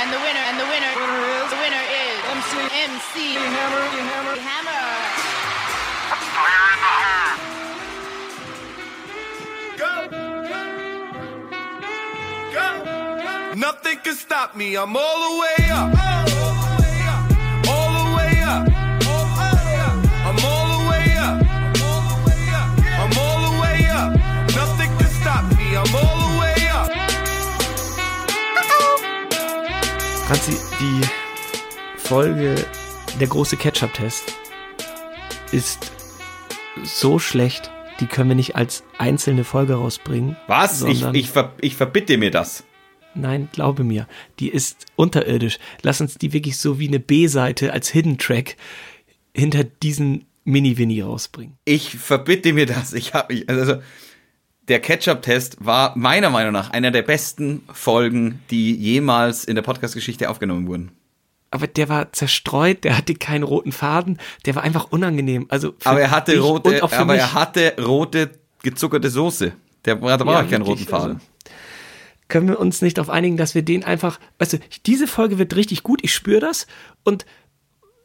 And 0.00 0.10
the 0.12 0.18
winner, 0.18 0.44
and 0.50 0.58
the 0.58 0.66
winner, 0.66 0.92
the 1.48 1.56
winner 1.62 1.84
is 2.02 2.18
MC, 2.34 2.58
MC 2.90 3.34
Hammer, 3.38 3.84
Hammer, 4.10 4.36
Hammer. 4.42 5.04
Go. 9.78 9.94
Go. 12.52 12.68
Go. 13.52 13.54
Nothing 13.54 13.98
can 13.98 14.14
stop 14.14 14.56
me. 14.56 14.76
I'm 14.76 14.96
all 14.96 15.34
the 15.34 15.40
way 15.40 15.70
up. 15.70 16.13
Franzi, 30.26 30.56
die 30.80 31.06
Folge 31.98 32.54
Der 33.20 33.26
große 33.26 33.58
Ketchup-Test 33.58 34.32
ist 35.52 35.92
so 36.82 37.18
schlecht, 37.18 37.70
die 38.00 38.06
können 38.06 38.30
wir 38.30 38.34
nicht 38.34 38.56
als 38.56 38.84
einzelne 38.96 39.44
Folge 39.44 39.74
rausbringen. 39.74 40.38
Was? 40.46 40.80
Ich, 40.80 41.04
ich, 41.04 41.28
ver, 41.28 41.52
ich 41.60 41.76
verbitte 41.76 42.16
mir 42.16 42.30
das. 42.30 42.64
Nein, 43.14 43.50
glaube 43.52 43.84
mir, 43.84 44.08
die 44.40 44.48
ist 44.48 44.86
unterirdisch. 44.96 45.58
Lass 45.82 46.00
uns 46.00 46.14
die 46.14 46.32
wirklich 46.32 46.56
so 46.56 46.78
wie 46.78 46.88
eine 46.88 47.00
B-Seite 47.00 47.74
als 47.74 47.90
Hidden 47.90 48.16
Track 48.16 48.56
hinter 49.34 49.62
diesen 49.64 50.24
Mini-Winnie 50.44 51.02
rausbringen. 51.02 51.58
Ich 51.66 51.96
verbitte 51.96 52.54
mir 52.54 52.64
das. 52.64 52.94
Ich 52.94 53.12
habe 53.12 53.34
ich, 53.34 53.48
also 53.50 53.76
der 54.68 54.80
Ketchup-Test 54.80 55.58
war 55.64 55.96
meiner 55.96 56.30
Meinung 56.30 56.52
nach 56.52 56.70
einer 56.70 56.90
der 56.90 57.02
besten 57.02 57.62
Folgen, 57.72 58.40
die 58.50 58.74
jemals 58.74 59.44
in 59.44 59.54
der 59.56 59.62
Podcast-Geschichte 59.62 60.30
aufgenommen 60.30 60.66
wurden. 60.66 60.90
Aber 61.50 61.66
der 61.66 61.88
war 61.88 62.12
zerstreut, 62.12 62.82
der 62.82 62.96
hatte 62.96 63.14
keinen 63.14 63.44
roten 63.44 63.70
Faden, 63.72 64.18
der 64.44 64.54
war 64.56 64.62
einfach 64.64 64.90
unangenehm. 64.90 65.46
Also 65.50 65.74
Aber 65.84 66.00
er 66.00 66.10
hatte 66.10 66.38
rote, 66.40 66.82
aber 66.82 67.04
mich. 67.04 67.16
er 67.20 67.34
hatte 67.34 67.74
rote 67.80 68.30
gezuckerte 68.62 69.08
Soße. 69.10 69.52
Der 69.84 70.00
hatte 70.00 70.24
Ja, 70.24 70.40
auch 70.40 70.50
keinen 70.50 70.62
roten 70.62 70.84
Faden. 70.86 71.12
also- 71.16 71.26
können 72.26 72.48
wir 72.48 72.58
uns 72.58 72.80
nicht 72.80 72.96
darauf 72.96 73.10
einigen, 73.10 73.36
dass 73.36 73.54
wir 73.54 73.62
den 73.62 73.84
einfach, 73.84 74.18
weißt 74.38 74.54
du, 74.54 74.58
diese 74.86 75.06
Folge 75.06 75.38
wird 75.38 75.54
richtig 75.54 75.82
gut, 75.82 76.00
ich 76.02 76.12
spüre 76.14 76.40
das 76.40 76.66
und 77.04 77.26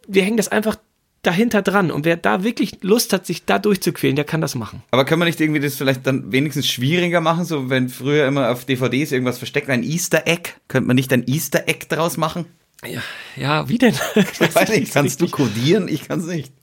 wir 0.08 0.24
hängen 0.24 0.38
das 0.38 0.50
einfach 0.50 0.76
dahinter 1.22 1.62
dran 1.62 1.92
und 1.92 2.06
wer 2.06 2.18
da 2.18 2.44
wirklich 2.44 2.82
Lust 2.82 3.12
hat, 3.14 3.26
sich 3.26 3.46
da 3.46 3.60
durchzuquälen, 3.60 4.16
der 4.16 4.26
kann 4.26 4.42
das 4.42 4.56
machen. 4.56 4.84
Aber 4.92 5.06
können 5.06 5.22
wir 5.22 5.26
nicht 5.26 5.40
irgendwie 5.42 5.60
das 5.60 5.76
vielleicht 5.76 6.08
dann 6.08 6.32
wenigstens 6.32 6.68
schwieriger 6.68 7.22
machen, 7.22 7.46
so 7.46 7.70
wenn 7.70 7.90
früher 7.90 8.28
immer 8.28 8.52
auf 8.52 8.66
DVDs 8.66 9.12
irgendwas 9.12 9.38
versteckt, 9.38 9.70
ein 9.70 9.84
Easter 9.84 10.28
Egg? 10.28 10.52
Könnte 10.68 10.88
man 10.88 10.96
nicht 10.96 11.12
ein 11.12 11.28
Easter 11.28 11.68
Egg 11.68 11.88
draus 11.90 12.18
machen? 12.18 12.46
Ja, 12.86 13.02
ja 13.36 13.68
wie 13.70 13.78
denn? 13.78 13.96
Ich 14.16 14.56
weiß 14.56 14.70
nicht, 14.70 14.94
kannst 14.94 15.22
du 15.22 15.28
codieren? 15.28 15.88
Ich 15.88 16.08
kann 16.08 16.20
es 16.20 16.28
nicht. 16.28 16.54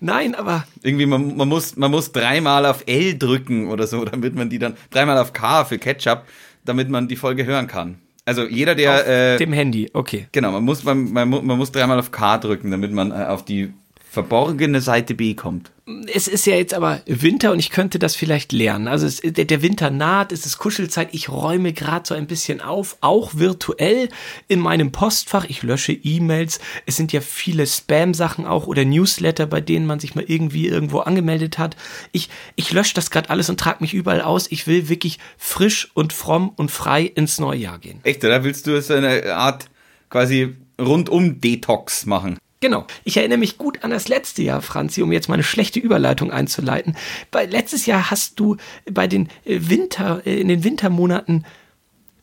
Nein, 0.00 0.34
aber 0.34 0.64
Irgendwie, 0.82 1.04
man, 1.06 1.36
man, 1.36 1.48
muss, 1.48 1.76
man 1.76 1.90
muss 1.90 2.12
dreimal 2.12 2.64
auf 2.64 2.84
L 2.86 3.18
drücken 3.18 3.68
oder 3.68 3.86
so, 3.86 4.04
damit 4.04 4.34
man 4.34 4.48
die 4.48 4.58
dann, 4.58 4.76
dreimal 4.90 5.18
auf 5.18 5.32
K 5.32 5.64
für 5.64 5.78
Ketchup, 5.78 6.24
damit 6.64 6.88
man 6.88 7.08
die 7.08 7.16
Folge 7.16 7.44
hören 7.44 7.66
kann. 7.66 7.98
Also 8.24 8.46
jeder, 8.46 8.74
der, 8.74 9.34
äh, 9.34 9.36
dem 9.38 9.52
Handy, 9.52 9.90
okay. 9.92 10.28
genau, 10.32 10.52
man 10.52 10.62
muss, 10.62 10.84
man, 10.84 11.12
man, 11.12 11.28
man 11.28 11.58
muss 11.58 11.72
dreimal 11.72 11.98
auf 11.98 12.12
K 12.12 12.38
drücken, 12.38 12.70
damit 12.70 12.92
man 12.92 13.10
äh, 13.10 13.24
auf 13.24 13.44
die 13.44 13.72
verborgene 14.10 14.80
Seite 14.80 15.14
B 15.14 15.34
kommt. 15.34 15.70
Es 16.12 16.26
ist 16.26 16.44
ja 16.44 16.56
jetzt 16.56 16.74
aber 16.74 17.00
Winter 17.06 17.52
und 17.52 17.60
ich 17.60 17.70
könnte 17.70 18.00
das 18.00 18.16
vielleicht 18.16 18.50
lernen. 18.50 18.88
Also 18.88 19.06
es, 19.06 19.20
der, 19.20 19.44
der 19.44 19.62
Winter 19.62 19.90
naht, 19.90 20.32
es 20.32 20.46
ist 20.46 20.58
Kuschelzeit. 20.58 21.10
Ich 21.12 21.28
räume 21.28 21.72
gerade 21.72 22.06
so 22.08 22.14
ein 22.14 22.26
bisschen 22.26 22.60
auf, 22.60 22.96
auch 23.02 23.36
virtuell 23.36 24.08
in 24.48 24.58
meinem 24.58 24.90
Postfach. 24.90 25.44
Ich 25.48 25.62
lösche 25.62 25.92
E-Mails. 25.92 26.58
Es 26.86 26.96
sind 26.96 27.12
ja 27.12 27.20
viele 27.20 27.68
Spam-Sachen 27.68 28.46
auch 28.46 28.66
oder 28.66 28.84
Newsletter, 28.84 29.46
bei 29.46 29.60
denen 29.60 29.86
man 29.86 30.00
sich 30.00 30.16
mal 30.16 30.24
irgendwie 30.26 30.66
irgendwo 30.66 30.98
angemeldet 30.98 31.58
hat. 31.58 31.76
Ich, 32.10 32.30
ich 32.56 32.72
lösche 32.72 32.94
das 32.94 33.12
gerade 33.12 33.30
alles 33.30 33.48
und 33.48 33.60
trage 33.60 33.78
mich 33.80 33.94
überall 33.94 34.22
aus. 34.22 34.50
Ich 34.50 34.66
will 34.66 34.88
wirklich 34.88 35.20
frisch 35.38 35.88
und 35.94 36.12
fromm 36.12 36.50
und 36.56 36.72
frei 36.72 37.04
ins 37.04 37.38
neue 37.38 37.60
Jahr 37.60 37.78
gehen. 37.78 38.00
Echt, 38.02 38.24
oder? 38.24 38.42
Willst 38.42 38.66
du 38.66 38.80
so 38.82 38.94
eine 38.94 39.34
Art 39.36 39.66
quasi 40.08 40.56
rundum 40.80 41.40
Detox 41.40 42.06
machen? 42.06 42.38
Genau. 42.60 42.86
Ich 43.04 43.16
erinnere 43.16 43.38
mich 43.38 43.56
gut 43.56 43.82
an 43.84 43.90
das 43.90 44.08
letzte 44.08 44.42
Jahr, 44.42 44.60
Franzi, 44.60 45.02
um 45.02 45.12
jetzt 45.12 45.28
mal 45.28 45.34
eine 45.34 45.42
schlechte 45.42 45.80
Überleitung 45.80 46.30
einzuleiten. 46.30 46.94
Bei, 47.30 47.46
letztes 47.46 47.86
Jahr 47.86 48.10
hast 48.10 48.38
du 48.38 48.56
bei 48.90 49.06
den 49.06 49.28
äh, 49.44 49.60
Winter, 49.62 50.22
äh, 50.26 50.38
in 50.38 50.48
den 50.48 50.62
Wintermonaten 50.62 51.46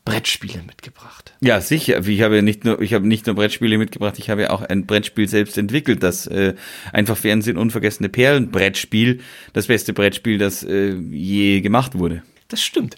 Brettspiele 0.05 0.61
mitgebracht. 0.65 1.33
Ja, 1.41 1.59
sicher. 1.59 2.05
Ich 2.07 2.21
habe 2.21 2.37
ja 2.37 2.41
nicht 2.41 2.63
nur, 2.63 2.81
ich 2.81 2.93
habe 2.93 3.05
nicht 3.05 3.25
nur 3.25 3.35
Brettspiele 3.35 3.77
mitgebracht, 3.77 4.15
ich 4.19 4.29
habe 4.29 4.43
ja 4.43 4.49
auch 4.51 4.61
ein 4.61 4.85
Brettspiel 4.85 5.27
selbst 5.27 5.57
entwickelt, 5.57 6.01
das 6.01 6.27
äh, 6.27 6.53
einfach 6.93 7.17
Fernsehen 7.17 7.57
unvergessene 7.57 8.07
Perlen 8.07 8.49
Brettspiel, 8.49 9.19
das 9.51 9.67
beste 9.67 9.91
Brettspiel, 9.91 10.37
das 10.37 10.63
äh, 10.63 10.93
je 10.93 11.59
gemacht 11.59 11.97
wurde. 11.97 12.23
Das 12.47 12.61
stimmt. 12.61 12.95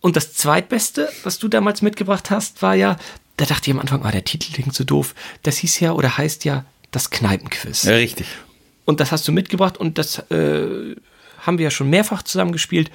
Und 0.00 0.16
das 0.16 0.32
zweitbeste, 0.32 1.10
was 1.24 1.38
du 1.38 1.48
damals 1.48 1.82
mitgebracht 1.82 2.30
hast, 2.30 2.62
war 2.62 2.74
ja, 2.74 2.96
da 3.36 3.44
dachte 3.44 3.68
ich 3.68 3.74
am 3.74 3.80
Anfang, 3.80 4.02
ah, 4.04 4.10
der 4.10 4.24
Titel 4.24 4.52
klingt 4.54 4.74
so 4.74 4.84
doof. 4.84 5.14
Das 5.42 5.58
hieß 5.58 5.80
ja 5.80 5.92
oder 5.92 6.16
heißt 6.16 6.46
ja 6.46 6.64
das 6.96 7.10
Kneipenquiz. 7.10 7.82
Ja, 7.84 7.94
richtig. 7.94 8.26
Und 8.86 9.00
das 9.00 9.12
hast 9.12 9.28
du 9.28 9.32
mitgebracht 9.32 9.76
und 9.76 9.98
das 9.98 10.18
äh, 10.30 10.96
haben 11.40 11.58
wir 11.58 11.64
ja 11.64 11.70
schon 11.70 11.90
mehrfach 11.90 12.22
zusammen 12.22 12.52
gespielt. 12.52 12.90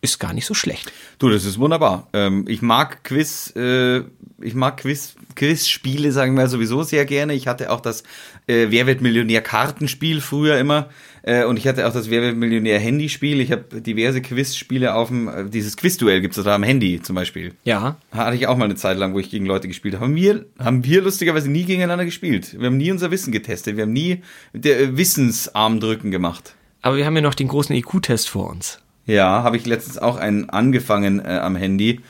Ist 0.00 0.18
gar 0.18 0.32
nicht 0.32 0.46
so 0.46 0.54
schlecht. 0.54 0.90
Du, 1.20 1.28
das 1.28 1.44
ist 1.44 1.60
wunderbar. 1.60 2.08
Ähm, 2.12 2.46
ich 2.48 2.62
mag 2.62 3.04
Quiz, 3.04 3.52
äh, 3.54 4.00
ich 4.40 4.54
mag 4.54 4.78
Quiz, 4.78 5.14
Quizspiele, 5.36 6.10
sagen 6.10 6.34
wir 6.34 6.48
sowieso 6.48 6.82
sehr 6.82 7.04
gerne. 7.04 7.34
Ich 7.34 7.46
hatte 7.46 7.70
auch 7.70 7.80
das 7.80 8.02
äh, 8.48 8.66
Wer 8.70 8.88
wird 8.88 9.00
Millionär 9.00 9.40
Kartenspiel 9.40 10.20
früher 10.20 10.58
immer. 10.58 10.88
Äh, 11.22 11.44
und 11.44 11.56
ich 11.56 11.66
hatte 11.68 11.86
auch 11.86 11.92
das 11.92 12.10
Wer 12.10 12.22
wird 12.22 12.36
Millionär 12.36 12.78
Handyspiel. 12.78 13.40
Ich 13.40 13.52
habe 13.52 13.80
diverse 13.80 14.20
Quizspiele 14.22 14.94
auf 14.94 15.08
dem, 15.08 15.28
äh, 15.28 15.44
dieses 15.48 15.76
Quizduell 15.76 16.20
gibt's 16.20 16.42
da 16.42 16.54
am 16.54 16.62
Handy 16.62 17.00
zum 17.00 17.14
Beispiel. 17.14 17.54
Ja. 17.64 17.96
Hatte 18.10 18.36
ich 18.36 18.46
auch 18.46 18.56
mal 18.56 18.64
eine 18.64 18.74
Zeit 18.74 18.98
lang, 18.98 19.14
wo 19.14 19.18
ich 19.18 19.30
gegen 19.30 19.46
Leute 19.46 19.68
gespielt 19.68 19.94
habe. 19.94 20.04
Haben 20.04 20.16
wir, 20.16 20.46
haben 20.58 20.84
wir 20.84 21.02
lustigerweise 21.02 21.50
nie 21.50 21.64
gegeneinander 21.64 22.04
gespielt. 22.04 22.58
Wir 22.58 22.66
haben 22.66 22.76
nie 22.76 22.90
unser 22.90 23.10
Wissen 23.10 23.32
getestet. 23.32 23.76
Wir 23.76 23.84
haben 23.84 23.92
nie 23.92 24.22
der 24.52 24.80
äh, 24.80 24.96
Wissensarmdrücken 24.96 26.10
gemacht. 26.10 26.54
Aber 26.80 26.96
wir 26.96 27.06
haben 27.06 27.14
ja 27.14 27.22
noch 27.22 27.34
den 27.34 27.48
großen 27.48 27.74
IQ-Test 27.76 28.28
vor 28.28 28.50
uns. 28.50 28.80
Ja, 29.06 29.42
habe 29.42 29.56
ich 29.56 29.66
letztens 29.66 29.98
auch 29.98 30.16
einen 30.16 30.50
angefangen 30.50 31.20
äh, 31.20 31.38
am 31.42 31.56
Handy. 31.56 32.00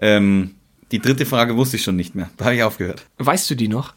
Ähm, 0.00 0.54
die 0.90 1.00
dritte 1.00 1.26
Frage 1.26 1.56
wusste 1.56 1.76
ich 1.76 1.82
schon 1.82 1.96
nicht 1.96 2.14
mehr. 2.14 2.30
Da 2.36 2.46
habe 2.46 2.56
ich 2.56 2.62
aufgehört. 2.62 3.06
Weißt 3.18 3.48
du 3.50 3.54
die 3.54 3.68
noch? 3.68 3.94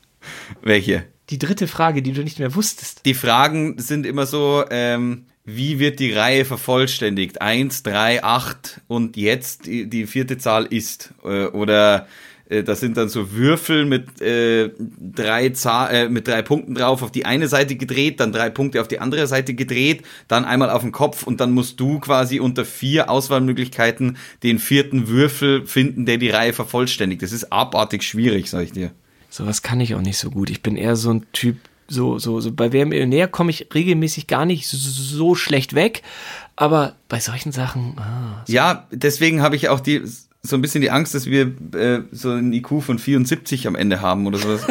Welche? 0.62 1.06
Die 1.32 1.40
dritte 1.40 1.68
Frage, 1.68 2.02
die 2.02 2.12
du 2.12 2.24
nicht 2.24 2.40
mehr 2.40 2.54
wusstest. 2.56 3.06
Die 3.06 3.14
Fragen 3.14 3.80
sind 3.80 4.06
immer 4.06 4.26
so, 4.26 4.66
ähm, 4.70 5.26
wie 5.46 5.80
wird 5.80 6.00
die 6.00 6.12
Reihe 6.12 6.44
vervollständigt? 6.44 7.42
Eins, 7.42 7.84
drei, 7.84 8.22
acht 8.22 8.82
und 8.88 9.16
jetzt 9.16 9.66
die, 9.66 9.90
die 9.90 10.08
vierte 10.08 10.38
Zahl 10.38 10.66
ist. 10.66 11.14
Äh, 11.24 11.46
oder 11.46 12.08
äh, 12.50 12.64
das 12.64 12.82
sind 12.82 12.98
dann 12.98 13.08
so 13.08 13.32
Würfel 13.32 13.86
mit, 13.86 14.22
äh, 14.22 14.72
drei 14.78 15.50
Zahl, 15.50 15.94
äh, 15.94 16.10
mit 16.10 16.28
drei 16.28 16.42
Punkten 16.42 16.76
drauf 16.76 17.02
auf 17.02 17.12
die 17.12 17.26
eine 17.26 17.48
Seite 17.48 17.76
gedreht, 17.76 18.20
dann 18.20 18.34
drei 18.34 18.50
Punkte 18.50 18.82
auf 18.82 18.90
die 18.90 19.00
andere 19.00 19.26
Seite 19.26 19.54
gedreht, 19.54 20.04
dann 20.28 20.44
einmal 20.44 20.70
auf 20.70 20.82
den 20.82 20.92
Kopf 20.92 21.24
und 21.24 21.40
dann 21.40 21.54
musst 21.54 21.80
du 21.80 22.00
quasi 22.00 22.42
unter 22.42 22.66
vier 22.66 23.10
Auswahlmöglichkeiten 23.10 24.18
den 24.44 24.60
vierten 24.60 25.08
Würfel 25.08 25.66
finden, 25.66 26.06
der 26.06 26.18
die 26.18 26.30
Reihe 26.30 26.52
vervollständigt. 26.52 27.22
Das 27.22 27.32
ist 27.32 27.54
abartig 27.54 28.04
schwierig, 28.04 28.50
sag 28.50 28.64
ich 28.64 28.74
dir. 28.74 28.92
Sowas 29.32 29.62
kann 29.62 29.80
ich 29.80 29.96
auch 29.96 30.02
nicht 30.02 30.18
so 30.18 30.30
gut. 30.30 30.50
Ich 30.50 30.62
bin 30.62 30.76
eher 30.76 30.98
so 30.98 31.10
ein 31.12 31.26
Typ, 31.32 31.58
so, 31.88 32.20
so, 32.20 32.42
so 32.42 32.52
bei 32.52 32.72
Wer 32.74 32.86
Millionär 32.86 33.28
komme 33.28 33.50
ich 33.50 33.68
regelmäßig 33.74 34.28
gar 34.28 34.46
nicht 34.46 34.68
so, 34.68 34.78
so 34.78 35.36
schlecht 35.36 35.74
weg. 35.74 36.04
Aber 36.58 36.96
bei 37.08 37.20
solchen 37.20 37.54
Sachen, 37.54 37.98
ah, 37.98 38.44
Ja, 38.48 38.88
deswegen 38.92 39.42
habe 39.42 39.56
ich 39.56 39.70
auch 39.70 39.80
die 39.80 40.04
so 40.44 40.56
ein 40.56 40.62
bisschen 40.62 40.82
die 40.82 40.92
Angst, 40.92 41.16
dass 41.16 41.28
wir 41.28 41.54
äh, 41.74 42.02
so 42.12 42.32
ein 42.32 42.52
IQ 42.52 42.82
von 42.82 43.00
74 43.00 43.68
am 43.68 43.76
Ende 43.76 44.02
haben 44.02 44.28
oder 44.28 44.38
sowas. 44.38 44.66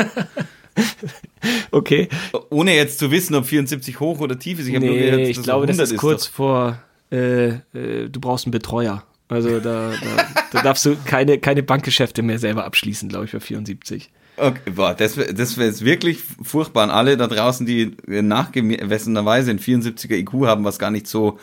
okay. 1.70 2.08
Ohne 2.50 2.74
jetzt 2.74 2.98
zu 2.98 3.10
wissen, 3.10 3.34
ob 3.34 3.46
74 3.46 3.98
hoch 4.00 4.20
oder 4.20 4.38
tief 4.38 4.58
ist. 4.58 4.66
Ich, 4.66 4.74
hab 4.74 4.82
nur 4.82 4.94
gehört, 4.94 5.16
Nee, 5.16 5.30
ich 5.30 5.42
glaube, 5.42 5.66
das 5.66 5.78
100 5.78 5.94
ist 5.94 5.98
kurz 5.98 6.24
doch. 6.26 6.32
vor, 6.32 6.78
äh, 7.10 7.48
äh, 7.48 8.08
du 8.10 8.20
brauchst 8.20 8.46
einen 8.46 8.52
Betreuer. 8.52 9.04
Also 9.28 9.60
da, 9.60 9.92
da, 9.92 10.26
da 10.50 10.62
darfst 10.62 10.84
du 10.84 10.96
keine, 11.04 11.38
keine 11.38 11.62
Bankgeschäfte 11.62 12.22
mehr 12.22 12.40
selber 12.40 12.64
abschließen, 12.64 13.08
glaube 13.08 13.26
ich, 13.26 13.32
bei 13.32 13.40
74. 13.40 14.10
Okay, 14.40 14.70
boah, 14.74 14.94
das 14.94 15.16
wäre 15.16 15.34
das 15.34 15.58
wär 15.58 15.66
jetzt 15.66 15.84
wirklich 15.84 16.20
furchtbar 16.42 16.84
an 16.84 16.90
alle 16.90 17.16
da 17.16 17.26
draußen, 17.26 17.66
die 17.66 17.96
nachgemessenerweise 18.06 19.50
ein 19.50 19.58
74er 19.58 20.14
IQ 20.14 20.46
haben, 20.46 20.64
was 20.64 20.78
gar 20.78 20.90
nicht 20.90 21.06
so. 21.06 21.38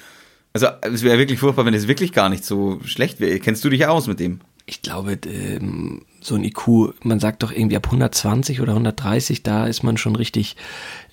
Also 0.54 0.68
es 0.82 1.04
wäre 1.04 1.20
wirklich 1.20 1.40
furchtbar, 1.40 1.66
wenn 1.66 1.74
es 1.74 1.88
wirklich 1.88 2.12
gar 2.12 2.30
nicht 2.30 2.44
so 2.44 2.80
schlecht 2.84 3.20
wäre. 3.20 3.40
Kennst 3.40 3.64
du 3.64 3.70
dich 3.70 3.86
aus 3.86 4.08
mit 4.08 4.20
dem? 4.20 4.40
Ich 4.70 4.82
glaube, 4.82 5.18
ähm, 5.26 6.02
so 6.20 6.36
ein 6.36 6.44
IQ, 6.44 6.94
man 7.04 7.20
sagt 7.20 7.44
doch 7.44 7.54
irgendwie 7.54 7.78
ab 7.78 7.86
120 7.86 8.60
oder 8.60 8.74
130, 8.74 9.42
da 9.42 9.66
ist 9.66 9.82
man 9.82 9.96
schon 9.96 10.18
richtig 10.18 10.58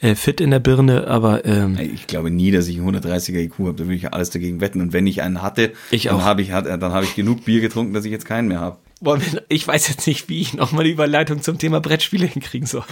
äh, 0.00 0.16
fit 0.16 0.40
in 0.40 0.50
der 0.50 0.58
Birne, 0.58 1.06
aber 1.06 1.44
ähm, 1.44 1.78
Ich 1.78 2.08
glaube 2.08 2.32
nie, 2.32 2.50
dass 2.50 2.66
ich 2.66 2.80
einen 2.80 2.96
130er 2.96 3.38
IQ 3.38 3.58
habe. 3.60 3.74
Da 3.74 3.84
würde 3.84 3.94
ich 3.94 4.12
alles 4.12 4.30
dagegen 4.30 4.60
wetten. 4.60 4.80
Und 4.80 4.92
wenn 4.92 5.06
ich 5.06 5.22
einen 5.22 5.40
hatte, 5.40 5.72
Ich 5.92 6.04
dann 6.04 6.24
habe 6.24 6.42
ich, 6.42 6.48
dann 6.48 6.92
habe 6.92 7.04
ich 7.04 7.14
genug 7.14 7.44
Bier 7.44 7.60
getrunken, 7.60 7.94
dass 7.94 8.04
ich 8.04 8.10
jetzt 8.10 8.26
keinen 8.26 8.48
mehr 8.48 8.60
habe. 8.60 8.78
Wollen 9.04 9.22
wir, 9.32 9.42
ich 9.48 9.66
weiß 9.68 9.88
jetzt 9.88 10.06
nicht, 10.06 10.28
wie 10.28 10.40
ich 10.40 10.54
nochmal 10.54 10.84
eine 10.84 10.92
Überleitung 10.92 11.42
zum 11.42 11.58
Thema 11.58 11.80
Brettspiele 11.80 12.26
hinkriegen 12.26 12.66
soll. 12.66 12.84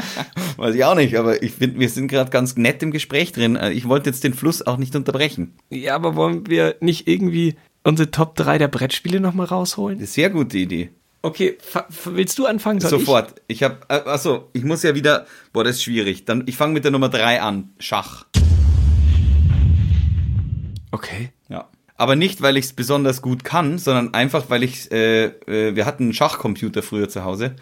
Weiß 0.56 0.74
ich 0.74 0.84
auch 0.84 0.94
nicht, 0.94 1.16
aber 1.16 1.42
ich 1.42 1.52
finde, 1.52 1.80
wir 1.80 1.88
sind 1.88 2.08
gerade 2.08 2.30
ganz 2.30 2.56
nett 2.56 2.82
im 2.82 2.90
Gespräch 2.92 3.32
drin. 3.32 3.56
Äh, 3.56 3.72
Ich 3.72 3.88
wollte 3.88 4.08
jetzt 4.10 4.24
den 4.24 4.32
Fluss 4.34 4.62
auch 4.66 4.76
nicht 4.76 4.94
unterbrechen. 4.96 5.54
Ja, 5.70 5.94
aber 5.96 6.14
wollen 6.14 6.46
wir 6.48 6.76
nicht 6.80 7.08
irgendwie 7.08 7.56
unsere 7.82 8.10
Top 8.10 8.36
3 8.36 8.58
der 8.58 8.68
Brettspiele 8.68 9.20
nochmal 9.20 9.46
rausholen? 9.46 10.04
Sehr 10.06 10.30
gute 10.30 10.56
Idee. 10.58 10.90
Okay, 11.22 11.58
willst 12.04 12.38
du 12.38 12.46
anfangen? 12.46 12.80
Soll 12.80 12.90
Sofort. 12.90 13.34
Ich 13.48 13.62
habe, 13.64 13.78
äh, 13.88 13.94
achso, 14.08 14.48
ich 14.52 14.62
muss 14.62 14.84
ja 14.84 14.94
wieder, 14.94 15.26
boah, 15.52 15.64
das 15.64 15.76
ist 15.76 15.82
schwierig. 15.82 16.24
Dann, 16.24 16.44
ich 16.46 16.56
fange 16.56 16.72
mit 16.74 16.84
der 16.84 16.92
Nummer 16.92 17.08
drei 17.08 17.42
an. 17.42 17.70
Schach. 17.80 18.26
Ich? 18.34 18.42
Okay. 20.92 21.30
Ja. 21.48 21.68
Aber 21.96 22.16
nicht, 22.16 22.42
weil 22.42 22.56
ich 22.56 22.66
es 22.66 22.72
besonders 22.72 23.22
gut 23.22 23.44
kann, 23.44 23.78
sondern 23.78 24.12
einfach, 24.12 24.44
weil 24.48 24.62
ich, 24.62 24.92
äh, 24.92 25.26
äh, 25.46 25.74
wir 25.74 25.86
hatten 25.86 26.04
einen 26.04 26.12
Schachcomputer 26.12 26.82
früher 26.82 27.08
zu 27.08 27.24
Hause 27.24 27.56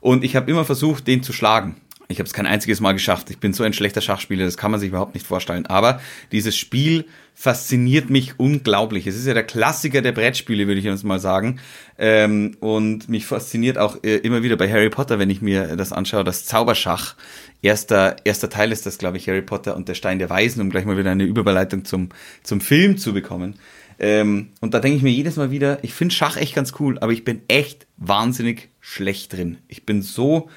und 0.00 0.24
ich 0.24 0.36
habe 0.36 0.50
immer 0.50 0.64
versucht, 0.64 1.06
den 1.06 1.22
zu 1.22 1.32
schlagen. 1.32 1.76
Ich 2.12 2.18
habe 2.18 2.26
es 2.26 2.32
kein 2.32 2.46
einziges 2.46 2.80
Mal 2.80 2.92
geschafft. 2.92 3.30
Ich 3.30 3.38
bin 3.38 3.52
so 3.52 3.64
ein 3.64 3.72
schlechter 3.72 4.00
Schachspieler, 4.00 4.44
das 4.44 4.56
kann 4.56 4.70
man 4.70 4.78
sich 4.78 4.90
überhaupt 4.90 5.14
nicht 5.14 5.26
vorstellen. 5.26 5.66
Aber 5.66 6.00
dieses 6.30 6.56
Spiel 6.56 7.06
fasziniert 7.34 8.10
mich 8.10 8.38
unglaublich. 8.38 9.06
Es 9.06 9.16
ist 9.16 9.26
ja 9.26 9.34
der 9.34 9.44
Klassiker 9.44 10.02
der 10.02 10.12
Brettspiele, 10.12 10.66
würde 10.66 10.78
ich 10.78 10.84
jetzt 10.84 11.04
mal 11.04 11.18
sagen. 11.18 11.58
Ähm, 11.98 12.56
und 12.60 13.08
mich 13.08 13.26
fasziniert 13.26 13.78
auch 13.78 13.96
äh, 14.04 14.16
immer 14.18 14.42
wieder 14.42 14.56
bei 14.56 14.70
Harry 14.70 14.90
Potter, 14.90 15.18
wenn 15.18 15.30
ich 15.30 15.42
mir 15.42 15.76
das 15.76 15.92
anschaue, 15.92 16.24
das 16.24 16.44
Zauberschach. 16.44 17.16
Erster, 17.62 18.16
erster 18.24 18.50
Teil 18.50 18.72
ist 18.72 18.86
das, 18.86 18.98
glaube 18.98 19.16
ich, 19.16 19.28
Harry 19.28 19.42
Potter 19.42 19.76
und 19.76 19.88
der 19.88 19.94
Stein 19.94 20.18
der 20.18 20.30
Weisen, 20.30 20.60
um 20.60 20.70
gleich 20.70 20.84
mal 20.84 20.98
wieder 20.98 21.10
eine 21.10 21.24
Überleitung 21.24 21.84
zum, 21.84 22.10
zum 22.42 22.60
Film 22.60 22.98
zu 22.98 23.12
bekommen. 23.12 23.56
Ähm, 23.98 24.50
und 24.60 24.74
da 24.74 24.80
denke 24.80 24.96
ich 24.96 25.02
mir 25.02 25.10
jedes 25.10 25.36
Mal 25.36 25.50
wieder, 25.50 25.78
ich 25.82 25.94
finde 25.94 26.14
Schach 26.14 26.36
echt 26.36 26.54
ganz 26.54 26.74
cool, 26.80 26.98
aber 26.98 27.12
ich 27.12 27.24
bin 27.24 27.42
echt 27.48 27.86
wahnsinnig 27.96 28.68
schlecht 28.80 29.32
drin. 29.32 29.58
Ich 29.68 29.86
bin 29.86 30.02
so 30.02 30.50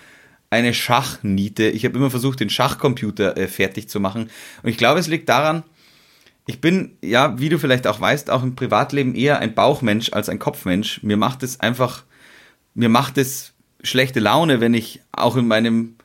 eine 0.50 0.74
Schachniete. 0.74 1.70
Ich 1.70 1.86
habe 1.86 1.98
immer 1.98 2.10
versucht, 2.10 2.40
den 2.40 2.50
Schachcomputer 2.50 3.38
äh, 3.38 3.48
fertig 3.48 3.90
zu 3.90 4.00
machen. 4.00 4.30
Und 4.64 4.70
ich 4.70 4.78
glaube, 4.78 5.00
es 5.00 5.08
liegt 5.08 5.30
daran, 5.30 5.64
ich 6.48 6.62
bin, 6.62 6.98
ja, 7.02 7.40
wie 7.40 7.50
du 7.50 7.58
vielleicht 7.58 7.88
auch 7.88 8.00
weißt, 8.00 8.30
auch 8.30 8.44
im 8.44 8.56
Privatleben 8.56 9.16
eher 9.16 9.40
ein 9.40 9.56
Bauchmensch 9.56 10.14
als 10.14 10.30
ein 10.30 10.40
Kopfmensch. 10.40 11.02
Mir 11.02 11.18
macht 11.18 11.42
es 11.44 11.60
einfach, 11.60 12.04
mir 12.76 12.90
macht 12.90 13.18
es 13.18 13.54
schlechte 13.82 14.20
Laune, 14.20 14.62
wenn 14.62 14.74
ich 14.74 15.02
auch 15.12 15.36
in 15.36 15.48
meinem, 15.48 15.96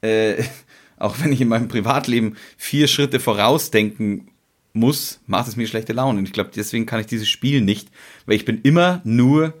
äh, 0.00 0.42
auch 0.96 1.16
wenn 1.20 1.32
ich 1.32 1.40
in 1.40 1.48
meinem 1.48 1.68
Privatleben 1.68 2.36
vier 2.56 2.88
Schritte 2.88 3.20
vorausdenken 3.20 4.30
muss, 4.72 5.20
macht 5.26 5.46
es 5.46 5.56
mir 5.56 5.68
schlechte 5.68 5.92
Laune. 5.92 6.18
Und 6.18 6.26
ich 6.26 6.32
glaube, 6.32 6.50
deswegen 6.54 6.86
kann 6.86 7.00
ich 7.00 7.06
dieses 7.06 7.28
Spiel 7.28 7.60
nicht, 7.60 7.88
weil 8.26 8.34
ich 8.34 8.44
bin 8.44 8.60
immer 8.62 9.00
nur 9.04 9.54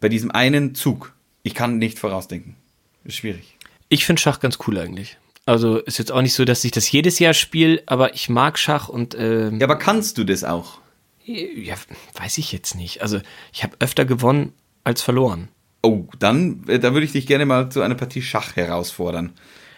bei 0.00 0.08
diesem 0.08 0.32
einen 0.32 0.74
Zug. 0.74 1.14
Ich 1.44 1.54
kann 1.54 1.78
nicht 1.78 2.00
vorausdenken. 2.00 2.56
Ist 3.04 3.16
schwierig. 3.16 3.57
Ich 3.88 4.04
finde 4.04 4.20
Schach 4.20 4.40
ganz 4.40 4.58
cool 4.66 4.78
eigentlich. 4.78 5.16
Also 5.46 5.78
ist 5.78 5.98
jetzt 5.98 6.12
auch 6.12 6.20
nicht 6.20 6.34
so, 6.34 6.44
dass 6.44 6.62
ich 6.64 6.72
das 6.72 6.90
jedes 6.92 7.18
Jahr 7.18 7.32
spiele, 7.32 7.82
aber 7.86 8.14
ich 8.14 8.28
mag 8.28 8.58
Schach 8.58 8.88
und 8.88 9.16
ähm, 9.18 9.58
Ja, 9.58 9.66
aber 9.66 9.76
kannst 9.76 10.18
du 10.18 10.24
das 10.24 10.44
auch? 10.44 10.78
ja, 11.24 11.74
weiß 12.14 12.38
ich 12.38 12.52
jetzt 12.52 12.74
nicht. 12.74 13.02
Also 13.02 13.20
ich 13.52 13.62
habe 13.62 13.76
öfter 13.80 14.04
gewonnen 14.04 14.52
als 14.84 15.02
verloren. 15.02 15.48
Oh, 15.82 16.04
dann, 16.18 16.64
äh, 16.68 16.78
da 16.78 16.92
würde 16.92 17.04
ich 17.04 17.12
dich 17.12 17.26
gerne 17.26 17.46
mal 17.46 17.70
zu 17.70 17.82
einer 17.82 17.94
Partie 17.94 18.22
Schach 18.22 18.56
herausfordern. 18.56 19.32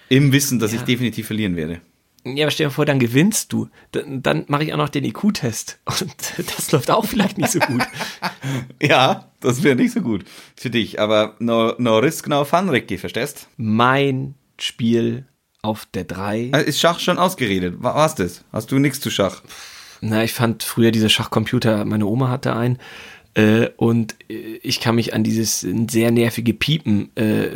Im 0.09 0.33
Wissen, 0.33 0.59
dass 0.59 0.73
ich 0.73 0.83
definitiv 0.83 1.27
verlieren 1.27 1.57
werde. 1.57 1.81
Ja, 2.25 2.45
aber 2.45 2.51
stell 2.51 2.67
dir 2.67 2.71
vor, 2.73 2.85
dann 2.85 2.99
gewinnst 2.99 3.53
du. 3.53 3.69
Dann, 3.93 4.23
dann 4.23 4.45
mache 4.49 4.65
ich 4.65 4.73
auch 4.75 4.77
noch 4.79 4.89
den 4.91 5.05
IQ-Test. 5.05 5.79
Und 5.87 6.15
das 6.57 6.71
läuft 6.73 6.91
auch 6.91 7.05
vielleicht 7.07 7.39
nicht 7.39 7.51
so 7.51 7.61
gut. 7.61 7.83
Ja, 8.83 9.31
das 9.41 9.63
wäre 9.63 9.77
nicht 9.77 9.93
so 9.93 10.01
gut 10.01 10.25
für 10.57 10.71
dich. 10.71 10.99
Aber 11.01 11.37
no, 11.39 11.75
no 11.79 11.99
risk, 11.99 12.29
no 12.29 12.45
fun, 12.45 12.69
Ricky, 12.69 12.99
verstehst? 12.99 13.49
Mein 13.57 14.35
Spiel 14.59 15.27
auf 15.63 15.87
der 15.95 16.05
3. 16.05 16.51
Äh, 16.55 16.65
Ist 16.65 16.81
Schach 16.81 16.99
schon 17.01 17.19
ausgeredet? 17.19 17.77
Wa- 17.79 17.95
Was 17.95 18.15
das? 18.15 18.45
Hast 18.53 18.71
du 18.73 18.79
nichts 18.79 19.01
zu 19.01 19.11
Schach? 19.11 19.43
Na, 20.01 20.25
ich 20.25 20.33
fand 20.33 20.63
früher 20.63 20.91
diese 20.91 21.11
Schachcomputer, 21.11 21.85
meine 21.85 22.07
Oma 22.07 22.29
hatte 22.29 22.57
einen. 22.57 22.79
Äh, 23.35 23.69
und 23.77 24.17
äh, 24.31 24.59
ich 24.63 24.81
kann 24.81 24.95
mich 24.95 25.13
an 25.15 25.23
dieses 25.23 25.61
sehr 25.61 26.11
nervige 26.11 26.55
Piepen 26.55 27.15
äh, 27.17 27.49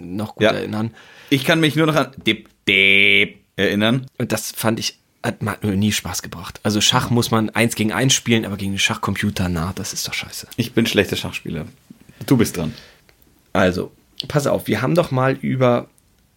noch 0.00 0.34
gut 0.34 0.42
Ja. 0.42 0.50
erinnern. 0.52 0.92
Ich 1.30 1.44
kann 1.44 1.60
mich 1.60 1.76
nur 1.76 1.86
noch 1.86 1.94
an 1.96 2.08
Dip, 2.26 2.48
Dip 2.68 3.38
erinnern. 3.58 4.06
Und 4.18 4.32
das 4.32 4.52
fand 4.52 4.78
ich, 4.80 4.98
hat 5.22 5.42
mir 5.42 5.56
nie 5.76 5.92
Spaß 5.92 6.22
gebracht. 6.22 6.60
Also 6.62 6.80
Schach 6.80 7.10
muss 7.10 7.30
man 7.30 7.50
eins 7.50 7.74
gegen 7.74 7.92
eins 7.92 8.14
spielen, 8.14 8.44
aber 8.46 8.56
gegen 8.56 8.72
den 8.72 8.78
Schachcomputer, 8.78 9.48
na, 9.48 9.72
das 9.74 9.92
ist 9.92 10.06
doch 10.06 10.14
scheiße. 10.14 10.46
Ich 10.56 10.72
bin 10.72 10.86
schlechter 10.86 11.16
Schachspieler. 11.16 11.66
Du 12.26 12.36
bist 12.36 12.56
dran. 12.56 12.72
Also, 13.52 13.92
pass 14.28 14.46
auf, 14.46 14.66
wir 14.66 14.80
haben 14.82 14.94
doch 14.94 15.10
mal 15.10 15.34
über 15.34 15.88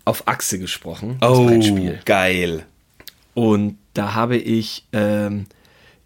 auf 0.04 0.28
Achse 0.28 0.58
gesprochen, 0.58 1.18
Oh, 1.22 1.50
geil. 2.06 2.66
Und 3.34 3.78
da 3.94 4.14
habe 4.16 4.38
ich 4.38 4.84
ähm, 4.94 5.46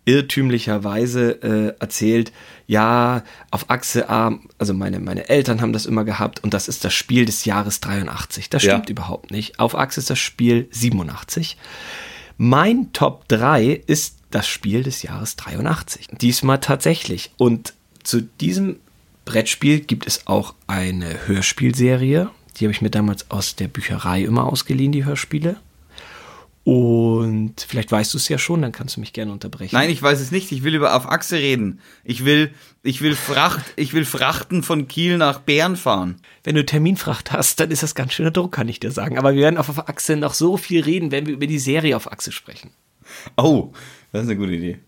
irrtümlicherweise 0.06 1.32
äh, 1.44 1.76
erzählt, 1.80 2.32
ja, 2.68 3.24
auf 3.52 3.70
Achse 3.70 4.10
A, 4.10 4.38
also 4.58 4.74
meine, 4.74 5.00
meine 5.00 5.30
Eltern 5.30 5.62
haben 5.62 5.74
das 5.74 5.86
immer 5.86 6.04
gehabt 6.04 6.44
und 6.44 6.54
das 6.54 6.68
ist 6.68 6.84
das 6.86 6.94
Spiel 6.94 7.26
des 7.26 7.46
Jahres 7.46 7.80
83. 7.82 8.50
Das 8.50 8.64
Ja. 8.64 8.74
stimmt 8.74 8.90
überhaupt 8.90 9.32
nicht. 9.32 9.60
Auf 9.60 9.76
Achse 9.76 10.00
ist 10.00 10.10
das 10.10 10.20
Spiel 10.20 10.68
87. 10.72 11.58
Mein 12.38 12.92
Top 12.94 13.28
3 13.28 13.82
ist 13.88 14.18
das 14.32 14.48
Spiel 14.48 14.84
des 14.84 15.04
Jahres 15.04 15.36
83. 15.38 16.08
Diesmal 16.20 16.60
tatsächlich. 16.60 17.32
Und 17.38 17.74
zu 18.04 18.22
diesem 18.22 18.78
Brettspiel 19.24 19.80
gibt 19.80 20.06
es 20.06 20.28
auch 20.28 20.54
eine 20.68 21.28
Hörspielserie. 21.28 22.30
Die 22.58 22.66
habe 22.66 22.72
ich 22.72 22.82
mir 22.82 22.90
damals 22.90 23.32
aus 23.32 23.56
der 23.56 23.68
Bücherei 23.68 24.22
immer 24.24 24.46
ausgeliehen, 24.46 24.92
die 24.92 25.06
Hörspiele. 25.06 25.58
Und 26.66 27.62
vielleicht 27.68 27.92
weißt 27.92 28.12
du 28.16 28.18
es 28.18 28.28
ja 28.28 28.40
schon, 28.40 28.64
dann 28.64 28.72
kannst 28.72 28.96
du 28.96 29.00
mich 29.00 29.14
gerne 29.14 29.32
unterbrechen. 29.32 29.76
Nein, 29.76 29.92
ich 29.92 30.02
weiß 30.02 30.20
es 30.20 30.32
nicht. 30.32 30.52
Ich 30.52 30.64
will 30.64 30.74
über 30.74 30.96
auf 30.96 31.08
Achse 31.08 31.36
reden. 31.38 31.80
Ich 32.04 32.26
will, 32.26 32.52
ich 32.82 33.02
will 33.02 33.16
Fracht, 33.16 33.64
ich 33.76 33.94
will 33.94 34.04
Frachten 34.04 34.64
von 34.64 34.88
Kiel 34.88 35.20
nach 35.20 35.40
Bern 35.42 35.76
fahren. 35.76 36.16
Wenn 36.44 36.56
du 36.56 36.66
Terminfracht 36.66 37.32
hast, 37.32 37.60
dann 37.60 37.70
ist 37.70 37.84
das 37.84 37.94
ganz 37.94 38.14
schöner 38.14 38.32
Druck, 38.32 38.52
kann 38.52 38.68
ich 38.68 38.80
dir 38.80 38.90
sagen. 38.90 39.20
Aber 39.20 39.36
wir 39.36 39.44
werden 39.44 39.58
auf 39.60 39.70
auf 39.70 39.88
Achse 39.88 40.16
noch 40.16 40.34
so 40.34 40.58
viel 40.58 40.82
reden, 40.82 41.12
wenn 41.12 41.28
wir 41.28 41.36
über 41.36 41.46
die 41.46 41.60
Serie 41.60 41.96
auf 41.96 42.12
Achse 42.12 42.32
sprechen. 42.32 42.72
Oh, 43.38 43.72
das 44.12 44.24
ist 44.24 44.30
eine 44.30 44.38
gute 44.38 44.54
Idee. 44.54 44.80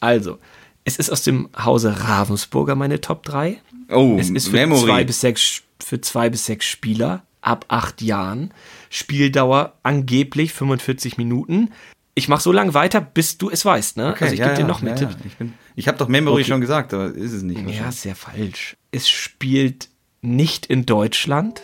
Also, 0.00 0.38
es 0.82 0.96
ist 0.96 1.10
aus 1.10 1.22
dem 1.22 1.48
Hause 1.56 1.94
Ravensburger 2.00 2.74
meine 2.74 3.00
Top 3.00 3.22
3. 3.22 3.60
Oh, 3.90 4.16
Es 4.18 4.30
ist 4.30 4.48
für 4.48 4.56
Memory. 4.56 4.84
zwei, 4.84 5.04
bis 5.04 5.20
sechs, 5.20 5.62
für 5.78 6.00
zwei 6.00 6.28
bis 6.28 6.44
sechs 6.46 6.66
Spieler 6.66 7.22
ab 7.40 7.64
acht 7.68 8.02
Jahren. 8.02 8.52
Spieldauer 8.90 9.74
angeblich 9.82 10.52
45 10.52 11.16
Minuten. 11.18 11.70
Ich 12.14 12.28
mache 12.28 12.42
so 12.42 12.50
lange 12.50 12.74
weiter, 12.74 13.00
bis 13.00 13.38
du 13.38 13.48
es 13.48 13.64
weißt. 13.64 13.96
Ne? 13.96 14.10
Okay, 14.10 14.24
also 14.24 14.34
ich 14.34 14.40
ja, 14.40 14.46
gebe 14.48 14.58
dir 14.62 14.66
noch 14.66 14.82
mehr 14.82 14.94
ja, 14.94 14.98
Tipps. 14.98 15.14
ja. 15.14 15.20
Ich, 15.26 15.36
bin- 15.36 15.54
ich 15.76 15.86
habe 15.88 15.98
doch 15.98 16.08
Memory 16.08 16.42
Okay. 16.42 16.44
schon 16.50 16.60
gesagt, 16.60 16.92
aber 16.92 17.06
ist 17.14 17.32
es 17.32 17.42
nicht. 17.42 17.60
Ja, 17.68 17.90
ja 18.04 18.14
falsch. 18.14 18.76
Es 18.90 19.08
spielt 19.08 19.88
nicht 20.20 20.66
in 20.66 20.84
Deutschland, 20.84 21.62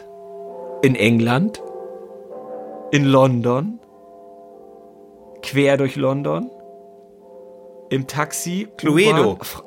in 0.83 0.95
England, 0.95 1.61
in 2.93 3.05
London, 3.05 3.81
quer 5.43 5.77
durch 5.77 5.97
London, 5.97 6.51
im 7.91 8.07
Taxi. 8.07 8.69
Cluedo. 8.77 9.33
U-Bahn. 9.33 9.64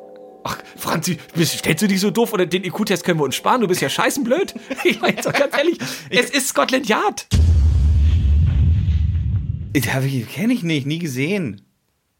Ach, 0.47 0.57
Franzi, 0.77 1.17
bist- 1.35 1.59
stellst 1.59 1.81
du 1.83 1.87
dich 1.87 1.99
so 1.99 2.09
doof 2.09 2.31
oder 2.31 2.45
den 2.45 2.63
IQ-Test 2.63 3.03
können 3.03 3.19
wir 3.19 3.25
uns 3.25 3.35
sparen? 3.35 3.59
Du 3.61 3.67
bist 3.67 3.81
ja 3.81 3.89
scheißenblöd. 3.89 4.53
Ich 4.85 5.01
meine 5.01 5.21
doch 5.21 5.33
ganz 5.33 5.57
ehrlich, 5.57 5.77
es 6.09 6.29
ist 6.29 6.47
Scotland 6.49 6.87
Yard. 6.87 7.27
Ich, 9.73 9.83
kenne 10.33 10.53
ich 10.53 10.63
nicht, 10.63 10.87
nie 10.87 10.99
gesehen. 10.99 11.61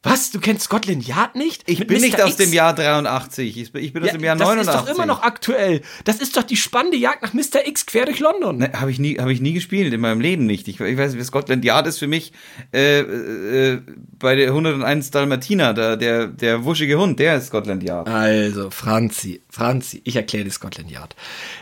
Was? 0.10 0.32
Du 0.32 0.40
kennst 0.40 0.64
Scotland 0.64 1.08
Yard 1.08 1.36
nicht? 1.36 1.64
Ich 1.70 1.80
Mit 1.80 1.88
bin 1.90 2.02
nicht 2.02 2.18
Mr. 2.18 2.24
aus 2.26 2.30
X? 2.32 2.38
dem 2.38 2.54
Jahr 2.54 2.74
83. 2.74 3.58
Ich 3.58 3.72
bin, 3.72 3.84
ich 3.84 3.94
bin 3.94 4.04
aus 4.04 4.12
dem 4.12 4.24
Jahr 4.24 4.36
das 4.36 4.48
89. 4.48 4.74
ist 4.74 4.82
doch 4.82 4.96
immer 4.96 5.06
noch 5.06 5.22
aktuell. 5.24 5.82
Das 6.06 6.18
ist 6.18 6.38
doch 6.38 6.44
die 6.44 6.56
spannende 6.56 6.98
Jagd 6.98 7.24
nach 7.24 7.34
Mr. 7.34 7.66
X 7.66 7.86
quer 7.86 8.06
durch 8.06 8.20
London. 8.20 8.58
Ne, 8.58 8.72
habe 8.74 8.92
ich 8.92 9.00
nie, 9.00 9.18
habe 9.20 9.34
ich 9.34 9.42
nie 9.42 9.54
gespielt 9.54 9.94
in 9.94 10.02
meinem 10.02 10.22
Leben 10.22 10.46
nicht. 10.46 10.68
Ich, 10.68 10.80
ich 10.80 10.98
weiß, 10.98 11.16
wie 11.16 11.24
Scotland 11.24 11.66
Yard 11.66 11.88
ist 11.88 12.00
für 12.00 12.08
mich 12.08 12.32
äh, 12.74 13.00
äh, 13.00 13.82
bei 14.20 14.36
der 14.36 14.48
101 14.50 15.12
Dalmatiner, 15.12 15.74
der, 15.74 15.98
der, 15.98 16.28
der 16.28 16.64
wuschige 16.64 16.98
Hund, 16.98 17.20
der 17.20 17.38
ist 17.38 17.48
Scotland 17.48 17.84
Yard. 17.84 18.08
Also, 18.08 18.70
Franzi, 18.70 19.42
Franzi, 19.50 20.02
ich 20.04 20.16
erkläre 20.16 20.46
dir 20.46 20.52
Scotland 20.52 20.90
Yard. 20.90 21.16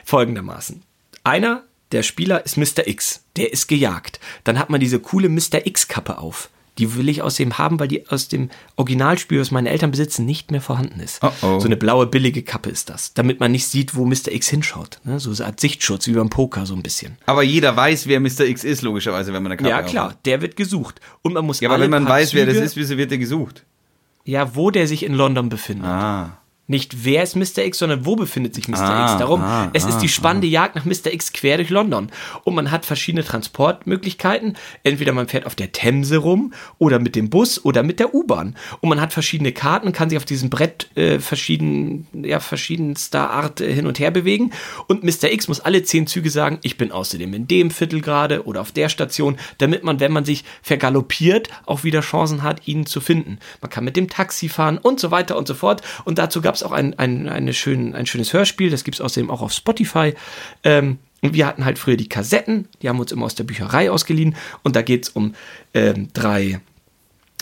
Folgendermaßen. 0.03 0.83
Einer 1.23 1.63
der 1.91 2.03
Spieler 2.03 2.45
ist 2.45 2.57
Mr. 2.57 2.87
X. 2.87 3.23
Der 3.37 3.53
ist 3.53 3.67
gejagt. 3.67 4.19
Dann 4.43 4.59
hat 4.59 4.69
man 4.69 4.79
diese 4.79 4.99
coole 4.99 5.29
Mr. 5.29 5.65
X-Kappe 5.65 6.17
auf. 6.17 6.49
Die 6.77 6.95
will 6.95 7.07
ich 7.07 7.21
aus 7.21 7.35
dem 7.35 7.57
haben, 7.57 7.79
weil 7.79 7.87
die 7.87 8.07
aus 8.09 8.27
dem 8.27 8.49
Originalspiel, 8.75 9.39
was 9.39 9.51
meine 9.51 9.69
Eltern 9.69 9.91
besitzen, 9.91 10.25
nicht 10.25 10.51
mehr 10.51 10.61
vorhanden 10.61 10.99
ist. 10.99 11.23
Oh 11.23 11.31
oh. 11.41 11.59
So 11.59 11.65
eine 11.65 11.77
blaue, 11.77 12.07
billige 12.07 12.43
Kappe 12.43 12.69
ist 12.69 12.89
das. 12.89 13.13
Damit 13.13 13.39
man 13.39 13.51
nicht 13.51 13.67
sieht, 13.67 13.95
wo 13.95 14.05
Mr. 14.05 14.31
X 14.31 14.49
hinschaut. 14.49 14.99
Ne? 15.03 15.19
So 15.19 15.31
eine 15.31 15.45
Art 15.45 15.59
Sichtschutz, 15.59 16.07
wie 16.07 16.13
beim 16.13 16.29
Poker, 16.29 16.65
so 16.65 16.75
ein 16.75 16.83
bisschen. 16.83 17.17
Aber 17.25 17.43
jeder 17.43 17.75
weiß, 17.75 18.07
wer 18.07 18.19
Mr. 18.19 18.41
X 18.41 18.63
ist, 18.63 18.81
logischerweise, 18.81 19.33
wenn 19.33 19.43
man 19.43 19.53
eine 19.53 19.57
Kappe 19.57 19.69
ja, 19.69 19.77
aufhat. 19.77 19.91
klar, 19.91 20.15
der 20.25 20.41
wird 20.41 20.55
gesucht. 20.55 20.99
Und 21.21 21.33
man 21.33 21.45
muss 21.45 21.59
Ja, 21.59 21.69
aber 21.69 21.79
wenn 21.79 21.91
man 21.91 22.07
weiß, 22.07 22.33
wer 22.33 22.45
das 22.45 22.57
ist, 22.57 22.75
wieso 22.75 22.97
wird 22.97 23.11
er 23.11 23.17
gesucht? 23.17 23.63
Ja, 24.25 24.55
wo 24.55 24.71
der 24.71 24.87
sich 24.87 25.03
in 25.03 25.13
London 25.13 25.49
befindet. 25.49 25.85
Ah. 25.85 26.39
Nicht 26.67 27.05
wer 27.05 27.21
ist 27.21 27.35
Mr. 27.35 27.63
X, 27.63 27.77
sondern 27.77 28.05
wo 28.05 28.15
befindet 28.15 28.55
sich 28.55 28.67
Mr. 28.67 28.79
Ah, 28.79 29.11
X. 29.11 29.19
Darum, 29.19 29.41
ah, 29.41 29.69
es 29.73 29.85
ist 29.85 29.97
ah, 29.97 29.99
die 29.99 30.09
spannende 30.09 30.47
Jagd 30.47 30.75
nach 30.75 30.85
Mr. 30.85 31.13
X 31.13 31.31
quer 31.31 31.57
durch 31.57 31.69
London. 31.69 32.09
Und 32.43 32.55
man 32.55 32.71
hat 32.71 32.85
verschiedene 32.85 33.23
Transportmöglichkeiten. 33.23 34.57
Entweder 34.83 35.13
man 35.13 35.27
fährt 35.27 35.45
auf 35.45 35.53
der 35.53 35.71
Themse 35.71 36.17
rum 36.17 36.53
oder 36.79 36.97
mit 36.97 37.15
dem 37.15 37.29
Bus 37.29 37.63
oder 37.63 37.83
mit 37.83 37.99
der 37.99 38.15
U-Bahn. 38.15 38.55
Und 38.81 38.89
man 38.89 38.99
hat 38.99 39.13
verschiedene 39.13 39.51
Karten 39.51 39.87
und 39.87 39.93
kann 39.93 40.09
sich 40.09 40.17
auf 40.17 40.25
diesem 40.25 40.49
Brett 40.49 40.89
äh, 40.95 41.19
verschieden, 41.19 42.07
ja, 42.13 42.39
verschiedenster 42.39 43.29
Art 43.29 43.61
äh, 43.61 43.71
hin 43.71 43.85
und 43.85 43.99
her 43.99 44.09
bewegen. 44.09 44.51
Und 44.87 45.03
Mr. 45.03 45.31
X 45.31 45.47
muss 45.47 45.59
alle 45.59 45.83
zehn 45.83 46.07
Züge 46.07 46.31
sagen, 46.31 46.57
ich 46.63 46.77
bin 46.77 46.91
außerdem 46.91 47.31
in 47.35 47.47
dem 47.47 47.69
Viertel 47.69 48.01
gerade 48.01 48.45
oder 48.45 48.61
auf 48.61 48.71
der 48.71 48.89
Station, 48.89 49.37
damit 49.59 49.83
man, 49.83 49.99
wenn 49.99 50.11
man 50.11 50.25
sich 50.25 50.43
vergaloppiert, 50.63 51.49
auch 51.67 51.83
wieder 51.83 52.01
Chancen 52.01 52.41
hat, 52.41 52.67
ihn 52.67 52.87
zu 52.87 53.01
finden. 53.01 53.37
Man 53.61 53.69
kann 53.69 53.83
mit 53.83 53.95
dem 53.95 54.09
Taxi 54.09 54.49
fahren 54.49 54.79
und 54.79 54.99
so 54.99 55.11
weiter 55.11 55.37
und 55.37 55.47
so 55.47 55.53
fort. 55.53 55.83
Und 56.05 56.17
dazu 56.17 56.41
gab 56.41 56.54
es 56.55 56.63
auch 56.63 56.71
ein, 56.71 56.97
ein, 56.97 57.29
eine 57.29 57.53
schön, 57.53 57.93
ein 57.95 58.05
schönes 58.05 58.33
Hörspiel, 58.33 58.69
das 58.69 58.83
gibt 58.83 58.95
es 58.95 59.01
außerdem 59.01 59.29
auch 59.29 59.41
auf 59.41 59.53
Spotify. 59.53 60.13
Ähm, 60.63 60.99
und 61.21 61.33
wir 61.33 61.47
hatten 61.47 61.65
halt 61.65 61.79
früher 61.79 61.97
die 61.97 62.09
Kassetten, 62.09 62.67
die 62.81 62.89
haben 62.89 62.97
wir 62.97 63.01
uns 63.01 63.11
immer 63.11 63.25
aus 63.25 63.35
der 63.35 63.45
Bücherei 63.45 63.89
ausgeliehen. 63.89 64.35
Und 64.63 64.75
da 64.75 64.81
geht 64.81 65.05
es 65.05 65.09
um 65.09 65.33
ähm, 65.73 66.09
drei, 66.13 66.61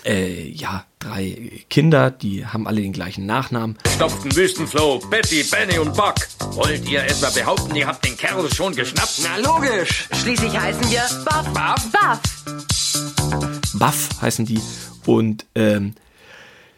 äh, 0.06 0.48
ja, 0.48 0.86
drei 1.00 1.64
Kinder, 1.70 2.10
die 2.10 2.46
haben 2.46 2.68
alle 2.68 2.82
den 2.82 2.94
gleichen 2.94 3.26
Nachnamen. 3.26 3.78
Stopften 3.96 4.34
Wüstenfloh, 4.36 5.00
Betty, 5.10 5.44
Benny 5.44 5.80
und 5.80 5.94
Buck. 5.96 6.16
Wollt 6.52 6.88
ihr 6.90 7.04
etwa 7.04 7.30
behaupten, 7.30 7.76
ihr 7.76 7.88
habt 7.88 8.06
den 8.06 8.16
Kerl 8.16 8.50
schon 8.54 8.76
geschnappt? 8.76 9.22
Na 9.24 9.38
logisch. 9.38 10.08
Schließlich 10.22 10.58
heißen 10.58 10.90
wir 10.90 11.02
Buff. 11.26 11.54
Buff? 11.54 11.92
Buff. 11.92 13.74
Buff 13.74 14.10
heißen 14.22 14.46
die. 14.46 14.62
Und 15.06 15.46
ähm, 15.56 15.96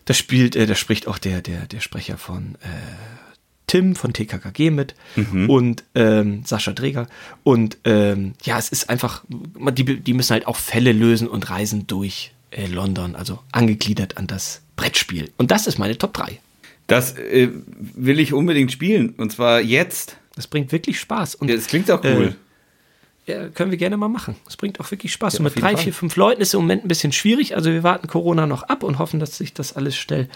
das 0.05 0.17
spielt, 0.17 0.55
äh, 0.55 0.65
da 0.65 0.75
spricht 0.75 1.07
auch 1.07 1.17
der, 1.17 1.41
der, 1.41 1.65
der 1.65 1.79
Sprecher 1.79 2.17
von 2.17 2.55
äh, 2.61 2.67
Tim 3.67 3.95
von 3.95 4.13
TKKG 4.13 4.69
mit 4.69 4.93
und 5.47 5.83
ähm, 5.95 6.43
Sascha 6.45 6.71
Dreger. 6.71 7.07
Und 7.43 7.77
ähm, 7.83 8.33
ja, 8.43 8.59
es 8.59 8.69
ist 8.69 8.89
einfach, 8.89 9.23
die, 9.27 9.99
die 9.99 10.13
müssen 10.13 10.33
halt 10.33 10.45
auch 10.45 10.57
Fälle 10.57 10.91
lösen 10.91 11.27
und 11.27 11.49
reisen 11.49 11.87
durch 11.87 12.31
äh, 12.51 12.67
London, 12.67 13.15
also 13.15 13.39
angegliedert 13.51 14.17
an 14.17 14.27
das 14.27 14.61
Brettspiel. 14.75 15.31
Und 15.37 15.49
das 15.51 15.65
ist 15.65 15.79
meine 15.79 15.97
Top 15.97 16.13
3. 16.13 16.39
Das 16.87 17.17
äh, 17.17 17.49
will 17.95 18.19
ich 18.19 18.33
unbedingt 18.33 18.71
spielen. 18.71 19.15
Und 19.17 19.31
zwar 19.31 19.61
jetzt. 19.61 20.17
Das 20.35 20.47
bringt 20.47 20.71
wirklich 20.71 20.99
Spaß. 20.99 21.35
Und 21.35 21.49
Ja, 21.49 21.55
das 21.55 21.67
klingt 21.67 21.89
auch 21.89 22.03
cool. 22.03 22.35
Ja, 23.27 23.49
können 23.49 23.71
wir 23.71 23.77
gerne 23.77 23.97
mal 23.97 24.07
machen. 24.07 24.35
Es 24.47 24.55
bringt 24.55 24.79
auch 24.79 24.89
wirklich 24.91 25.11
Spaß. 25.11 25.33
Ja, 25.33 25.39
und 25.39 25.45
mit 25.45 25.55
drei, 25.55 25.73
Fall. 25.73 25.83
vier, 25.83 25.93
fünf 25.93 26.15
Leuten 26.15 26.41
ist 26.41 26.53
im 26.53 26.61
Moment 26.61 26.85
ein 26.85 26.87
bisschen 26.87 27.11
schwierig. 27.11 27.55
Also 27.55 27.71
wir 27.71 27.81
warten 27.81 28.07
Corona 28.07 28.45
noch 28.45 28.63
ab 28.63 28.83
und 28.83 28.99
hoffen, 28.99 29.19
dass 29.19 29.37
sich 29.37 29.53
das 29.53 29.75
alles 29.75 29.95
schnell 29.95 30.29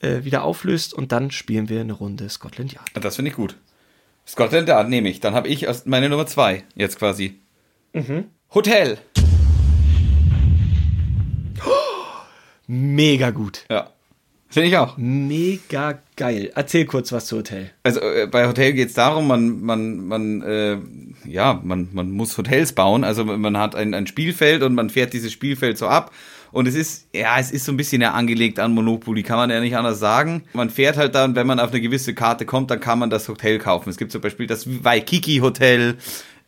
äh, 0.00 0.22
wieder 0.22 0.44
auflöst. 0.44 0.94
Und 0.94 1.10
dann 1.10 1.30
spielen 1.32 1.68
wir 1.68 1.80
eine 1.80 1.92
Runde 1.92 2.28
Scotland 2.28 2.72
Yard. 2.72 2.88
das 2.94 3.16
finde 3.16 3.30
ich 3.30 3.36
gut. 3.36 3.56
Scotland 4.26 4.68
Yard 4.68 4.88
nehme 4.88 5.08
ich. 5.08 5.18
Dann 5.18 5.34
habe 5.34 5.48
ich 5.48 5.66
meine 5.86 6.08
Nummer 6.08 6.26
zwei 6.26 6.62
jetzt 6.76 6.98
quasi. 6.98 7.40
Hotel. 8.54 8.98
Mega 12.68 13.30
gut. 13.30 13.64
Ja. 13.68 13.90
Finde 14.50 14.68
ich 14.68 14.76
auch. 14.76 14.96
Mega 14.96 16.00
geil. 16.16 16.50
Erzähl 16.56 16.84
kurz 16.84 17.12
was 17.12 17.26
zu 17.26 17.38
Hotel. 17.38 17.70
Also 17.84 18.00
äh, 18.00 18.26
bei 18.26 18.48
Hotel 18.48 18.72
geht 18.72 18.88
es 18.88 18.94
darum, 18.94 19.28
man, 19.28 19.62
man, 19.62 20.06
man, 20.06 20.42
äh, 20.42 20.76
ja, 21.24 21.60
man, 21.62 21.88
man 21.92 22.10
muss 22.10 22.36
Hotels 22.36 22.72
bauen. 22.72 23.04
Also 23.04 23.24
man 23.24 23.56
hat 23.56 23.76
ein, 23.76 23.94
ein 23.94 24.08
Spielfeld 24.08 24.64
und 24.64 24.74
man 24.74 24.90
fährt 24.90 25.12
dieses 25.12 25.30
Spielfeld 25.30 25.78
so 25.78 25.86
ab. 25.86 26.10
Und 26.52 26.66
es 26.66 26.74
ist, 26.74 27.06
ja, 27.14 27.38
es 27.38 27.52
ist 27.52 27.64
so 27.64 27.72
ein 27.72 27.76
bisschen 27.76 28.02
ja 28.02 28.10
angelegt 28.12 28.58
an 28.58 28.74
Monopoly, 28.74 29.22
kann 29.22 29.36
man 29.36 29.50
ja 29.50 29.60
nicht 29.60 29.76
anders 29.76 30.00
sagen. 30.00 30.42
Man 30.52 30.68
fährt 30.68 30.96
halt 30.96 31.14
dann, 31.14 31.36
wenn 31.36 31.46
man 31.46 31.60
auf 31.60 31.70
eine 31.70 31.80
gewisse 31.80 32.12
Karte 32.12 32.44
kommt, 32.44 32.72
dann 32.72 32.80
kann 32.80 32.98
man 32.98 33.08
das 33.08 33.28
Hotel 33.28 33.58
kaufen. 33.58 33.88
Es 33.88 33.96
gibt 33.96 34.10
zum 34.10 34.20
Beispiel 34.20 34.48
das 34.48 34.66
Waikiki 34.84 35.38
Hotel, 35.38 35.96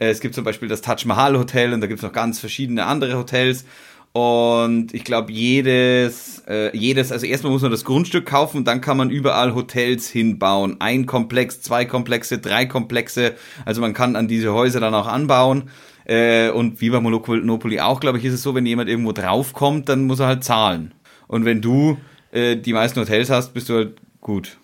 äh, 0.00 0.09
es 0.09 0.18
gibt 0.21 0.35
zum 0.35 0.42
Beispiel 0.42 0.68
das 0.68 0.82
Taj 0.82 1.04
Mahal 1.04 1.38
Hotel 1.38 1.73
und 1.73 1.80
da 1.80 1.87
gibt 1.87 1.99
es 1.99 2.02
noch 2.02 2.12
ganz 2.12 2.40
verschiedene 2.40 2.85
andere 2.87 3.16
Hotels. 3.16 3.64
Und 4.12 4.92
ich 4.92 5.04
glaube, 5.04 5.33
jedes, 5.33 6.42
äh, 6.47 6.76
jedes, 6.76 7.12
also 7.12 7.25
erstmal 7.25 7.52
muss 7.52 7.62
man 7.62 7.71
das 7.71 7.85
Grundstück 7.85 8.26
kaufen 8.26 8.64
dann 8.64 8.83
kann 8.83 8.99
man 8.99 9.09
überall 9.09 9.54
Hotels 9.54 10.09
hinbauen. 10.09 10.76
Ein 10.81 11.07
Komplex, 11.07 11.62
zwei 11.62 11.87
Komplexe, 11.87 12.38
drei 12.38 12.66
Komplexe. 12.66 13.35
Also 13.64 13.81
man 13.81 13.95
kann 13.95 14.14
an 14.16 14.28
diese 14.28 14.52
Häuser 14.52 14.81
dann 14.81 14.95
auch 14.95 15.07
anbauen. 15.07 15.71
Äh, 16.04 16.50
und 16.50 16.81
wie 16.81 16.90
bei 16.90 17.00
Monopoly 17.00 17.81
auch, 17.81 18.00
glaube 18.00 18.19
ich, 18.19 18.25
ist 18.25 18.35
es 18.35 18.42
so, 18.42 18.54
wenn 18.54 18.66
jemand 18.66 18.90
irgendwo 18.90 19.12
draufkommt, 19.12 19.88
dann 19.88 20.07
muss 20.07 20.21
er 20.21 20.26
halt 20.26 20.45
zahlen. 20.45 20.92
Und 21.26 21.45
wenn 21.47 21.62
du 21.62 21.97
äh, 22.33 22.57
die 22.57 22.73
meisten 22.75 23.00
Hotels 23.00 23.31
hast, 23.31 23.54
bist 23.54 23.69
du 23.69 23.75
halt 23.75 23.97
gut. 24.21 24.59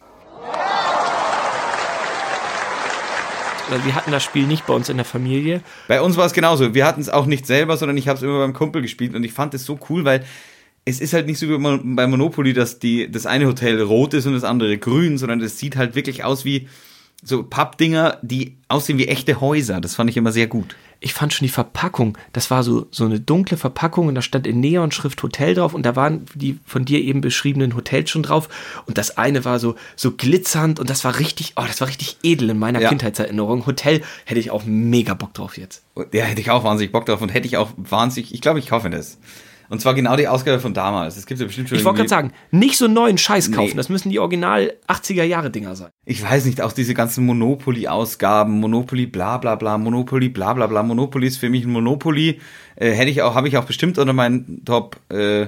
Wir 3.84 3.94
hatten 3.94 4.10
das 4.10 4.24
Spiel 4.24 4.46
nicht 4.46 4.66
bei 4.66 4.74
uns 4.74 4.88
in 4.88 4.96
der 4.96 5.04
Familie. 5.04 5.62
Bei 5.86 6.00
uns 6.00 6.16
war 6.16 6.26
es 6.26 6.32
genauso. 6.32 6.74
Wir 6.74 6.86
hatten 6.86 7.00
es 7.00 7.08
auch 7.08 7.26
nicht 7.26 7.46
selber, 7.46 7.76
sondern 7.76 7.96
ich 7.96 8.08
habe 8.08 8.16
es 8.16 8.22
immer 8.22 8.38
beim 8.38 8.52
Kumpel 8.52 8.82
gespielt 8.82 9.14
und 9.14 9.24
ich 9.24 9.32
fand 9.32 9.54
es 9.54 9.64
so 9.64 9.78
cool, 9.88 10.04
weil 10.04 10.24
es 10.84 11.00
ist 11.00 11.12
halt 11.12 11.26
nicht 11.26 11.38
so 11.38 11.48
wie 11.48 11.58
bei 11.94 12.06
Monopoly, 12.06 12.54
dass 12.54 12.78
die, 12.78 13.10
das 13.10 13.26
eine 13.26 13.46
Hotel 13.46 13.80
rot 13.82 14.14
ist 14.14 14.26
und 14.26 14.32
das 14.32 14.44
andere 14.44 14.78
grün, 14.78 15.18
sondern 15.18 15.40
es 15.40 15.58
sieht 15.58 15.76
halt 15.76 15.94
wirklich 15.94 16.24
aus 16.24 16.44
wie 16.44 16.68
so 17.22 17.42
Pappdinger, 17.42 18.18
die 18.22 18.56
aussehen 18.68 18.98
wie 18.98 19.08
echte 19.08 19.40
Häuser. 19.40 19.80
Das 19.80 19.96
fand 19.96 20.08
ich 20.10 20.16
immer 20.16 20.32
sehr 20.32 20.46
gut. 20.46 20.76
Ich 21.00 21.14
fand 21.14 21.32
schon 21.32 21.46
die 21.46 21.52
Verpackung, 21.52 22.18
das 22.32 22.50
war 22.50 22.64
so, 22.64 22.88
so 22.90 23.04
eine 23.04 23.20
dunkle 23.20 23.56
Verpackung 23.56 24.08
und 24.08 24.16
da 24.16 24.22
stand 24.22 24.48
in 24.48 24.58
Neonschrift 24.58 25.22
Hotel 25.22 25.54
drauf 25.54 25.72
und 25.72 25.84
da 25.86 25.94
waren 25.94 26.26
die 26.34 26.58
von 26.64 26.84
dir 26.84 27.00
eben 27.00 27.20
beschriebenen 27.20 27.76
Hotels 27.76 28.10
schon 28.10 28.24
drauf 28.24 28.48
und 28.86 28.98
das 28.98 29.16
eine 29.16 29.44
war 29.44 29.60
so, 29.60 29.76
so 29.94 30.10
glitzernd 30.10 30.80
und 30.80 30.90
das 30.90 31.04
war 31.04 31.20
richtig, 31.20 31.52
oh, 31.54 31.62
das 31.68 31.80
war 31.80 31.86
richtig 31.86 32.16
edel 32.24 32.50
in 32.50 32.58
meiner 32.58 32.80
Ja. 32.80 32.88
Kindheitserinnerung. 32.88 33.64
Hotel 33.64 34.02
hätte 34.24 34.40
ich 34.40 34.50
auch 34.50 34.64
mega 34.64 35.14
Bock 35.14 35.34
drauf 35.34 35.56
jetzt. 35.56 35.84
Ja, 36.12 36.24
hätte 36.24 36.40
ich 36.40 36.50
auch 36.50 36.64
wahnsinnig 36.64 36.90
Bock 36.90 37.06
drauf 37.06 37.22
und 37.22 37.28
hätte 37.32 37.46
ich 37.46 37.56
auch 37.58 37.70
wahnsinnig, 37.76 38.34
ich 38.34 38.40
glaube, 38.40 38.58
ich 38.58 38.66
kaufe 38.66 38.90
das. 38.90 39.18
Und 39.70 39.80
zwar 39.82 39.92
genau 39.94 40.16
die 40.16 40.26
Ausgabe 40.28 40.60
von 40.60 40.72
damals. 40.72 41.16
Es 41.16 41.26
gibt 41.26 41.40
ja 41.40 41.46
bestimmt 41.46 41.68
schon 41.68 41.76
Ich 41.78 41.84
wollte 41.84 41.98
gerade 41.98 42.08
sagen, 42.08 42.32
nicht 42.50 42.78
so 42.78 42.86
einen 42.86 42.94
neuen 42.94 43.18
Scheiß 43.18 43.52
kaufen, 43.52 43.70
Nee. 43.70 43.76
das 43.76 43.88
müssen 43.90 44.08
die 44.10 44.18
Original 44.18 44.72
80er 44.88 45.24
Jahre 45.24 45.50
Dinger 45.50 45.76
sein. 45.76 45.90
ich 46.06 46.22
weiß 46.22 46.46
nicht, 46.46 46.62
auch 46.62 46.72
diese 46.72 46.94
ganzen 46.94 47.26
Monopoly-Ausgaben, 47.26 48.60
Monopoly 48.60 49.06
bla 49.06 49.38
bla 49.38 49.54
bla, 49.56 49.76
Monopoly 49.78 50.28
bla 50.30 50.54
bla 50.54 50.66
bla, 50.66 50.82
Monopoly 50.82 51.26
ist 51.26 51.36
für 51.36 51.50
mich 51.50 51.64
ein 51.64 51.70
Monopoly. 51.70 52.40
Äh, 52.76 52.92
hätte 52.92 53.10
ich 53.10 53.22
auch, 53.22 53.34
habe 53.34 53.48
ich 53.48 53.56
auch 53.58 53.64
bestimmt 53.64 53.98
unter 53.98 54.12
meinen 54.12 54.64
Top, 54.64 54.96
äh, 55.10 55.46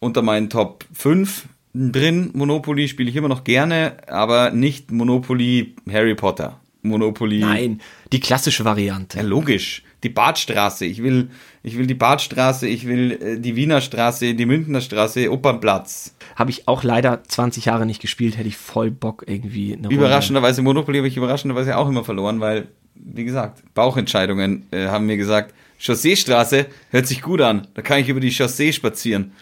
unter 0.00 0.22
meinen 0.22 0.50
Top 0.50 0.84
5 0.92 1.46
drin. 1.74 2.30
Monopoly 2.34 2.88
spiele 2.88 3.10
ich 3.10 3.16
immer 3.16 3.28
noch 3.28 3.44
gerne, 3.44 3.96
aber 4.06 4.50
nicht 4.50 4.90
Monopoly 4.90 5.74
Harry 5.90 6.14
Potter. 6.14 6.58
Monopoly. 6.82 7.38
Nein, 7.38 7.80
die 8.12 8.20
klassische 8.20 8.64
Variante. 8.66 9.16
Ja, 9.18 9.24
logisch. 9.24 9.82
Die 10.04 10.08
Badstraße. 10.10 10.84
Ich 10.84 11.02
will, 11.02 11.30
ich 11.62 11.76
will 11.76 11.86
die 11.86 11.94
Badstraße, 11.94 12.68
ich 12.68 12.86
will 12.86 13.12
äh, 13.12 13.40
die 13.40 13.56
Wiener 13.56 13.80
Straße, 13.80 14.34
die 14.34 14.46
Münchner 14.46 14.80
Straße, 14.80 15.32
Opernplatz. 15.32 16.14
Habe 16.36 16.50
ich 16.50 16.68
auch 16.68 16.84
leider 16.84 17.24
20 17.24 17.64
Jahre 17.64 17.86
nicht 17.86 18.00
gespielt, 18.00 18.36
hätte 18.36 18.48
ich 18.48 18.56
voll 18.56 18.90
Bock 18.90 19.24
irgendwie 19.26 19.72
eine 19.72 19.88
Runde- 19.88 19.96
Überraschenderweise 19.96 20.62
Monopoly 20.62 20.98
habe 20.98 21.08
ich 21.08 21.16
überraschenderweise 21.16 21.76
auch 21.76 21.88
immer 21.88 22.04
verloren, 22.04 22.38
weil, 22.38 22.68
wie 22.94 23.24
gesagt, 23.24 23.62
Bauchentscheidungen 23.74 24.66
äh, 24.70 24.86
haben 24.86 25.06
mir 25.06 25.16
gesagt, 25.16 25.54
Chausseestraße 25.80 26.66
hört 26.90 27.06
sich 27.06 27.22
gut 27.22 27.40
an, 27.40 27.66
da 27.74 27.82
kann 27.82 27.98
ich 27.98 28.08
über 28.08 28.20
die 28.20 28.30
Chaussee 28.30 28.72
spazieren 28.72 29.32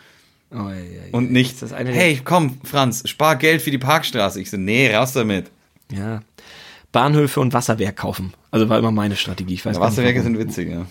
Oh, 0.54 0.69
ja, 0.69 0.75
ja, 0.75 1.02
und 1.12 1.33
nicht, 1.33 1.57
hey, 1.73 2.21
komm, 2.23 2.59
Franz, 2.62 3.09
spar 3.09 3.37
Geld 3.37 3.62
für 3.62 3.71
die 3.71 3.78
Parkstraße. 3.78 4.38
Ich 4.38 4.50
so, 4.50 4.59
nee, 4.59 4.95
raus 4.95 5.14
damit. 5.14 5.50
Ja. 5.90 6.21
Bahnhöfe 6.93 7.41
und 7.41 7.53
Wasserwerk 7.53 7.97
kaufen. 7.97 8.35
Also 8.51 8.69
war 8.69 8.79
immer 8.79 8.93
meine 8.93 9.17
Strategie. 9.17 9.55
Ich 9.55 9.65
weiß 9.65 9.77
nicht, 9.77 9.83
Wasserwerke 9.83 10.21
warum. 10.21 10.37
sind 10.37 10.47
witzig, 10.49 10.71
ja. 10.71 10.87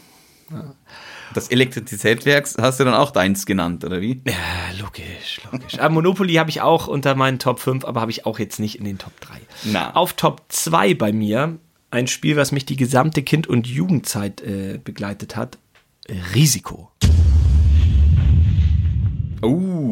Das 1.34 1.48
Elektrizitätswerk 1.48 2.50
hast 2.60 2.80
du 2.80 2.84
dann 2.84 2.94
auch 2.94 3.12
deins 3.12 3.46
genannt, 3.46 3.86
oder 3.86 4.02
wie? 4.02 4.22
Ja, 4.28 4.34
logisch, 4.82 5.40
logisch. 5.50 5.80
Aber 5.80 5.94
Monopoly 5.94 6.34
habe 6.34 6.50
ich 6.50 6.62
auch 6.62 6.88
unter 6.88 7.16
meinen 7.16 7.40
Top 7.40 7.60
5, 7.60 7.86
aber 7.86 8.02
habe 8.02 8.12
ich 8.12 8.26
auch 8.26 8.38
jetzt 8.40 8.60
nicht 8.60 8.78
in 8.78 8.84
den 8.84 8.98
Top 8.98 9.14
3. 9.22 9.36
Na. 9.66 9.96
Auf 9.96 10.14
Top 10.14 10.42
2 10.50 10.94
bei 10.96 11.14
mir 11.14 11.58
ein 11.90 12.08
Spiel, 12.08 12.36
was 12.36 12.52
mich 12.52 12.66
die 12.66 12.76
gesamte 12.76 13.24
Kind- 13.24 13.48
und 13.48 13.68
Jugendzeit 13.68 14.42
äh, 14.42 14.80
begleitet 14.84 15.36
hat. 15.36 15.58
Risiko. 16.34 16.91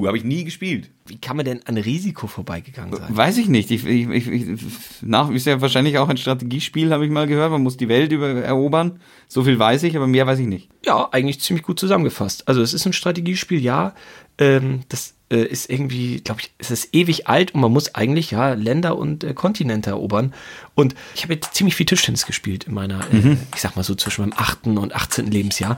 Habe 0.08 0.18
ich 0.18 0.24
nie 0.24 0.44
gespielt. 0.44 0.90
Wie 1.06 1.18
kann 1.18 1.38
man 1.38 1.46
denn 1.46 1.62
an 1.66 1.78
Risiko 1.78 2.28
vorbeigegangen 2.28 2.96
sein? 2.96 3.16
Weiß 3.16 3.38
ich 3.38 3.50
nicht. 3.50 3.72
Ich, 3.72 3.86
ich, 3.86 4.10
ich, 4.10 4.28
ich, 4.28 4.60
nach 5.02 5.30
ist 5.30 5.46
ja 5.46 5.62
wahrscheinlich 5.62 5.98
auch 5.98 6.10
ein 6.10 6.18
Strategiespiel, 6.18 6.92
habe 6.92 7.06
ich 7.06 7.12
mal 7.12 7.28
gehört. 7.28 7.52
Man 7.52 7.64
muss 7.64 7.78
die 7.78 7.90
Welt 7.90 8.12
über, 8.12 8.30
erobern. 8.30 9.00
So 9.28 9.44
viel 9.44 9.60
weiß 9.60 9.84
ich, 9.84 9.96
aber 9.96 10.08
mehr 10.08 10.28
weiß 10.28 10.40
ich 10.40 10.48
nicht. 10.48 10.70
Ja, 10.86 11.10
eigentlich 11.12 11.42
ziemlich 11.42 11.66
gut 11.66 11.80
zusammengefasst. 11.80 12.48
Also 12.48 12.62
es 12.62 12.74
ist 12.74 12.86
ein 12.86 12.94
Strategiespiel, 12.94 13.62
ja. 13.62 13.94
Ähm, 14.38 14.82
das 14.90 15.16
äh, 15.30 15.44
ist 15.44 15.70
irgendwie, 15.70 16.22
glaube 16.22 16.42
ich, 16.42 16.52
es 16.58 16.72
ist 16.72 16.94
ewig 16.94 17.28
alt 17.28 17.54
und 17.54 17.62
man 17.62 17.72
muss 17.72 17.96
eigentlich 17.96 18.32
ja 18.32 18.54
Länder 18.54 18.98
und 18.98 19.24
äh, 19.24 19.34
Kontinente 19.34 19.92
erobern. 19.92 20.34
Und 20.76 20.96
ich 21.16 21.24
habe 21.24 21.34
jetzt 21.34 21.54
ziemlich 21.54 21.76
viel 21.76 21.86
Tischtennis 21.86 22.26
gespielt 22.26 22.66
in 22.66 22.74
meiner, 22.74 23.00
äh, 23.14 23.38
ich 23.54 23.62
sag 23.62 23.76
mal 23.76 23.84
so 23.84 23.96
zwischen 23.96 24.22
meinem 24.22 24.34
8. 24.36 24.68
und 24.68 24.96
18. 24.96 25.28
Lebensjahr. 25.28 25.78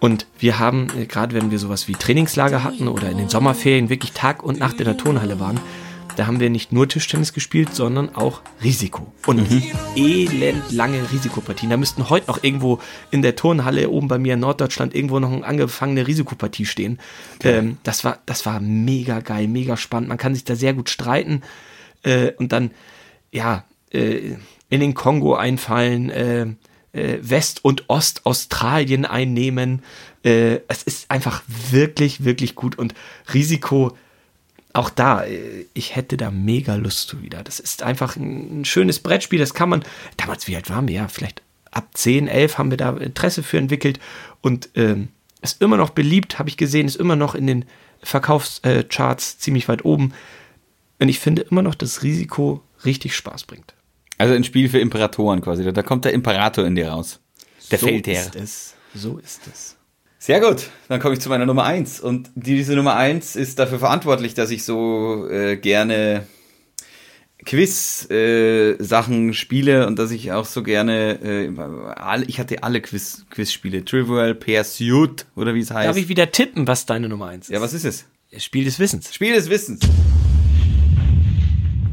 Und 0.00 0.26
wir 0.38 0.58
haben, 0.58 0.88
äh, 0.96 1.06
gerade 1.06 1.34
wenn 1.34 1.50
wir 1.50 1.58
sowas 1.58 1.88
wie 1.88 1.92
Trainingslager 1.92 2.64
hatten 2.64 2.88
oder 2.88 3.10
in 3.10 3.18
den 3.18 3.28
Sommerferien 3.28 3.88
wirklich 3.88 4.12
Tag 4.12 4.42
und 4.42 4.58
Nacht 4.58 4.78
in 4.78 4.84
der 4.84 4.96
Turnhalle 4.96 5.40
waren, 5.40 5.60
Da 6.18 6.26
haben 6.26 6.40
wir 6.40 6.50
nicht 6.50 6.72
nur 6.72 6.88
Tischtennis 6.88 7.32
gespielt, 7.32 7.76
sondern 7.76 8.12
auch 8.16 8.42
Risiko. 8.60 9.12
Und 9.26 9.46
elend 9.94 10.72
lange 10.72 11.12
Risikopartien. 11.12 11.70
Da 11.70 11.76
müssten 11.76 12.10
heute 12.10 12.26
noch 12.26 12.42
irgendwo 12.42 12.80
in 13.12 13.22
der 13.22 13.36
Turnhalle 13.36 13.88
oben 13.88 14.08
bei 14.08 14.18
mir 14.18 14.34
in 14.34 14.40
Norddeutschland 14.40 14.96
irgendwo 14.96 15.20
noch 15.20 15.30
eine 15.30 15.46
angefangene 15.46 16.08
Risikopartie 16.08 16.66
stehen. 16.66 16.98
Ähm, 17.44 17.78
das, 17.84 18.02
war, 18.02 18.18
das 18.26 18.46
war 18.46 18.58
mega 18.58 19.20
geil, 19.20 19.46
mega 19.46 19.76
spannend. 19.76 20.08
Man 20.08 20.18
kann 20.18 20.34
sich 20.34 20.42
da 20.42 20.56
sehr 20.56 20.74
gut 20.74 20.90
streiten. 20.90 21.42
Äh, 22.02 22.32
und 22.32 22.50
dann, 22.50 22.72
ja, 23.30 23.62
äh, 23.92 24.32
in 24.70 24.80
den 24.80 24.94
Kongo 24.94 25.36
einfallen, 25.36 26.10
äh, 26.10 26.46
äh, 26.94 27.18
West- 27.22 27.64
und 27.64 27.88
Ostaustralien 27.88 29.04
einnehmen. 29.04 29.84
Äh, 30.24 30.62
es 30.66 30.82
ist 30.82 31.12
einfach 31.12 31.44
wirklich, 31.46 32.24
wirklich 32.24 32.56
gut 32.56 32.76
und 32.76 32.94
Risiko. 33.32 33.96
Auch 34.72 34.90
da, 34.90 35.24
äh, 35.24 35.64
ich 35.74 35.96
hätte 35.96 36.16
da 36.16 36.30
mega 36.30 36.74
Lust 36.76 37.08
zu 37.08 37.22
wieder. 37.22 37.42
Das 37.42 37.58
ist 37.60 37.82
einfach 37.82 38.16
ein, 38.16 38.64
schönes 38.64 38.98
Brettspiel. 39.00 39.38
Das 39.38 39.54
kann 39.54 39.68
man, 39.68 39.82
damals, 40.16 40.46
wie 40.46 40.56
alt 40.56 40.68
waren 40.70 40.88
wir? 40.88 40.94
Ja, 40.96 41.08
vielleicht 41.08 41.42
ab 41.70 41.88
10, 41.94 42.28
11 42.28 42.58
haben 42.58 42.70
wir 42.70 42.76
da 42.78 42.90
Interesse 42.96 43.42
für 43.42 43.58
entwickelt 43.58 43.98
und 44.40 44.68
ähm, 44.74 45.08
ist 45.42 45.60
immer 45.62 45.76
noch 45.76 45.90
beliebt, 45.90 46.38
habe 46.38 46.48
ich 46.48 46.56
gesehen, 46.56 46.86
ist 46.86 46.96
immer 46.96 47.16
noch 47.16 47.34
in 47.34 47.46
den 47.46 47.64
Verkaufscharts 48.02 49.38
ziemlich 49.38 49.68
weit 49.68 49.84
oben. 49.84 50.12
Und 51.00 51.08
ich 51.08 51.18
finde 51.20 51.42
immer 51.42 51.62
noch, 51.62 51.74
dass 51.74 52.02
Risiko 52.02 52.62
richtig 52.84 53.14
Spaß 53.16 53.44
bringt. 53.44 53.74
Also 54.18 54.34
ein 54.34 54.44
Spiel 54.44 54.68
für 54.68 54.78
Imperatoren 54.80 55.40
quasi. 55.40 55.62
Da- 55.64 55.72
Da 55.72 55.82
kommt 55.82 56.04
der 56.04 56.12
Imperator 56.12 56.64
in 56.66 56.74
dir 56.74 56.88
raus. 56.90 57.20
Der 57.70 57.78
so 57.78 57.86
Feldherr. 57.86 58.26
ist 58.26 58.34
es. 58.36 58.74
So 58.94 59.18
ist 59.18 59.42
es. 59.52 59.76
Sehr 60.20 60.40
gut, 60.40 60.68
dann 60.88 60.98
komme 61.00 61.14
ich 61.14 61.20
zu 61.20 61.28
meiner 61.28 61.46
Nummer 61.46 61.64
eins 61.64 62.00
Und 62.00 62.30
diese 62.34 62.74
Nummer 62.74 62.96
eins 62.96 63.36
ist 63.36 63.58
dafür 63.58 63.78
verantwortlich, 63.78 64.34
dass 64.34 64.50
ich 64.50 64.64
so 64.64 65.28
äh, 65.30 65.56
gerne 65.56 66.26
Quiz-Sachen 67.44 69.32
spiele 69.32 69.86
und 69.86 69.98
dass 69.98 70.10
ich 70.10 70.32
auch 70.32 70.44
so 70.44 70.62
gerne, 70.62 71.20
äh, 71.22 71.50
alle, 71.96 72.24
ich 72.26 72.40
hatte 72.40 72.62
alle 72.62 72.80
Quiz- 72.80 73.24
Quiz-Spiele. 73.30 73.84
Trivial 73.84 74.34
Pursuit 74.34 75.24
oder 75.36 75.54
wie 75.54 75.60
es 75.60 75.70
heißt. 75.70 75.88
Darf 75.88 75.96
ich 75.96 76.08
wieder 76.08 76.30
tippen, 76.32 76.66
was 76.66 76.84
deine 76.84 77.08
Nummer 77.08 77.26
1 77.28 77.46
ist? 77.46 77.52
ja, 77.54 77.60
was 77.60 77.72
ist 77.72 77.84
es? 77.84 78.04
Spiel 78.36 78.64
des 78.64 78.78
Wissens. 78.78 79.14
Spiel 79.14 79.34
des 79.34 79.48
Wissens. 79.48 79.80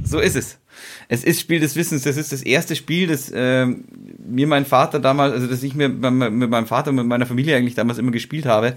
So 0.04 0.20
ist 0.20 0.36
es. 0.36 0.58
Es 1.08 1.24
ist 1.24 1.40
Spiel 1.40 1.60
des 1.60 1.76
Wissens. 1.76 2.04
Das 2.04 2.18
ist 2.18 2.32
das 2.32 2.42
erste 2.42 2.76
Spiel, 2.76 3.08
das 3.08 3.32
ähm, 3.34 3.86
mir 4.18 4.48
mein 4.48 4.66
Vater 4.66 5.00
damals, 5.00 5.34
also 5.34 5.48
das 5.48 5.64
ich 5.64 5.76
mir 5.76 5.90
mit 5.90 6.50
meinem 6.50 6.68
Vater 6.68 6.90
und 6.90 6.98
mit 6.98 7.06
meiner 7.06 7.26
Familie 7.26 7.56
eigentlich 7.56 7.76
damals 7.76 7.98
immer 7.98 8.12
gespielt 8.12 8.46
habe. 8.46 8.76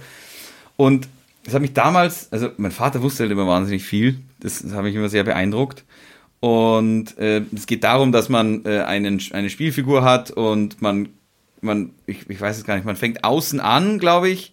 Und 0.76 1.08
das 1.44 1.54
hat 1.54 1.62
mich 1.62 1.72
damals, 1.72 2.30
also 2.30 2.50
mein 2.56 2.72
Vater 2.72 3.02
wusste 3.02 3.22
halt 3.22 3.32
immer 3.32 3.46
wahnsinnig 3.46 3.82
viel. 3.82 4.18
Das, 4.40 4.62
das 4.62 4.72
hat 4.72 4.82
mich 4.82 4.94
immer 4.94 5.08
sehr 5.08 5.24
beeindruckt. 5.24 5.84
Und 6.40 7.18
äh, 7.18 7.42
es 7.54 7.66
geht 7.66 7.84
darum, 7.84 8.12
dass 8.12 8.28
man 8.28 8.64
äh, 8.64 8.80
einen, 8.80 9.20
eine 9.32 9.50
Spielfigur 9.50 10.04
hat 10.04 10.30
und 10.30 10.80
man, 10.80 11.08
man 11.60 11.90
ich, 12.06 12.28
ich 12.28 12.40
weiß 12.40 12.58
es 12.58 12.64
gar 12.64 12.76
nicht, 12.76 12.84
man 12.84 12.96
fängt 12.96 13.24
außen 13.24 13.60
an, 13.60 13.98
glaube 13.98 14.28
ich, 14.28 14.52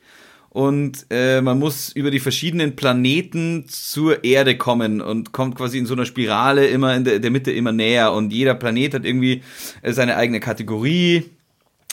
und 0.55 1.07
äh, 1.09 1.41
man 1.41 1.59
muss 1.59 1.89
über 1.89 2.11
die 2.11 2.21
verschiedenen 2.21 2.77
Planeten 2.77 3.65
zur 3.67 4.23
Erde 4.23 4.57
kommen 4.57 5.01
und 5.01 5.33
kommt 5.33 5.55
quasi 5.55 5.77
in 5.77 5.85
so 5.85 5.95
einer 5.95 6.05
Spirale 6.05 6.67
immer 6.67 6.95
in 6.95 7.03
der, 7.03 7.19
der 7.19 7.29
Mitte 7.29 7.51
immer 7.51 7.73
näher 7.73 8.13
und 8.13 8.31
jeder 8.31 8.55
Planet 8.55 8.93
hat 8.93 9.03
irgendwie 9.03 9.43
äh, 9.81 9.91
seine 9.91 10.15
eigene 10.15 10.39
Kategorie, 10.39 11.25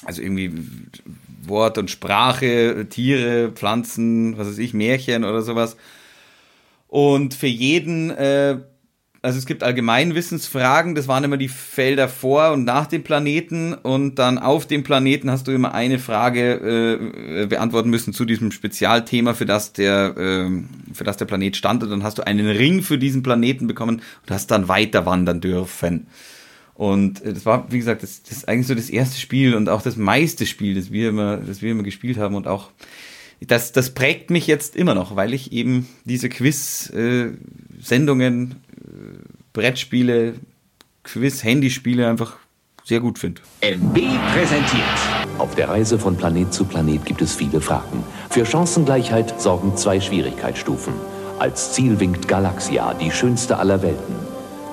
also 0.05 0.23
irgendwie 0.23 0.53
Wort 1.43 1.77
und 1.77 1.91
Sprache, 1.91 2.87
Tiere, 2.89 3.51
Pflanzen, 3.51 4.39
was 4.39 4.47
weiß 4.47 4.59
ich, 4.59 4.75
Märchen 4.75 5.25
oder 5.25 5.43
sowas. 5.43 5.77
Und 6.87 7.35
für 7.35 7.49
jeden, 7.49 8.11
äh, 8.11 8.61
also 9.23 9.39
es 9.39 9.47
gibt 9.47 9.63
Allgemeinwissensfragen, 9.63 10.97
das 10.97 11.07
waren 11.07 11.23
immer 11.23 11.37
die 11.37 11.47
Felder 11.47 12.09
vor 12.09 12.51
und 12.51 12.65
nach 12.65 12.87
dem 12.87 13.05
Planeten 13.05 13.73
und 13.73 14.19
dann 14.19 14.39
auf 14.39 14.67
dem 14.67 14.83
Planeten 14.83 15.31
hast 15.31 15.47
du 15.47 15.53
immer 15.53 15.75
eine 15.75 16.01
Frage 16.01 17.41
äh, 17.41 17.47
beantworten 17.47 17.89
müssen 17.89 18.13
zu 18.13 18.25
diesem 18.25 18.51
Spezialthema, 18.51 19.35
für 19.35 19.47
das 19.47 19.73
der, 19.73 20.17
äh, 20.17 20.51
für 20.93 21.05
das 21.05 21.19
der 21.19 21.27
Planet 21.27 21.57
stand 21.57 21.85
und 21.85 21.91
dann 21.91 22.03
hast 22.03 22.19
du 22.19 22.27
einen 22.27 22.49
Ring 22.49 22.83
für 22.83 22.99
diesen 22.99 23.23
Planeten 23.23 23.69
bekommen 23.69 24.03
und 24.23 24.31
hast 24.31 24.51
dann 24.51 24.67
weiter 24.67 25.07
wandern 25.07 25.41
dürfen. 25.41 26.09
Und 26.75 27.25
äh, 27.25 27.33
das 27.33 27.47
war, 27.47 27.71
wie 27.71 27.79
gesagt, 27.79 28.03
das, 28.03 28.25
das 28.25 28.39
ist 28.39 28.49
eigentlich 28.49 28.67
so 28.67 28.75
das 28.75 28.91
erste 28.91 29.21
Spiel 29.21 29.55
und 29.55 29.69
auch 29.69 29.83
das 29.83 29.97
meiste 29.97 30.47
Spiel, 30.47 30.75
das 30.75 30.91
wir 30.91 31.11
immer, 31.11 31.37
das 31.37 31.63
wir 31.63 31.71
immer 31.71 31.85
gespielt 31.85 32.19
haben 32.19 32.35
und 32.35 32.49
auch 32.49 32.71
das, 33.47 33.73
das 33.73 33.91
prägt 33.91 34.31
mich 34.31 34.47
jetzt 34.47 34.77
immer 34.77 34.95
noch, 34.95 35.17
weil 35.17 35.35
ich 35.35 35.51
eben 35.53 35.89
diese 36.05 36.29
Quiz-Sendungen, 36.29 38.55
Brettspiele, 39.53 40.35
Quiz-Handyspiele 41.05 42.09
einfach 42.09 42.37
sehr 42.85 43.01
gut 43.01 43.19
finde. 43.19 43.43
MB 43.61 43.95
präsentiert. 44.33 44.83
Auf 45.39 45.55
der 45.55 45.69
Reise 45.69 45.99
von 45.99 46.17
Planet 46.17 46.53
zu 46.53 46.65
Planet 46.65 47.05
gibt 47.05 47.23
es 47.23 47.35
viele 47.35 47.61
Fragen. 47.61 48.05
Für 48.31 48.45
Chancengleichheit 48.45 49.41
sorgen 49.41 49.77
zwei 49.77 50.01
Schwierigkeitsstufen. 50.01 50.95
Als 51.39 51.73
Ziel 51.73 51.99
winkt 52.01 52.29
Galaxia, 52.29 52.95
die 52.95 53.11
schönste 53.11 53.59
aller 53.59 53.83
Welten. 53.83 54.15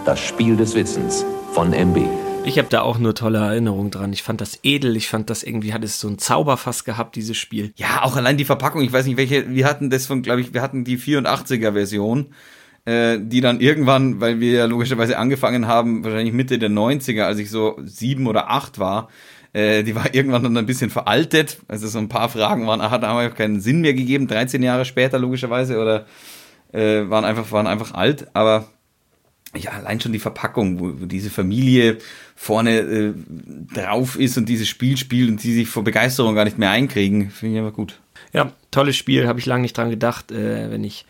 Das 0.06 0.19
Spiel 0.19 0.56
des 0.56 0.76
Wissens 0.76 1.26
von 1.54 1.74
MB. 1.74 1.98
Ich 2.45 2.58
habe 2.58 2.69
da 2.69 2.82
auch 2.82 2.98
nur 2.98 3.13
tolle 3.13 3.39
Erinnerungen 3.39 3.91
dran. 3.91 4.13
Ich 4.13 4.24
fand 4.24 4.41
das 4.41 4.60
edel. 4.63 4.95
Ich 4.95 5.08
fand 5.08 5.30
das 5.30 5.43
irgendwie, 5.43 5.74
hat 5.74 5.84
es 5.84 6.00
so 6.00 6.08
ein 6.08 6.17
Zauberfass 6.17 6.84
gehabt, 6.86 7.15
dieses 7.15 7.38
Spiel. 7.38 7.74
Ja, 7.76 8.04
auch 8.04 8.15
allein 8.15 8.38
die 8.38 8.45
Verpackung, 8.45 8.82
ich 8.82 8.93
weiß 8.93 9.06
nicht 9.06 9.17
welche, 9.17 9.50
wir 9.50 9.65
hatten 9.67 9.89
das 9.89 10.08
von, 10.08 10.22
glaube 10.22 10.41
ich, 10.41 10.54
wir 10.54 10.62
hatten 10.62 10.84
die 10.84 10.98
84er 10.98 11.74
Version, 11.74 12.28
äh, 12.89 13.19
die 13.21 13.41
dann 13.41 13.60
irgendwann, 13.60 14.19
weil 14.19 14.39
wir 14.39 14.52
ja 14.52 14.65
logischerweise 14.65 15.19
angefangen 15.19 15.67
haben, 15.67 16.04
wahrscheinlich 16.04 16.34
Mitte 16.34 16.58
der 16.58 16.71
90er, 16.71 17.21
als 17.21 17.38
ich 17.38 17.52
so 17.52 17.78
sieben 17.84 18.25
oder 18.25 18.49
acht 18.49 18.80
war, 18.80 19.10
äh, 19.54 19.84
die 19.84 19.93
war 19.93 20.15
irgendwann 20.15 20.41
dann 20.41 20.58
ein 20.58 20.65
bisschen 20.65 20.89
veraltet. 20.89 21.60
Also 21.67 21.88
so 21.88 21.99
ein 21.99 22.10
paar 22.10 22.30
Fragen 22.30 22.65
waren, 22.65 22.82
hat 22.82 23.04
aber 23.04 23.30
keinen 23.30 23.62
Sinn 23.62 23.82
mehr 23.82 23.93
gegeben, 23.93 24.28
13 24.28 24.63
Jahre 24.63 24.86
später 24.86 25.19
logischerweise, 25.19 25.78
oder 25.80 26.08
äh, 26.71 27.08
waren 27.08 27.25
einfach, 27.25 27.52
waren 27.52 27.67
einfach 27.67 27.93
alt, 27.93 28.28
aber 28.34 28.65
ja, 29.56 29.71
allein 29.71 29.99
schon 29.99 30.13
die 30.13 30.19
Verpackung, 30.19 30.80
wo, 30.80 31.02
wo 31.02 31.06
diese 31.06 31.30
Familie 31.30 31.97
vorne 32.36 32.80
äh, 32.80 33.13
drauf 33.73 34.19
ist 34.19 34.38
und 34.38 34.49
dieses 34.49 34.67
Spiel 34.67 34.97
spielt 34.97 35.30
und 35.30 35.43
die 35.43 35.54
sich 35.54 35.67
vor 35.67 35.84
Begeisterung 35.84 36.34
gar 36.34 36.45
nicht 36.45 36.58
mehr 36.58 36.71
einkriegen, 36.71 37.30
finde 37.30 37.56
ich 37.56 37.62
einfach 37.62 37.75
gut. 37.75 37.99
Ja, 38.34 38.54
tolles 38.71 38.95
Spiel. 38.95 39.28
Habe 39.28 39.39
ich 39.39 39.45
lange 39.45 39.63
nicht 39.63 39.78
dran 39.78 39.89
gedacht. 39.89 40.32
Äh, 40.32 40.71
wenn 40.71 40.84
ich 40.84 41.06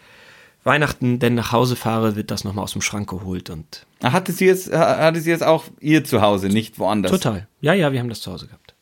Weihnachten 0.69 1.19
denn 1.19 1.33
nach 1.35 1.51
Hause 1.51 1.75
fahre, 1.75 2.15
wird 2.15 2.31
das 2.31 2.43
nochmal 2.43 2.63
aus 2.63 2.73
dem 2.73 2.81
Schrank 2.81 3.09
geholt 3.09 3.49
und 3.49 3.85
Ah, 4.01 4.13
Hatte 4.13 4.31
sie 4.31 4.45
jetzt, 4.45 4.71
ha- 4.71 4.97
hatte 4.99 5.19
sie 5.19 5.29
jetzt 5.29 5.43
auch 5.43 5.65
ihr 5.81 6.03
zu 6.05 6.21
Hause, 6.21 6.47
nicht 6.47 6.79
woanders? 6.79 7.11
total. 7.11 7.47
Ja, 7.59 7.73
ja, 7.73 7.91
wir 7.91 7.99
haben 7.99 8.07
das 8.09 8.21
zu 8.21 8.31
Hause 8.31 8.47
gehabt. 8.47 8.75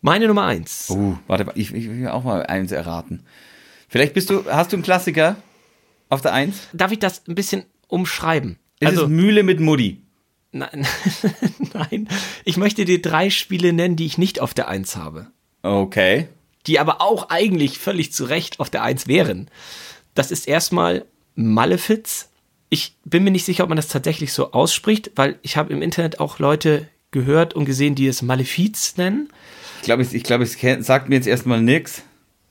Meine 0.00 0.28
Nummer 0.28 0.44
eins. 0.44 0.88
Uh, 0.90 1.16
warte, 1.26 1.46
ich, 1.54 1.74
ich 1.74 1.88
will 1.90 2.08
auch 2.08 2.22
mal 2.24 2.46
eins 2.46 2.70
erraten. 2.72 3.24
Vielleicht 3.88 4.14
bist 4.14 4.30
du, 4.30 4.44
hast 4.46 4.72
du 4.72 4.76
einen 4.76 4.82
Klassiker 4.84 5.36
auf 6.08 6.20
der 6.20 6.32
Eins? 6.34 6.68
Darf 6.72 6.92
ich 6.92 6.98
das 6.98 7.26
ein 7.26 7.34
bisschen 7.34 7.64
umschreiben? 7.88 8.58
Ist 8.80 8.96
es 8.96 9.08
Mühle 9.08 9.42
mit 9.42 9.60
Mutti? 9.60 10.02
Nein, 10.52 10.86
nein. 11.74 12.08
Ich 12.44 12.56
möchte 12.56 12.84
dir 12.84 13.02
drei 13.02 13.28
Spiele 13.30 13.72
nennen, 13.72 13.96
die 13.96 14.06
ich 14.06 14.18
nicht 14.18 14.40
auf 14.40 14.54
der 14.54 14.68
Eins 14.68 14.96
habe. 14.96 15.26
Okay. 15.62 16.28
Die 16.66 16.78
aber 16.78 17.00
auch 17.02 17.28
eigentlich 17.30 17.78
völlig 17.78 18.12
zu 18.12 18.24
Recht 18.24 18.60
auf 18.60 18.70
der 18.70 18.82
Eins 18.82 19.08
wären. 19.08 19.50
Das 20.18 20.32
ist 20.32 20.48
erstmal 20.48 21.04
Malefiz. 21.36 22.28
Ich 22.70 22.96
bin 23.04 23.22
mir 23.22 23.30
nicht 23.30 23.44
sicher, 23.44 23.62
ob 23.62 23.68
man 23.68 23.76
das 23.76 23.86
tatsächlich 23.86 24.32
so 24.32 24.50
ausspricht, 24.50 25.12
weil 25.14 25.38
ich 25.42 25.56
habe 25.56 25.72
im 25.72 25.80
Internet 25.80 26.18
auch 26.18 26.40
Leute 26.40 26.88
gehört 27.12 27.54
und 27.54 27.66
gesehen, 27.66 27.94
die 27.94 28.08
es 28.08 28.20
Malefiz 28.20 28.96
nennen. 28.96 29.28
Ich 29.76 29.84
glaube, 29.84 30.02
ich, 30.02 30.12
ich 30.12 30.24
glaube, 30.24 30.42
es 30.42 30.58
sagt 30.84 31.08
mir 31.08 31.14
jetzt 31.14 31.28
erstmal 31.28 31.62
nix. 31.62 32.02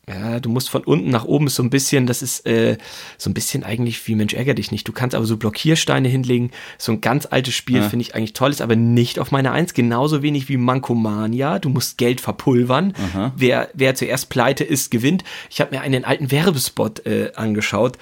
Ja, 0.10 0.40
du 0.40 0.48
musst 0.50 0.70
von 0.70 0.86
unten 0.86 1.10
nach 1.10 1.26
oben 1.26 1.50
so 1.50 1.62
ein 1.62 1.70
bisschen, 1.70 2.08
das 2.08 2.22
ist 2.22 2.46
äh, 2.46 2.78
so 3.18 3.30
ein 3.30 3.34
bisschen 3.34 3.66
eigentlich 3.66 4.08
wie 4.08 4.16
Mensch 4.16 4.34
ärger 4.34 4.54
dich 4.54 4.72
nicht. 4.72 4.88
Du 4.88 4.94
kannst 4.94 5.14
aber 5.14 5.26
so 5.26 5.36
Blockiersteine 5.36 6.08
hinlegen. 6.08 6.52
So 6.78 6.94
ein 6.94 7.02
ganz 7.02 7.28
altes 7.30 7.56
Spiel 7.56 7.84
finde 7.84 8.04
ich 8.04 8.16
eigentlich 8.16 8.32
toll, 8.32 8.52
ist 8.52 8.62
aber 8.62 8.78
nicht 8.78 9.20
auf 9.20 9.32
meiner 9.32 9.52
Eins. 9.52 9.74
Genauso 9.74 10.22
wenig 10.22 10.48
wie 10.48 10.56
Mankomania. 10.56 11.60
Du 11.60 11.68
musst 11.68 11.98
Geld 11.98 12.22
verpulvern. 12.22 12.94
Wer, 13.36 13.70
wer 13.74 13.96
zuerst 13.96 14.30
pleite 14.30 14.64
ist, 14.64 14.92
gewinnt. 14.92 15.26
Ich 15.50 15.60
habe 15.60 15.76
mir 15.76 15.82
einen 15.82 16.06
alten 16.06 16.32
Werbespot 16.32 17.06
äh, 17.06 17.34
angeschaut. 17.36 17.98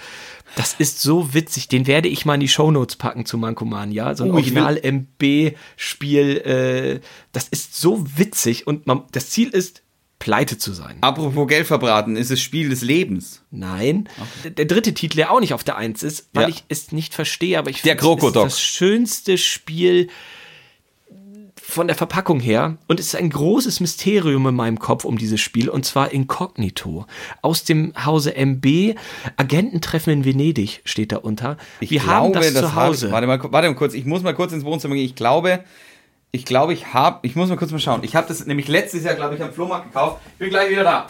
Das 0.56 0.76
ist 0.78 1.02
so 1.02 1.34
witzig. 1.34 1.70
Den 1.70 1.88
werde 1.88 2.08
ich 2.08 2.24
mal 2.26 2.36
in 2.36 2.40
die 2.40 2.48
Shownotes 2.48 2.98
packen 2.98 3.26
zu 3.26 3.40
Mankomania. 3.40 4.14
So 4.16 4.26
ein 4.26 4.30
Oh, 4.30 4.34
Original-MB-Spiel. 4.36 6.38
Äh, 6.38 7.00
das 7.32 7.48
ist 7.48 7.82
so 7.82 8.06
witzig 8.16 8.68
und 8.68 8.86
man, 8.86 9.02
das 9.12 9.32
Ziel 9.32 9.50
ist, 9.50 9.82
pleite 10.26 10.58
zu 10.58 10.74
sein. 10.74 10.98
Apropos 11.02 11.48
Geld 11.48 11.68
verbraten, 11.68 12.16
ist 12.16 12.32
es 12.32 12.42
Spiel 12.42 12.70
des 12.70 12.82
Lebens. 12.82 13.44
Nein. 13.52 14.10
Der 14.58 14.66
dritte 14.66 14.96
Titel, 14.96 15.18
der 15.18 15.32
auch 15.32 15.40
nicht 15.40 15.54
auf 15.54 15.64
der 15.64 15.78
Eins 15.78 16.02
ist, 16.02 16.30
weil 16.34 16.46
Ja. 16.46 16.50
ich 16.50 16.64
es 16.68 16.92
nicht 16.92 17.14
verstehe, 17.14 17.60
aber 17.60 17.70
ich 17.70 17.84
finde, 17.84 18.04
es 18.04 18.24
ist 18.24 18.36
das 18.36 18.60
schönste 18.60 19.38
Spiel 19.38 20.08
von 21.62 21.86
der 21.86 21.96
Verpackung 21.96 22.40
her 22.40 22.80
und 22.88 23.00
es 23.00 23.06
ist 23.08 23.16
ein 23.16 23.30
großes 23.30 23.82
Mysterium 23.82 24.48
in 24.48 24.56
meinem 24.56 24.80
Kopf 24.80 25.06
um 25.06 25.20
dieses 25.20 25.42
Spiel 25.42 25.70
und 25.70 25.86
zwar 25.86 26.12
Incognito 26.12 27.06
aus 27.44 27.64
dem 27.64 27.94
Hause 28.04 28.36
MB 28.36 28.96
Agententreffen 29.38 30.12
in 30.12 30.26
Venedig 30.26 30.82
steht 30.86 31.12
da 31.12 31.18
unter. 31.18 31.58
Ich 31.82 31.92
Wir 31.92 32.00
glaube, 32.00 32.14
haben 32.16 32.34
das, 32.34 32.52
das 32.54 32.62
zu 32.64 32.74
hab 32.76 32.88
Hause. 32.88 33.06
Ich, 33.08 33.12
warte 33.12 33.28
mal, 33.28 33.40
warte 33.52 33.68
mal 33.68 33.76
kurz. 33.76 33.94
Ich 33.94 34.06
muss 34.06 34.24
mal 34.24 34.34
kurz 34.34 34.54
ins 34.54 34.66
Wohnzimmer 34.66 34.96
gehen. 34.96 35.06
Ich 35.06 35.14
glaube, 35.16 35.64
ich 36.36 36.44
glaube, 36.46 36.74
ich 36.74 36.94
habe, 36.94 37.20
ich 37.22 37.36
muss 37.36 37.48
mal 37.50 37.56
kurz 37.56 37.72
mal 37.72 37.80
schauen. 37.80 38.02
Ich 38.04 38.16
habe 38.16 38.28
das 38.28 38.46
nämlich 38.46 38.68
letztes 38.68 39.04
Jahr, 39.04 39.16
glaube 39.16 39.36
ich, 39.36 39.42
am 39.42 39.54
Flohmarkt 39.54 39.86
gekauft. 39.94 40.22
Bin 40.38 40.50
gleich 40.50 40.70
wieder 40.70 40.84
da. 40.84 41.08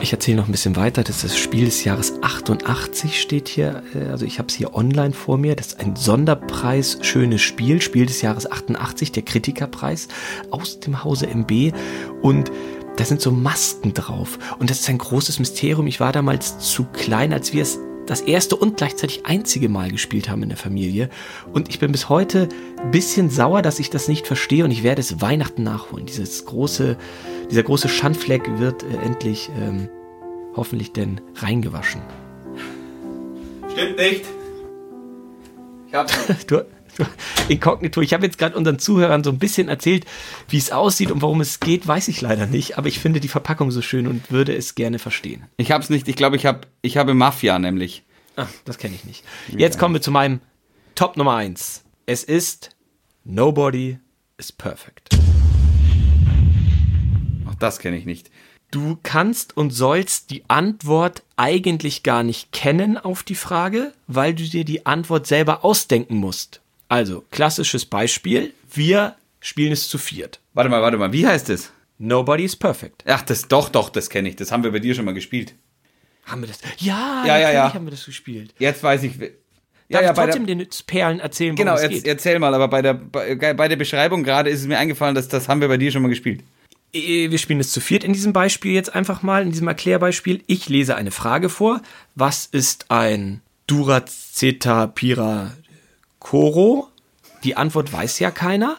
Ich 0.00 0.12
erzähle 0.12 0.36
noch 0.36 0.46
ein 0.46 0.52
bisschen 0.52 0.76
weiter. 0.76 1.02
Das 1.02 1.16
ist 1.16 1.24
das 1.24 1.38
Spiel 1.38 1.64
des 1.64 1.82
Jahres 1.82 2.22
88 2.22 3.20
steht 3.20 3.48
hier. 3.48 3.82
Äh, 3.94 4.10
Also 4.10 4.24
ich 4.24 4.38
habe 4.38 4.48
es 4.48 4.54
hier 4.54 4.74
online 4.74 5.12
vor 5.12 5.38
mir. 5.38 5.56
Das 5.56 5.68
ist 5.68 5.80
ein 5.80 5.96
Sonderpreis, 5.96 6.98
schönes 7.02 7.42
Spiel. 7.42 7.80
Spiel 7.82 8.06
des 8.06 8.22
Jahres 8.22 8.50
88, 8.50 9.10
der 9.10 9.24
Kritikerpreis 9.24 10.06
aus 10.50 10.78
dem 10.78 11.02
Hause 11.02 11.26
MB. 11.26 11.72
Und 12.22 12.52
da 12.96 13.04
sind 13.04 13.20
so 13.20 13.32
Masken 13.32 13.92
drauf. 13.92 14.38
Und 14.60 14.70
das 14.70 14.80
ist 14.80 14.88
ein 14.88 14.98
großes 14.98 15.40
Mysterium. 15.40 15.88
Ich 15.88 15.98
war 15.98 16.12
damals 16.12 16.58
zu 16.60 16.84
klein, 16.84 17.32
als 17.32 17.52
wir 17.52 17.62
es 17.62 17.78
das 18.06 18.20
erste 18.20 18.56
und 18.56 18.76
gleichzeitig 18.76 19.26
einzige 19.26 19.68
Mal 19.68 19.90
gespielt 19.90 20.28
haben 20.28 20.42
in 20.42 20.48
der 20.48 20.58
Familie. 20.58 21.10
Und 21.52 21.68
ich 21.68 21.78
bin 21.78 21.92
bis 21.92 22.08
heute 22.08 22.48
ein 22.82 22.90
bisschen 22.90 23.30
sauer, 23.30 23.62
dass 23.62 23.78
ich 23.78 23.90
das 23.90 24.08
nicht 24.08 24.26
verstehe 24.26 24.64
und 24.64 24.70
ich 24.70 24.82
werde 24.82 25.00
es 25.00 25.20
Weihnachten 25.20 25.62
nachholen. 25.62 26.06
Dieses 26.06 26.44
große, 26.44 26.96
dieser 27.50 27.62
große 27.62 27.88
Schandfleck 27.88 28.58
wird 28.58 28.82
äh, 28.82 29.04
endlich 29.04 29.50
ähm, 29.60 29.88
hoffentlich 30.54 30.92
denn 30.92 31.20
reingewaschen. 31.36 32.00
Stimmt 33.72 33.96
nicht. 33.98 34.24
Ich 35.88 36.46
du, 36.46 36.64
inkognito, 37.48 38.00
ich 38.00 38.12
habe 38.12 38.24
jetzt 38.24 38.38
gerade 38.38 38.56
unseren 38.56 38.78
Zuhörern 38.78 39.24
so 39.24 39.30
ein 39.30 39.38
bisschen 39.38 39.68
erzählt, 39.68 40.04
wie 40.48 40.58
es 40.58 40.72
aussieht 40.72 41.10
und 41.10 41.22
worum 41.22 41.40
es 41.40 41.60
geht, 41.60 41.86
weiß 41.86 42.08
ich 42.08 42.20
leider 42.20 42.46
nicht, 42.46 42.78
aber 42.78 42.88
ich 42.88 42.98
finde 42.98 43.20
die 43.20 43.28
Verpackung 43.28 43.70
so 43.70 43.82
schön 43.82 44.06
und 44.06 44.30
würde 44.30 44.54
es 44.54 44.74
gerne 44.74 44.98
verstehen. 44.98 45.44
ich 45.56 45.72
hab's 45.72 45.90
nicht. 45.90 46.08
Ich 46.08 46.16
glaube, 46.16 46.36
ich 46.36 46.46
habe 46.46 46.60
ich 46.82 46.96
habe 46.96 47.14
Mafia 47.14 47.58
nämlich. 47.58 48.04
Ah, 48.36 48.46
das 48.64 48.78
kenne 48.78 48.94
ich 48.94 49.04
nicht. 49.04 49.24
Jetzt 49.48 49.78
kommen 49.78 49.94
wir 49.94 50.02
zu 50.02 50.10
meinem 50.10 50.40
Top 50.94 51.16
Nummer 51.16 51.36
1. 51.36 51.84
Es 52.04 52.22
ist 52.22 52.76
Nobody 53.24 53.98
is 54.38 54.52
Perfect. 54.52 55.08
Auch 57.48 57.54
das 57.54 57.78
kenne 57.78 57.96
ich 57.96 58.04
nicht. 58.04 58.30
Du 58.70 58.98
kannst 59.02 59.56
und 59.56 59.70
sollst 59.70 60.30
die 60.30 60.44
Antwort 60.48 61.22
eigentlich 61.36 62.02
gar 62.02 62.22
nicht 62.22 62.52
kennen 62.52 62.98
auf 62.98 63.22
die 63.22 63.34
Frage, 63.34 63.92
weil 64.06 64.34
du 64.34 64.42
dir 64.42 64.64
die 64.64 64.86
Antwort 64.86 65.26
selber 65.26 65.64
ausdenken 65.64 66.16
musst. 66.16 66.60
Also, 66.88 67.24
klassisches 67.30 67.84
Beispiel, 67.84 68.52
wir 68.72 69.16
spielen 69.40 69.72
es 69.72 69.88
zu 69.88 69.98
viert. 69.98 70.40
Warte 70.54 70.70
mal, 70.70 70.82
warte 70.82 70.96
mal. 70.98 71.12
Wie 71.12 71.26
heißt 71.26 71.50
es? 71.50 71.72
Nobody 71.98 72.44
is 72.44 72.54
perfect. 72.56 73.02
Ach, 73.06 73.22
das 73.22 73.48
doch, 73.48 73.68
doch, 73.68 73.88
das 73.90 74.10
kenne 74.10 74.28
ich. 74.28 74.36
Das 74.36 74.52
haben 74.52 74.62
wir 74.62 74.70
bei 74.72 74.78
dir 74.78 74.94
schon 74.94 75.04
mal 75.04 75.14
gespielt. 75.14 75.54
Haben 76.24 76.42
wir 76.42 76.48
das? 76.48 76.58
Ja, 76.78 77.24
Ja, 77.26 77.38
ja, 77.38 77.52
ja. 77.52 77.72
haben 77.74 77.86
wir 77.86 77.90
das 77.92 78.04
gespielt. 78.04 78.52
Jetzt 78.58 78.82
weiß 78.82 79.04
ich. 79.04 79.12
Ja, 79.18 79.28
Darf 79.88 80.02
ja, 80.02 80.10
ich 80.10 80.16
trotzdem 80.18 80.46
der, 80.46 80.56
den 80.56 80.68
Perlen 80.86 81.20
erzählen, 81.20 81.54
genau, 81.54 81.76
geht? 81.76 82.06
erzähl 82.06 82.38
mal, 82.40 82.52
aber 82.52 82.66
bei 82.66 82.82
der, 82.82 82.94
bei, 82.94 83.54
bei 83.54 83.68
der 83.68 83.76
Beschreibung 83.76 84.24
gerade 84.24 84.50
ist 84.50 84.60
es 84.60 84.66
mir 84.66 84.78
eingefallen, 84.78 85.14
dass 85.14 85.28
das 85.28 85.48
haben 85.48 85.60
wir 85.60 85.68
bei 85.68 85.76
dir 85.76 85.92
schon 85.92 86.02
mal 86.02 86.08
gespielt. 86.08 86.42
Äh, 86.92 87.30
Wir 87.30 87.38
spielen 87.38 87.60
es 87.60 87.70
zu 87.70 87.80
viert 87.80 88.02
in 88.02 88.12
diesem 88.12 88.32
Beispiel 88.32 88.72
jetzt 88.72 88.94
einfach 88.96 89.22
mal, 89.22 89.42
in 89.42 89.52
diesem 89.52 89.68
Erklärbeispiel. 89.68 90.42
Ich 90.48 90.68
lese 90.68 90.96
eine 90.96 91.12
Frage 91.12 91.48
vor. 91.48 91.80
Was 92.16 92.46
ist 92.46 92.90
ein 92.90 93.42
Duraceta 93.68 94.88
Pira 94.88 95.52
Coro? 96.26 96.88
Die 97.44 97.56
Antwort 97.56 97.92
weiß 97.92 98.18
ja 98.18 98.32
keiner. 98.32 98.78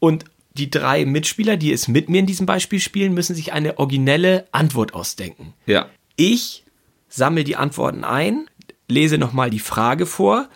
Und 0.00 0.24
die 0.54 0.70
drei 0.70 1.04
Mitspieler, 1.04 1.56
die 1.56 1.72
es 1.72 1.86
mit 1.86 2.08
mir 2.08 2.18
in 2.18 2.26
diesem 2.26 2.46
Beispiel 2.46 2.80
spielen, 2.80 3.14
müssen 3.14 3.36
sich 3.36 3.52
eine 3.52 3.78
originelle 3.78 4.48
Antwort 4.50 4.92
ausdenken. 4.92 5.54
Ja. 5.66 5.86
Ich 6.16 6.64
sammle 7.08 7.44
die 7.44 7.54
Antworten 7.54 8.02
ein, 8.02 8.50
lese 8.88 9.18
nochmal 9.18 9.50
die 9.50 9.60
Frage 9.60 10.04
vor 10.04 10.48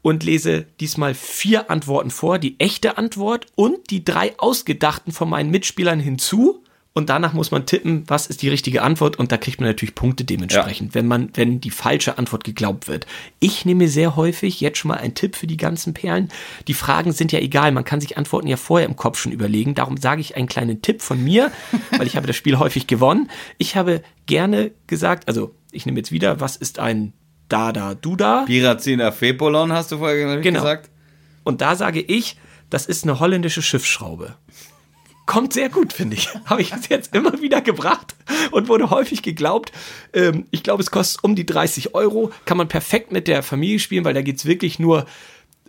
und 0.00 0.22
lese 0.22 0.66
diesmal 0.78 1.14
vier 1.14 1.72
Antworten 1.72 2.12
vor, 2.12 2.38
die 2.38 2.54
echte 2.60 2.96
Antwort 2.96 3.46
und 3.56 3.90
die 3.90 4.04
drei 4.04 4.38
ausgedachten 4.38 5.12
von 5.12 5.28
meinen 5.28 5.50
Mitspielern 5.50 5.98
hinzu. 5.98 6.62
Und 6.92 7.08
danach 7.08 7.32
muss 7.34 7.52
man 7.52 7.66
tippen, 7.66 8.02
was 8.08 8.26
ist 8.26 8.42
die 8.42 8.48
richtige 8.48 8.82
Antwort 8.82 9.16
und 9.16 9.30
da 9.30 9.36
kriegt 9.36 9.60
man 9.60 9.68
natürlich 9.70 9.94
Punkte 9.94 10.24
dementsprechend, 10.24 10.92
wenn 10.94 11.06
man, 11.06 11.30
wenn 11.34 11.60
die 11.60 11.70
falsche 11.70 12.18
Antwort 12.18 12.42
geglaubt 12.42 12.88
wird. 12.88 13.06
Ich 13.38 13.64
nehme 13.64 13.86
sehr 13.86 14.16
häufig, 14.16 14.60
jetzt 14.60 14.78
schon 14.78 14.88
mal 14.88 14.96
ein 14.98 15.14
Tipp 15.14 15.36
für 15.36 15.46
die 15.46 15.56
ganzen 15.56 15.94
Perlen. 15.94 16.30
Die 16.66 16.74
Fragen 16.74 17.12
sind 17.12 17.30
ja 17.30 17.38
egal, 17.38 17.70
man 17.70 17.84
kann 17.84 18.00
sich 18.00 18.18
Antworten 18.18 18.48
ja 18.48 18.56
vorher 18.56 18.88
im 18.88 18.96
Kopf 18.96 19.20
schon 19.20 19.30
überlegen. 19.30 19.76
Darum 19.76 19.98
sage 19.98 20.20
ich 20.20 20.36
einen 20.36 20.48
kleinen 20.48 20.82
Tipp 20.82 21.00
von 21.00 21.22
mir, 21.22 21.52
weil 21.96 22.08
ich 22.08 22.16
habe 22.16 22.26
das 22.26 22.34
Spiel 22.34 22.58
häufig 22.58 22.88
gewonnen. 22.88 23.30
Ich 23.56 23.76
habe 23.76 24.02
gerne 24.26 24.72
gesagt, 24.88 25.28
also 25.28 25.54
ich 25.70 25.86
nehme 25.86 25.98
jetzt 25.98 26.10
wieder, 26.10 26.40
was 26.40 26.56
ist 26.56 26.80
ein 26.80 27.12
Dada 27.48 27.94
Duda? 27.94 28.44
Pirazina 28.46 29.12
Fepolon 29.12 29.72
hast 29.72 29.92
du 29.92 29.98
vorher 29.98 30.40
Genau. 30.40 30.58
gesagt. 30.60 30.90
Und 31.44 31.60
da 31.60 31.76
sage 31.76 32.00
ich, 32.00 32.36
das 32.68 32.86
ist 32.86 33.04
eine 33.04 33.18
holländische 33.20 33.62
Schiffsschraube. 33.62 34.34
Kommt 35.30 35.52
sehr 35.52 35.68
gut, 35.68 35.92
finde 35.92 36.16
ich. 36.16 36.28
Habe 36.46 36.60
ich 36.60 36.72
jetzt 36.88 37.14
immer 37.14 37.40
wieder 37.40 37.60
gebracht 37.60 38.16
und 38.50 38.66
wurde 38.66 38.90
häufig 38.90 39.22
geglaubt. 39.22 39.70
Ähm, 40.12 40.46
ich 40.50 40.64
glaube, 40.64 40.82
es 40.82 40.90
kostet 40.90 41.22
um 41.22 41.36
die 41.36 41.46
30 41.46 41.94
Euro. 41.94 42.32
Kann 42.46 42.56
man 42.56 42.66
perfekt 42.66 43.12
mit 43.12 43.28
der 43.28 43.44
Familie 43.44 43.78
spielen, 43.78 44.04
weil 44.04 44.12
da 44.12 44.22
geht's 44.22 44.44
wirklich 44.44 44.80
nur 44.80 45.06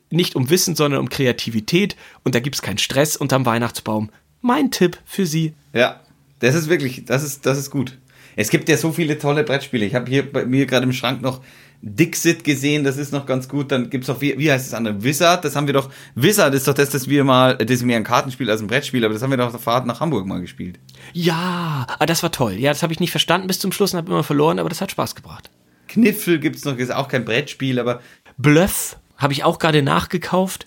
nicht 0.10 0.36
um 0.36 0.50
Wissen, 0.50 0.76
sondern 0.76 1.00
um 1.00 1.10
Kreativität. 1.10 1.96
Und 2.24 2.34
da 2.34 2.40
gibt's 2.40 2.64
keinen 2.64 2.80
Stress 2.80 3.16
unterm 3.16 3.46
Weihnachtsbaum. 3.46 4.10
Mein 4.42 4.72
Tipp 4.72 4.98
für 5.06 5.28
Sie. 5.28 5.54
Ja, 5.74 6.00
das 6.40 6.56
ist 6.56 6.68
wirklich, 6.68 7.06
das 7.06 7.24
ist, 7.24 7.46
das 7.46 7.60
ist 7.60 7.70
gut. 7.70 8.00
Es 8.36 8.50
gibt 8.50 8.68
ja 8.68 8.78
so 8.78 8.92
viele 8.92 9.20
tolle 9.20 9.44
Brettspiele. 9.44 9.86
Ich 9.86 9.94
habe 9.94 10.10
hier 10.10 10.32
bei 10.32 10.44
mir 10.44 10.66
gerade 10.66 10.86
im 10.86 10.94
Schrank 10.94 11.22
noch 11.22 11.40
Dixit 11.84 12.44
gesehen, 12.44 12.84
das 12.84 12.98
ist 12.98 13.12
noch 13.12 13.26
ganz 13.26 13.48
gut. 13.48 13.72
Dann 13.72 13.90
gibt's 13.90 14.08
noch, 14.08 14.22
wie, 14.22 14.38
wie 14.38 14.52
heißt 14.52 14.68
das 14.68 14.74
andere? 14.74 15.04
Wizard, 15.04 15.44
das 15.44 15.56
haben 15.56 15.68
wir 15.68 15.74
doch, 15.74 15.90
Wizard 16.16 16.54
ist 16.54 16.68
doch 16.68 16.74
das, 16.74 16.92
das 16.92 17.10
wir 17.10 17.24
mal, 17.24 17.58
das 17.58 17.78
ist 17.78 17.84
mehr 17.84 17.98
ein 17.98 18.04
Kartenspiel 18.04 18.50
als 18.50 18.62
ein 18.62 18.68
Brettspiel, 18.68 19.04
aber 19.04 19.14
das 19.14 19.24
haben 19.24 19.32
wir 19.32 19.38
doch 19.38 19.48
auf 19.48 19.52
der 19.52 19.60
Fahrt 19.60 19.88
nach 19.88 20.00
Hamburg 20.00 20.28
mal 20.28 20.42
gespielt. 20.42 20.80
Ja, 21.14 21.88
ah, 21.98 22.06
das 22.06 22.22
war 22.22 22.32
toll. 22.32 22.54
Ja, 22.54 22.72
das 22.72 22.84
habe 22.84 22.94
ich 22.94 23.00
nicht 23.00 23.12
verstanden 23.12 23.48
bis 23.48 23.60
zum 23.60 23.72
Schluss 23.72 23.94
und 23.94 23.98
habe 23.98 24.12
immer 24.12 24.24
verloren, 24.24 24.60
aber 24.60 24.70
das 24.70 24.82
hat 24.82 24.92
Spaß 24.92 25.16
gebracht. 25.16 25.50
Kniffel 25.88 26.40
gibt's 26.40 26.66
noch, 26.66 26.78
ist 26.78 26.94
auch 26.94 27.08
kein 27.08 27.26
Brettspiel, 27.26 27.80
aber 27.80 28.02
Bluff 28.38 28.98
habe 29.18 29.34
ich 29.34 29.44
auch 29.44 29.60
gerade 29.60 29.82
nachgekauft. 29.82 30.66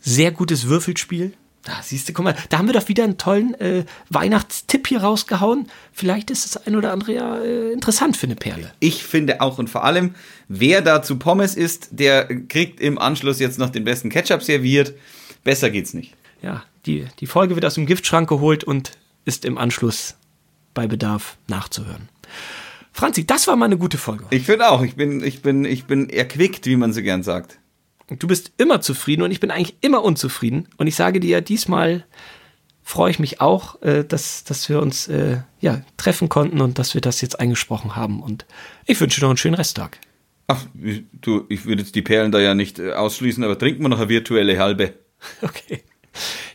Sehr 0.00 0.30
gutes 0.30 0.68
Würfelspiel. 0.68 1.32
Da 1.62 1.80
siehst 1.82 2.08
du, 2.08 2.14
guck 2.14 2.24
mal, 2.24 2.34
da 2.48 2.58
haben 2.58 2.66
wir 2.66 2.72
doch 2.72 2.88
wieder 2.88 3.04
einen 3.04 3.18
tollen 3.18 3.54
äh, 3.60 3.84
Weihnachtstipp 4.08 4.86
hier 4.88 5.02
rausgehauen. 5.02 5.68
Vielleicht 5.92 6.30
ist 6.30 6.44
das 6.44 6.66
ein 6.66 6.74
oder 6.74 6.92
andere 6.92 7.14
ja 7.14 7.36
äh, 7.38 7.72
interessant 7.72 8.16
für 8.16 8.26
eine 8.26 8.36
Perle. 8.36 8.72
ich 8.80 9.04
finde 9.04 9.42
auch 9.42 9.58
und 9.58 9.68
vor 9.68 9.84
allem, 9.84 10.14
wer 10.48 10.80
da 10.80 11.02
zu 11.02 11.18
Pommes 11.18 11.54
isst, 11.54 11.88
der 11.90 12.24
kriegt 12.24 12.80
im 12.80 12.98
Anschluss 12.98 13.40
jetzt 13.40 13.58
noch 13.58 13.70
den 13.70 13.84
besten 13.84 14.08
Ketchup 14.08 14.42
serviert. 14.42 14.94
Besser 15.44 15.68
geht's 15.70 15.92
nicht. 15.92 16.14
Ja, 16.40 16.64
die, 16.86 17.06
die 17.18 17.26
Folge 17.26 17.54
wird 17.54 17.66
aus 17.66 17.74
dem 17.74 17.84
Giftschrank 17.84 18.28
geholt 18.28 18.64
und 18.64 18.92
ist 19.26 19.44
im 19.44 19.58
Anschluss 19.58 20.14
bei 20.72 20.86
Bedarf 20.86 21.36
nachzuhören. 21.46 22.08
Franzi, 22.92 23.26
das 23.26 23.46
war 23.46 23.56
mal 23.56 23.66
eine 23.66 23.78
gute 23.78 23.98
Folge. 23.98 24.24
Ich 24.30 24.44
finde 24.44 24.70
auch, 24.70 24.82
ich 24.82 24.96
bin, 24.96 25.22
ich 25.22 25.42
bin, 25.42 25.64
ich 25.64 25.84
bin 25.84 26.08
erquickt, 26.08 26.66
wie 26.66 26.76
man 26.76 26.92
so 26.92 27.02
gern 27.02 27.22
sagt. 27.22 27.58
Du 28.18 28.26
bist 28.26 28.52
immer 28.56 28.80
zufrieden 28.80 29.22
und 29.22 29.30
ich 29.30 29.40
bin 29.40 29.50
eigentlich 29.50 29.76
immer 29.80 30.02
unzufrieden. 30.02 30.68
Und 30.76 30.86
ich 30.86 30.96
sage 30.96 31.20
dir, 31.20 31.40
diesmal 31.40 32.04
freue 32.82 33.10
ich 33.10 33.18
mich 33.18 33.40
auch, 33.40 33.80
äh, 33.82 34.04
dass, 34.04 34.44
dass 34.44 34.68
wir 34.68 34.80
uns 34.80 35.08
äh, 35.08 35.38
ja, 35.60 35.82
treffen 35.96 36.28
konnten 36.28 36.60
und 36.60 36.78
dass 36.78 36.94
wir 36.94 37.00
das 37.00 37.20
jetzt 37.20 37.38
eingesprochen 37.38 37.94
haben. 37.96 38.22
Und 38.22 38.46
ich 38.86 39.00
wünsche 39.00 39.20
dir 39.20 39.26
noch 39.26 39.30
einen 39.30 39.36
schönen 39.36 39.54
Resttag. 39.54 39.98
Ach, 40.48 40.66
du, 40.74 41.46
ich 41.48 41.66
würde 41.66 41.82
jetzt 41.82 41.94
die 41.94 42.02
Perlen 42.02 42.32
da 42.32 42.40
ja 42.40 42.54
nicht 42.54 42.80
äh, 42.80 42.92
ausschließen, 42.92 43.44
aber 43.44 43.56
trinken 43.56 43.82
wir 43.82 43.88
noch 43.88 44.00
eine 44.00 44.08
virtuelle 44.08 44.58
halbe. 44.58 44.94
Okay. 45.42 45.82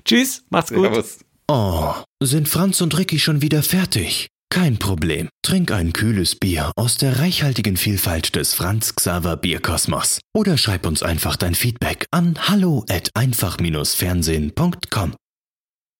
Tschüss, 0.03 0.43
macht's 0.49 0.73
gut. 0.73 0.85
Servus. 0.85 1.19
Oh, 1.47 1.93
sind 2.19 2.49
Franz 2.49 2.81
und 2.81 2.97
Ricky 2.97 3.19
schon 3.19 3.43
wieder 3.43 3.61
fertig? 3.61 4.27
Kein 4.55 4.77
Problem. 4.77 5.27
Trink 5.43 5.69
ein 5.71 5.91
kühles 5.91 6.35
Bier 6.35 6.71
aus 6.77 6.95
der 6.95 7.19
reichhaltigen 7.19 7.75
Vielfalt 7.75 8.37
des 8.37 8.53
Franz 8.53 8.95
Xaver 8.95 9.35
Bierkosmos. 9.35 10.21
Oder 10.33 10.57
schreib 10.57 10.85
uns 10.85 11.03
einfach 11.03 11.35
dein 11.35 11.55
Feedback 11.55 12.05
an 12.11 12.37
hallo 12.47 12.85
at 12.89 13.09
einfach-fernsehen.com. 13.15 15.13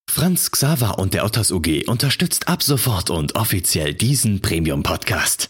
Franz 0.10 0.52
Xaver 0.52 0.98
und 1.00 1.14
der 1.14 1.26
Otters 1.26 1.52
UG 1.52 1.84
unterstützt 1.88 2.48
ab 2.48 2.64
sofort 2.64 3.10
und 3.10 3.36
offiziell 3.36 3.94
diesen 3.94 4.40
Premium-Podcast. 4.40 5.50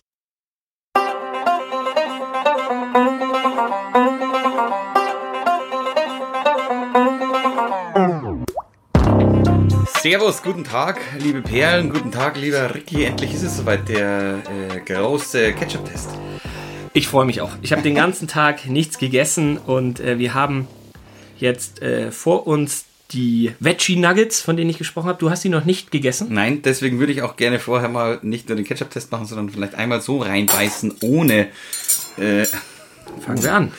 Servus, 10.05 10.43
guten 10.43 10.63
Tag, 10.63 10.99
liebe 11.17 11.41
Perlen, 11.41 11.89
guten 11.89 12.11
Tag, 12.11 12.37
lieber 12.39 12.75
Ricky. 12.75 13.05
Endlich 13.05 13.33
ist 13.33 13.41
es 13.41 13.57
soweit, 13.57 13.89
der 13.89 14.37
äh, 14.71 14.79
große 14.79 15.53
Ketchup-Test. 15.53 16.09
Ich 16.93 17.07
freue 17.07 17.25
mich 17.25 17.41
auch. 17.41 17.49
Ich 17.63 17.71
habe 17.71 17.81
den 17.81 17.95
ganzen 17.95 18.27
Tag 18.27 18.67
nichts 18.67 18.99
gegessen 18.99 19.57
und 19.57 19.99
äh, 19.99 20.19
wir 20.19 20.35
haben 20.35 20.67
jetzt 21.39 21.81
äh, 21.81 22.11
vor 22.11 22.45
uns 22.45 22.85
die 23.13 23.53
Veggie 23.59 23.95
Nuggets, 23.95 24.41
von 24.41 24.55
denen 24.55 24.69
ich 24.69 24.77
gesprochen 24.77 25.07
habe. 25.07 25.17
Du 25.17 25.31
hast 25.31 25.43
die 25.43 25.49
noch 25.49 25.65
nicht 25.65 25.89
gegessen. 25.89 26.27
Nein, 26.29 26.61
deswegen 26.61 26.99
würde 26.99 27.11
ich 27.11 27.23
auch 27.23 27.35
gerne 27.35 27.57
vorher 27.57 27.89
mal 27.89 28.19
nicht 28.21 28.47
nur 28.47 28.57
den 28.57 28.65
Ketchup-Test 28.65 29.11
machen, 29.11 29.25
sondern 29.25 29.49
vielleicht 29.49 29.73
einmal 29.73 30.01
so 30.01 30.19
reinbeißen, 30.19 30.97
ohne. 31.01 31.47
Äh, 32.17 32.45
Fangen 33.25 33.41
wir 33.41 33.53
an. 33.55 33.71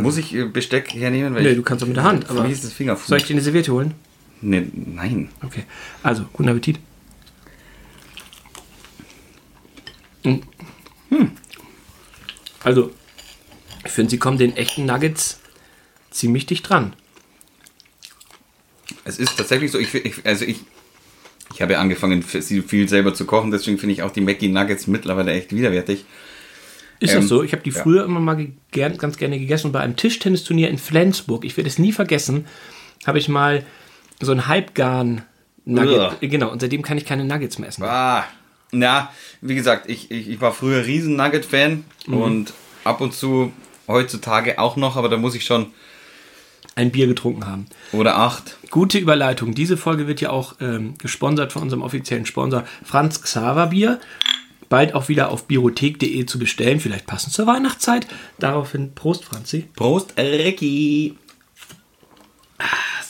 muss 0.00 0.16
ich 0.16 0.34
äh, 0.34 0.46
Besteck 0.46 0.94
hernehmen? 0.94 1.34
Weil 1.34 1.42
Nee, 1.42 1.54
du 1.56 1.62
kannst 1.62 1.82
doch 1.82 1.88
mit 1.88 1.98
der 1.98 2.04
Hand, 2.04 2.30
aber- 2.30 2.44
mich 2.44 2.52
ist 2.52 2.64
das 2.64 2.72
Fingerfood. 2.72 3.06
Soll 3.06 3.18
ich 3.18 3.24
dir 3.24 3.34
eine 3.34 3.42
Serviette 3.42 3.70
holen? 3.70 3.94
Nee, 4.42 4.66
nein. 4.72 5.28
Okay. 5.44 5.64
Also, 6.02 6.24
guten 6.32 6.48
Appetit. 6.48 6.78
Mm. 10.24 10.36
Hm. 11.10 11.30
Also, 12.64 12.92
ich 13.84 13.90
finde, 13.92 14.10
sie 14.10 14.18
kommen 14.18 14.38
den 14.38 14.56
echten 14.56 14.86
Nuggets 14.86 15.40
ziemlich 16.10 16.46
dicht 16.46 16.68
dran. 16.68 16.94
Es 19.04 19.18
ist 19.18 19.36
tatsächlich 19.36 19.70
so, 19.70 19.78
ich, 19.78 19.94
ich 19.94 20.24
also 20.26 20.44
ich, 20.44 20.60
ich 21.54 21.62
habe 21.62 21.72
ja 21.72 21.80
angefangen, 21.80 22.22
viel 22.22 22.62
viel 22.62 22.88
selber 22.88 23.14
zu 23.14 23.24
kochen, 23.24 23.50
deswegen 23.50 23.78
finde 23.78 23.94
ich 23.94 24.02
auch 24.02 24.10
die 24.10 24.20
Mackie 24.20 24.48
Nuggets 24.48 24.86
mittlerweile 24.86 25.32
echt 25.32 25.54
widerwärtig. 25.54 26.04
Ist 27.00 27.14
Ähm, 27.14 27.20
das 27.20 27.28
so? 27.28 27.42
Ich 27.42 27.52
habe 27.52 27.62
die 27.62 27.70
ja. 27.70 27.82
früher 27.82 28.04
immer 28.04 28.20
mal 28.20 28.34
ge- 28.34 28.52
gern, 28.72 28.98
ganz 28.98 29.16
gerne 29.16 29.38
gegessen. 29.38 29.68
Und 29.68 29.72
bei 29.72 29.80
einem 29.80 29.96
Tischtennisturnier 29.96 30.68
in 30.68 30.76
Flensburg, 30.78 31.44
ich 31.44 31.56
werde 31.56 31.68
es 31.68 31.78
nie 31.78 31.92
vergessen, 31.92 32.46
habe 33.06 33.18
ich 33.18 33.28
mal 33.28 33.64
so 34.20 34.32
ein 34.32 34.46
Halbgarn-Nugget. 34.46 36.12
Ugh. 36.12 36.16
Genau, 36.20 36.50
und 36.50 36.60
seitdem 36.60 36.82
kann 36.82 36.98
ich 36.98 37.04
keine 37.04 37.24
Nuggets 37.24 37.58
mehr 37.58 37.68
essen. 37.68 37.82
Ah, 37.84 38.24
na, 38.72 39.10
wie 39.40 39.54
gesagt, 39.54 39.88
ich, 39.88 40.10
ich, 40.10 40.28
ich 40.28 40.40
war 40.40 40.52
früher 40.52 40.84
riesen 40.86 41.16
Nugget-Fan 41.16 41.84
Mhm. 42.06 42.14
und 42.14 42.52
ab 42.84 43.00
und 43.00 43.12
zu 43.14 43.52
heutzutage 43.88 44.58
auch 44.58 44.76
noch, 44.76 44.96
aber 44.96 45.08
da 45.08 45.16
muss 45.16 45.34
ich 45.34 45.44
schon 45.44 45.66
Ein 46.76 46.90
Bier 46.92 47.06
getrunken 47.08 47.46
haben. 47.46 47.66
oder 47.92 48.16
acht. 48.16 48.56
Gute 48.70 48.98
Überleitung. 48.98 49.54
Diese 49.54 49.76
Folge 49.76 50.06
wird 50.06 50.20
ja 50.20 50.30
auch 50.30 50.54
ähm, 50.60 50.94
gesponsert 50.98 51.52
von 51.52 51.62
unserem 51.62 51.82
offiziellen 51.82 52.26
Sponsor 52.26 52.64
Franz 52.84 53.20
Xaver 53.22 53.66
Bier. 53.68 53.98
Bald 54.68 54.94
auch 54.94 55.08
wieder 55.08 55.30
auf 55.32 55.46
biothek.de 55.48 56.26
zu 56.26 56.38
bestellen, 56.38 56.78
vielleicht 56.78 57.06
passend 57.06 57.32
zur 57.32 57.48
Weihnachtszeit. 57.48 58.06
Daraufhin 58.38 58.94
Prost, 58.94 59.24
Franzi. 59.24 59.66
Prost, 59.74 60.14
Ricky. 60.16 61.16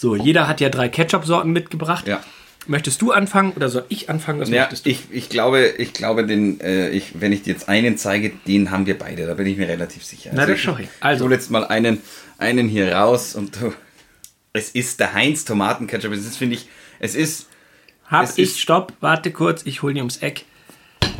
So, 0.01 0.17
jeder 0.17 0.49
hat 0.49 0.63
ja 0.63 0.71
drei 0.71 0.89
Ketchup-Sorten 0.89 1.51
mitgebracht. 1.53 2.07
Ja. 2.09 2.23
Möchtest 2.67 3.03
du 3.03 3.13
anfangen 3.13 3.53
oder 3.53 3.69
soll 3.69 3.85
ich 3.91 4.09
anfangen? 4.09 4.41
Was 4.41 4.49
Ja, 4.49 4.67
ich, 4.85 5.01
ich 5.11 5.29
glaube, 5.29 5.75
ich 5.77 5.93
glaube, 5.93 6.27
den, 6.27 6.59
äh, 6.61 6.89
ich, 6.89 7.21
wenn 7.21 7.33
ich 7.33 7.43
dir 7.43 7.53
jetzt 7.53 7.69
einen 7.69 7.99
zeige, 7.99 8.31
den 8.47 8.71
haben 8.71 8.87
wir 8.87 8.99
beide. 8.99 9.27
Da 9.27 9.35
bin 9.35 9.47
ich 9.47 9.59
mir 9.59 9.69
relativ 9.69 10.03
sicher. 10.03 10.31
Na, 10.33 10.47
das 10.47 10.57
ich, 10.57 10.63
schau 10.63 10.79
her. 10.79 10.89
Also, 11.01 11.25
Also. 11.25 11.25
hol 11.27 11.33
jetzt 11.33 11.51
mal 11.51 11.67
einen, 11.67 12.01
einen 12.39 12.67
hier 12.67 12.95
raus 12.95 13.35
und 13.35 13.61
du, 13.61 13.75
es 14.55 14.71
ist 14.71 15.01
der 15.01 15.13
Heinz 15.13 15.45
Tomatenketchup. 15.45 16.13
Es 16.13 16.25
ist, 16.25 16.39
finde 16.39 16.57
ich, 16.57 16.67
es 16.99 17.15
ist, 17.15 17.49
Hab 18.07 18.25
es 18.25 18.39
ich, 18.39 18.45
ist- 18.51 18.61
stopp, 18.61 18.95
warte 19.01 19.31
kurz, 19.33 19.63
ich 19.67 19.83
hole 19.83 19.93
dir 19.93 20.01
ums 20.01 20.17
Eck. 20.19 20.47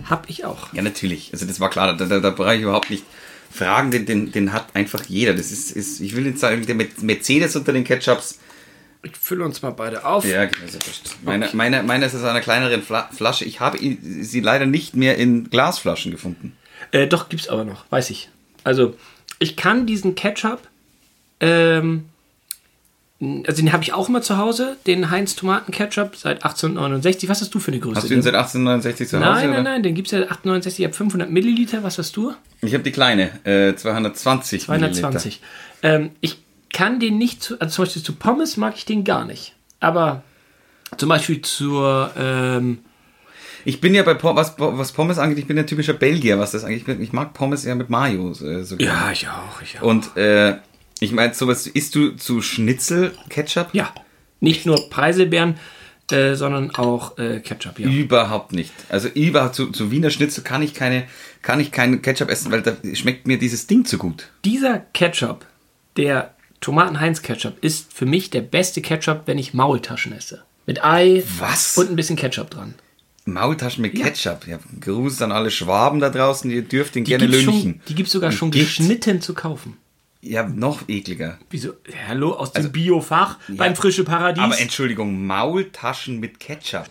Hab 0.09 0.31
ich 0.31 0.47
auch. 0.47 0.73
ja 0.73 0.81
natürlich. 0.81 1.31
Also 1.35 1.45
das 1.45 1.61
war 1.61 1.69
klar. 1.69 1.95
Da, 1.99 2.07
da, 2.07 2.21
da 2.21 2.31
brauche 2.31 2.55
ich 2.55 2.63
überhaupt 2.63 2.89
nicht 2.89 3.05
fragen. 3.51 3.91
Den, 3.91 4.07
den, 4.07 4.33
den 4.33 4.55
hat 4.55 4.69
einfach 4.75 5.05
jeder. 5.07 5.35
Das 5.35 5.51
ist, 5.53 5.71
ist, 5.71 6.01
ich 6.01 6.17
will 6.17 6.25
jetzt 6.25 6.41
sagen, 6.41 6.65
der 6.65 6.75
Mer- 6.75 6.87
Mercedes 7.03 7.57
unter 7.57 7.75
den 7.75 7.85
Ketchups. 7.85 8.39
Ich 9.03 9.17
fülle 9.17 9.45
uns 9.45 9.63
mal 9.63 9.71
beide 9.71 10.05
auf. 10.05 10.27
Ja, 10.27 10.45
genau, 10.45 10.67
so 10.67 10.75
wurscht. 10.75 11.17
Meine, 11.23 11.49
meine, 11.55 11.83
meine 11.83 12.05
ist 12.05 12.15
aus 12.15 12.23
einer 12.23 12.41
kleineren 12.41 12.83
Fla 12.83 13.09
Flasche. 13.13 13.45
Ich 13.47 13.61
habe 13.61 13.79
sie 13.79 14.41
leider 14.41 14.67
nicht 14.67 14.95
mehr 14.95 15.17
in 15.17 15.49
Glasflaschen 15.49 16.13
gefunden. 16.13 16.57
Äh, 16.93 17.07
doch, 17.07 17.29
gibt's 17.29 17.49
aber 17.49 17.65
noch, 17.65 17.85
weiß 17.91 18.11
ich. 18.11 18.29
Also, 18.63 18.95
ich 19.39 19.57
kann 19.57 19.87
diesen 19.87 20.15
Ketchup, 20.15 20.61
ähm, 21.41 22.05
also 23.21 23.63
den 23.63 23.73
habe 23.73 23.83
ich 23.83 23.93
auch 23.93 24.09
immer 24.09 24.23
zu 24.23 24.39
Hause, 24.39 24.77
den 24.87 25.11
Heinz 25.11 25.37
Tomaten 25.37 25.73
Ketchup 25.73 26.17
seit 26.17 26.43
1869. 26.43 27.29
Was 27.29 27.41
hast 27.41 27.55
du 27.55 27.59
für 27.59 27.71
eine 27.71 27.81
Größe? 27.81 27.97
Hast 27.97 28.11
du 28.11 28.15
ihn 28.15 28.23
seit 28.23 28.35
1869 28.35 29.09
zu 29.09 29.19
Hause? 29.19 29.29
Nein, 29.29 29.49
oder? 29.49 29.57
nein, 29.57 29.65
nein, 29.65 29.83
den 29.83 29.95
gibt's 29.95 30.11
ja 30.11 30.19
1869, 30.19 30.81
ich 30.81 30.85
habe 30.87 30.95
500 30.95 31.31
Milliliter, 31.31 31.83
was 31.83 31.99
hast 31.99 32.17
du? 32.17 32.35
Ich 32.63 32.75
habe 32.75 32.83
die 32.83 32.93
kleine, 32.93 33.45
äh, 33.45 33.75
220. 33.75 34.65
220. 34.65 35.41
Ähm, 35.83 36.11
ich 36.21 36.39
kann 36.73 37.01
den 37.01 37.19
nicht 37.19 37.43
zu, 37.43 37.59
also 37.61 37.75
zum 37.75 37.85
Beispiel 37.85 38.03
zu 38.03 38.15
Pommes 38.15 38.57
mag 38.57 38.75
ich 38.77 38.85
den 38.85 39.05
gar 39.05 39.25
nicht. 39.25 39.55
Aber 39.81 40.23
zum 40.97 41.09
Beispiel 41.09 41.41
zur, 41.43 42.11
ähm, 42.17 42.79
Ich 43.65 43.81
bin 43.81 43.95
ja 43.95 44.03
bei 44.03 44.17
was, 44.23 44.55
was 44.59 44.93
Pommes 44.93 45.19
angeht, 45.19 45.39
ich 45.39 45.47
bin 45.47 45.57
ja 45.57 45.65
typischer 45.65 45.93
Belgier, 45.93 46.39
was 46.39 46.53
das 46.53 46.65
angeht. 46.65 46.89
Ich, 47.01 47.13
mag 47.13 47.35
Pommes 47.35 47.65
ja 47.65 47.75
mit 47.75 47.91
Mayo 47.91 48.31
äh, 48.31 48.65
so 48.65 48.77
gerne. 48.77 49.13
ich 49.13 49.29
auch, 49.29 49.63
ich 49.63 49.81
auch. 49.81 49.87
Und 49.87 50.17
äh, 50.17 50.57
ich 51.01 51.13
meine, 51.13 51.35
sowas 51.35 51.67
isst 51.67 51.95
du 51.95 52.11
zu 52.13 52.43
Schnitzel 52.43 53.13
Ketchup? 53.29 53.69
ja, 53.73 53.93
nicht 54.41 54.67
nur 54.67 54.89
Preiselbeeren, 54.91 55.57
äh, 56.11 56.35
sondern 56.35 56.75
auch 56.75 57.19
äh, 57.19 57.41
Ketchup, 57.41 57.79
ja. 57.79 57.89
Überhaupt 57.89 58.53
nicht. 58.53 58.73
Also 58.89 59.09
überhaupt 59.09 59.55
zu, 59.55 59.71
zu 59.71 59.91
Wiener 59.91 60.11
Schnitzel 60.11 60.43
kann 60.43 60.63
ich 60.63 60.75
keine, 60.75 61.07
kann 61.43 61.61
ich 61.61 61.71
keinen 61.71 62.03
Ketchup 62.03 62.29
essen, 62.31 62.51
weil 62.51 62.63
da 62.63 62.77
schmeckt 62.95 63.27
mir 63.27 63.39
dieses 63.39 63.67
Ding 63.67 63.85
zu 63.85 63.99
gut. 63.99 64.29
Dieser 64.45 64.79
Ketchup, 64.93 65.47
der 65.97 66.35
Tomaten-Heinz-Ketchup, 66.61 67.55
ist 67.63 67.93
für 67.93 68.07
mich 68.07 68.31
der 68.31 68.43
beste 68.43 68.81
Ketchup, 68.83 69.23
wenn 69.27 69.39
ich 69.39 69.55
Maultaschen 69.55 70.13
esse. 70.13 70.43
Mit 70.67 70.85
Ei 70.85 71.23
Was? 71.39 71.77
und 71.79 71.91
ein 71.91 71.97
bisschen 71.97 72.17
Ketchup 72.17 72.51
dran. 72.51 72.75
Maultaschen 73.25 73.83
mit 73.83 73.95
Ketchup. 73.95 74.47
Ja, 74.47 74.59
Gruß 74.81 75.23
an 75.23 75.33
alle 75.33 75.51
Schwaben 75.51 76.01
da 76.01 76.11
draußen, 76.11 76.51
ihr 76.51 76.63
dürft 76.63 76.97
ihn 76.97 77.05
Die 77.05 77.11
gerne 77.11 77.27
gibt's, 77.29 77.45
lünchen. 77.47 77.63
schon, 77.63 77.81
die 77.89 77.95
gibt's 77.95 78.13
sogar 78.13 78.33
schon 78.33 78.51
Gibt's? 78.51 78.77
geschnitten 78.77 79.21
zu 79.21 79.35
kaufen. 79.35 79.77
Ja, 80.23 80.47
noch 80.47 80.87
ekliger. 80.87 81.39
Wieso? 81.49 81.73
Hallo, 82.07 82.33
aus 82.35 82.53
dem 82.53 82.71
Biofach 82.71 83.39
beim 83.49 83.75
Frische 83.75 84.05
Paradies. 84.05 84.43
Aber 84.45 84.59
Entschuldigung, 84.61 85.27
Maultaschen 85.27 86.21
mit 86.21 86.39
Ketchup. 86.41 86.85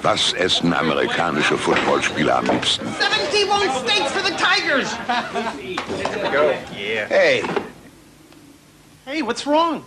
Was 0.00 0.32
essen 0.32 0.72
amerikanische 0.72 1.58
Footballspieler 1.58 2.36
am 2.38 2.46
liebsten? 2.46 2.86
70 2.86 3.46
won't 3.46 3.86
steaks 3.86 4.10
for 4.10 4.22
the 4.24 4.32
Tigers. 4.32 4.88
Hey, 7.08 7.42
Hey, 9.12 9.20
what's 9.22 9.46
wrong? 9.46 9.82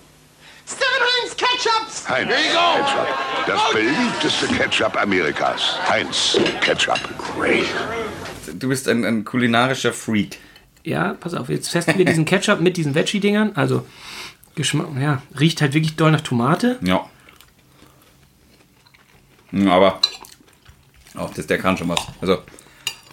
Seven 0.66 0.86
Heinz 1.02 1.36
Ketchups. 1.36 2.08
Heinz 2.08 2.30
Ketchup. 2.30 3.08
Das 3.48 3.60
beliebteste 3.74 4.48
Ketchup 4.50 4.96
Amerikas. 5.02 5.80
Heinz 5.90 6.38
Ketchup. 6.62 7.00
Great. 7.36 7.66
Du 8.54 8.70
bist 8.70 8.88
ein, 8.88 9.04
ein 9.04 9.26
kulinarischer 9.26 9.94
Freak. 9.94 10.38
ja, 10.84 11.16
pass 11.16 11.34
auf, 11.34 11.50
jetzt 11.50 11.72
testen 11.72 11.98
wir 11.98 12.06
diesen 12.06 12.26
Ketchup 12.26 12.60
mit 12.62 12.78
diesen 12.78 12.94
Veggie-Dingern. 12.94 13.54
Also, 13.56 13.88
Geschmack, 14.54 14.90
ja, 15.02 15.24
riecht 15.40 15.60
halt 15.60 15.74
wirklich 15.74 15.96
doll 15.96 16.12
nach 16.12 16.22
Tomate. 16.22 16.78
Ja. 16.84 17.10
Hm, 19.50 19.68
Aber 19.70 20.00
auch 21.16 21.34
das, 21.34 21.48
der 21.48 21.58
kann 21.58 21.76
schon 21.78 21.90
was. 21.90 22.00
Also, 22.22 22.44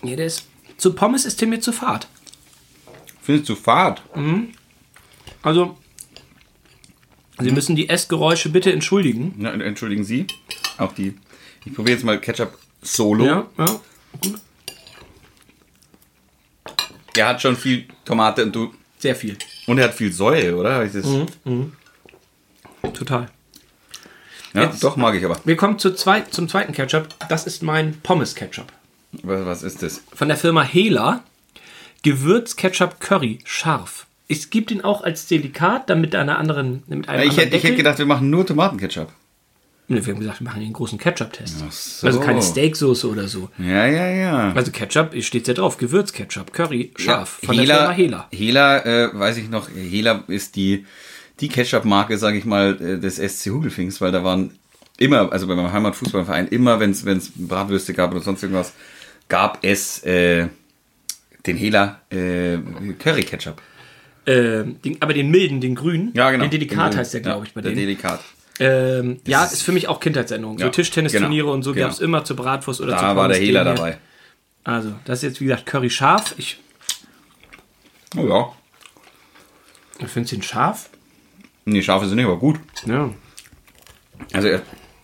Ja, 0.03 0.14
der 0.16 0.27
ist, 0.27 0.46
zu 0.77 0.92
Pommes 0.92 1.25
ist 1.25 1.40
der 1.40 1.48
mir 1.48 1.61
zu 1.61 1.72
fad. 1.72 2.07
findest 3.22 3.48
du 3.48 3.55
fad? 3.55 4.03
Also, 5.42 5.79
Sie 7.44 7.50
müssen 7.52 7.76
die 7.76 7.88
Essgeräusche 7.88 8.48
bitte 8.50 8.72
entschuldigen. 8.72 9.35
Ja, 9.38 9.50
entschuldigen 9.52 10.05
Sie. 10.05 10.26
Auch 10.78 10.92
die. 10.92 11.14
Ich 11.64 11.74
probiere 11.74 11.96
jetzt 11.96 12.05
mal 12.05 12.20
Ketchup 12.20 12.59
Solo. 12.83 13.24
Ja, 13.24 13.46
ja. 13.59 13.81
Er 17.16 17.28
hat 17.28 17.42
schon 17.42 17.57
viel 17.57 17.87
Tomate 18.05 18.44
und 18.44 18.55
du. 18.55 18.72
Sehr 18.98 19.16
viel. 19.16 19.37
Und 19.66 19.78
er 19.78 19.85
hat 19.85 19.94
viel 19.94 20.12
Säure, 20.12 20.57
oder? 20.57 20.85
Ich 20.85 20.92
das, 20.92 21.05
Total. 22.94 23.28
ja, 24.55 24.62
Jetzt- 24.64 24.83
doch 24.83 24.96
mag 24.96 25.14
ich 25.14 25.24
aber. 25.24 25.40
Wir 25.44 25.57
kommen 25.57 25.78
zu 25.78 25.92
zwei, 25.94 26.20
zum 26.22 26.48
zweiten 26.48 26.72
Ketchup. 26.72 27.09
Das 27.28 27.46
ist 27.46 27.62
mein 27.62 28.00
Pommes-Ketchup. 28.02 28.66
Was, 29.22 29.46
was 29.46 29.62
ist 29.62 29.83
das? 29.83 30.02
Von 30.14 30.28
der 30.28 30.37
Firma 30.37 30.62
Hela. 30.62 31.22
Gewürz-Ketchup 32.02 32.98
Curry. 33.00 33.38
Scharf. 33.44 34.07
Es 34.32 34.50
gibt 34.50 34.70
ihn 34.70 34.80
auch 34.80 35.02
als 35.02 35.26
Delikat, 35.26 35.90
dann 35.90 36.00
mit 36.00 36.14
einer 36.14 36.38
anderen, 36.38 36.82
mit 36.86 37.08
einem 37.08 37.20
Ja, 37.20 37.24
ich, 37.24 37.30
anderen 37.30 37.44
hätte, 37.44 37.56
ich 37.56 37.64
hätte 37.64 37.76
gedacht, 37.76 37.98
wir 37.98 38.06
machen 38.06 38.30
nur 38.30 38.46
Tomatenketchup. 38.46 39.12
Ne, 39.88 40.06
wir 40.06 40.14
haben 40.14 40.20
gesagt, 40.20 40.40
wir 40.40 40.44
machen 40.44 40.62
einen 40.62 40.72
großen 40.72 40.98
Ketchup-Test. 40.98 41.58
so. 41.70 42.06
Also 42.06 42.20
keine 42.20 42.40
Steaksoße 42.40 43.08
oder 43.08 43.28
so. 43.28 43.50
Ja, 43.58 43.86
ja, 43.86 44.08
ja. 44.08 44.52
Also 44.52 44.70
Ketchup, 44.70 45.10
steht 45.22 45.48
ja 45.48 45.54
drauf. 45.54 45.76
Gewürz-Ketchup, 45.76 46.52
Curry, 46.52 46.92
scharf. 46.96 47.40
Ja, 47.42 47.46
von 47.46 47.56
der 47.56 47.66
Firma 47.66 47.90
Hela. 47.90 48.28
Hela, 48.32 48.78
äh, 48.86 49.10
weiß 49.12 49.36
ich 49.36 49.50
noch, 49.50 49.68
Hela 49.68 50.24
ist 50.28 50.56
die, 50.56 50.86
die 51.40 51.48
Ketchup-Marke, 51.48 52.16
sage 52.16 52.38
ich 52.38 52.44
mal, 52.44 52.80
äh, 52.80 52.98
des 52.98 53.16
SC 53.18 53.50
Hugelfings, 53.50 54.00
weil 54.00 54.12
da 54.12 54.24
waren 54.24 54.56
immer, 54.98 55.30
also 55.30 55.46
bei 55.46 55.54
meinem 55.56 55.72
Heimatfußballverein, 55.72 56.48
immer, 56.48 56.80
wenn 56.80 56.92
es 56.92 57.32
Bratwürste 57.36 57.92
gab 57.92 58.12
oder 58.12 58.22
sonst 58.22 58.42
irgendwas, 58.42 58.72
gab 59.28 59.58
es 59.62 60.02
äh, 60.04 60.46
den 61.46 61.56
Hela 61.56 62.00
äh, 62.10 62.58
Curry-Ketchup. 62.98 63.60
Ähm, 64.26 64.80
den, 64.82 65.00
aber 65.02 65.14
den 65.14 65.30
milden, 65.30 65.61
den 65.61 65.74
grünen. 65.74 66.12
Ja, 66.14 66.30
genau. 66.30 66.44
Den 66.44 66.50
Delikat 66.50 66.92
Den- 66.92 67.00
heißt 67.00 67.14
der, 67.14 67.20
glaube 67.22 67.46
ich, 67.46 67.54
bei 67.54 67.61
der 67.61 67.72
denen. 67.72 67.80
Delikat. 67.82 68.20
Ähm, 68.61 69.20
ja, 69.26 69.44
ist- 69.44 69.62
für 69.62 69.72
mich 69.72 69.88
auch 69.88 69.98
Kindheitserinnerung. 69.98 70.58
Ja, 70.58 70.66
so 70.66 70.72
Tischtennisturniere 70.72 71.44
genau, 71.46 71.52
und 71.54 71.62
so 71.64 71.72
genau. 71.72 71.87
gab 71.87 71.94
es 71.94 72.00
immer 72.00 72.24
zur 72.24 72.37
Bratwurst 72.37 72.80
oder 72.80 72.96
zur 72.96 73.08
Da 73.08 73.16
war 73.16 73.28
der 73.28 73.38
hier. 73.38 73.64
dabei. 73.64 73.98
Also, 74.64 74.92
das 75.04 75.18
ist 75.18 75.22
jetzt 75.24 75.40
wie 75.40 75.46
gesagt 75.46 75.66
Curry 75.66 75.90
scharf. 75.90 76.35
Ich, 76.38 76.61
Oh 78.16 78.28
ja. 78.28 78.52
ich 79.98 80.08
finde 80.08 80.24
es 80.26 80.30
den 80.30 80.42
scharf. 80.42 80.90
Nee, 81.64 81.82
scharf 81.82 82.02
ist 82.02 82.11
es 82.11 82.14
nicht, 82.14 82.24
aber 82.26 82.38
gut. 82.38 82.61
Ja. 82.87 83.11
Also, 84.32 84.48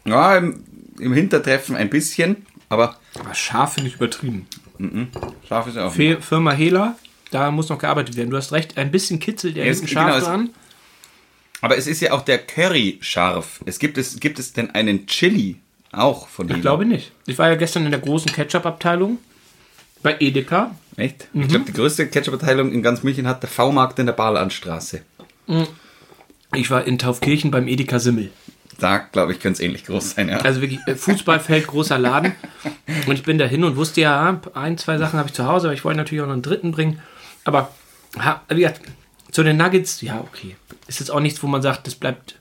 ja, 0.04 0.37
im, 0.37 0.64
im 1.00 1.12
Hintertreffen 1.12 1.74
ein 1.74 1.90
bisschen, 1.90 2.46
aber 2.68 2.98
Aber 3.18 3.35
scharf 3.35 3.74
finde 3.74 3.88
ich 3.88 3.96
übertrieben. 3.96 4.46
scharf 5.48 5.66
ist 5.66 5.76
er 5.76 5.87
auch 5.87 5.94
nicht. 5.96 6.16
Fe- 6.16 6.22
Firma 6.22 6.52
Hela, 6.52 6.96
da 7.30 7.50
muss 7.50 7.68
noch 7.68 7.78
gearbeitet 7.78 8.16
werden. 8.16 8.30
Du 8.30 8.36
hast 8.36 8.52
recht, 8.52 8.76
ein 8.78 8.90
bisschen 8.90 9.18
kitzelt 9.20 9.56
der 9.56 9.64
Ja, 9.66 9.72
hinten 9.72 9.88
scharf 9.88 10.14
genau, 10.14 10.26
dran. 10.26 10.50
Aber 11.60 11.76
es 11.76 11.86
ist 11.86 12.00
ja 12.00 12.12
auch 12.12 12.22
der 12.22 12.38
Curry 12.38 12.98
scharf. 13.00 13.60
Es 13.66 13.78
gibt 13.78 13.98
es, 13.98 14.20
gibt 14.20 14.38
es 14.38 14.52
denn 14.52 14.70
einen 14.70 15.06
Chili 15.06 15.56
auch 15.92 16.28
von 16.28 16.46
Ich 16.46 16.52
Hela? 16.52 16.60
glaube 16.62 16.84
nicht. 16.84 17.12
Ich 17.26 17.38
war 17.38 17.48
ja 17.48 17.56
gestern 17.56 17.84
in 17.84 17.90
der 17.90 18.00
großen 18.00 18.30
Ketchup-Abteilung 18.32 19.18
bei 20.02 20.16
Edeka. 20.20 20.74
Echt? 20.96 21.28
Mhm. 21.34 21.42
Ich 21.42 21.48
glaube, 21.48 21.64
die 21.66 21.72
größte 21.72 22.06
Ketchup-Abteilung 22.08 22.72
in 22.72 22.82
ganz 22.82 23.02
München 23.02 23.26
hat 23.26 23.42
der 23.42 23.50
V-Markt 23.50 23.98
in 23.98 24.06
der 24.06 24.12
Balanstraße. 24.12 25.02
Ich 26.54 26.70
war 26.70 26.84
in 26.84 26.98
Taufkirchen 26.98 27.50
beim 27.50 27.66
Edeka 27.68 27.98
Simmel. 27.98 28.30
Da, 28.78 28.98
glaube 28.98 29.32
ich, 29.32 29.40
könnte 29.40 29.60
es 29.60 29.60
ähnlich 29.60 29.84
groß 29.86 30.10
sein, 30.12 30.28
ja. 30.28 30.38
Also 30.38 30.60
wirklich 30.60 30.78
äh, 30.86 30.94
Fußballfeld, 30.94 31.66
großer 31.66 31.98
Laden. 31.98 32.32
Und 33.06 33.12
ich 33.14 33.24
bin 33.24 33.36
da 33.38 33.44
hin 33.44 33.64
und 33.64 33.74
wusste 33.76 34.02
ja, 34.02 34.40
ein, 34.54 34.78
zwei 34.78 34.98
Sachen 34.98 35.18
habe 35.18 35.28
ich 35.28 35.34
zu 35.34 35.46
Hause, 35.46 35.66
aber 35.66 35.74
ich 35.74 35.84
wollte 35.84 35.96
natürlich 35.98 36.22
auch 36.22 36.26
noch 36.26 36.34
einen 36.34 36.42
dritten 36.42 36.70
bringen. 36.70 37.00
Aber 37.48 37.72
ha, 38.18 38.42
wie 38.50 38.61
gesagt, 38.61 38.82
zu 39.30 39.42
den 39.42 39.56
Nuggets, 39.56 40.02
ja, 40.02 40.20
okay. 40.20 40.56
Ist 40.87 41.00
jetzt 41.00 41.11
auch 41.11 41.20
nichts, 41.20 41.42
wo 41.42 41.46
man 41.46 41.62
sagt, 41.62 41.87
das 41.87 41.94
bleibt 41.94 42.37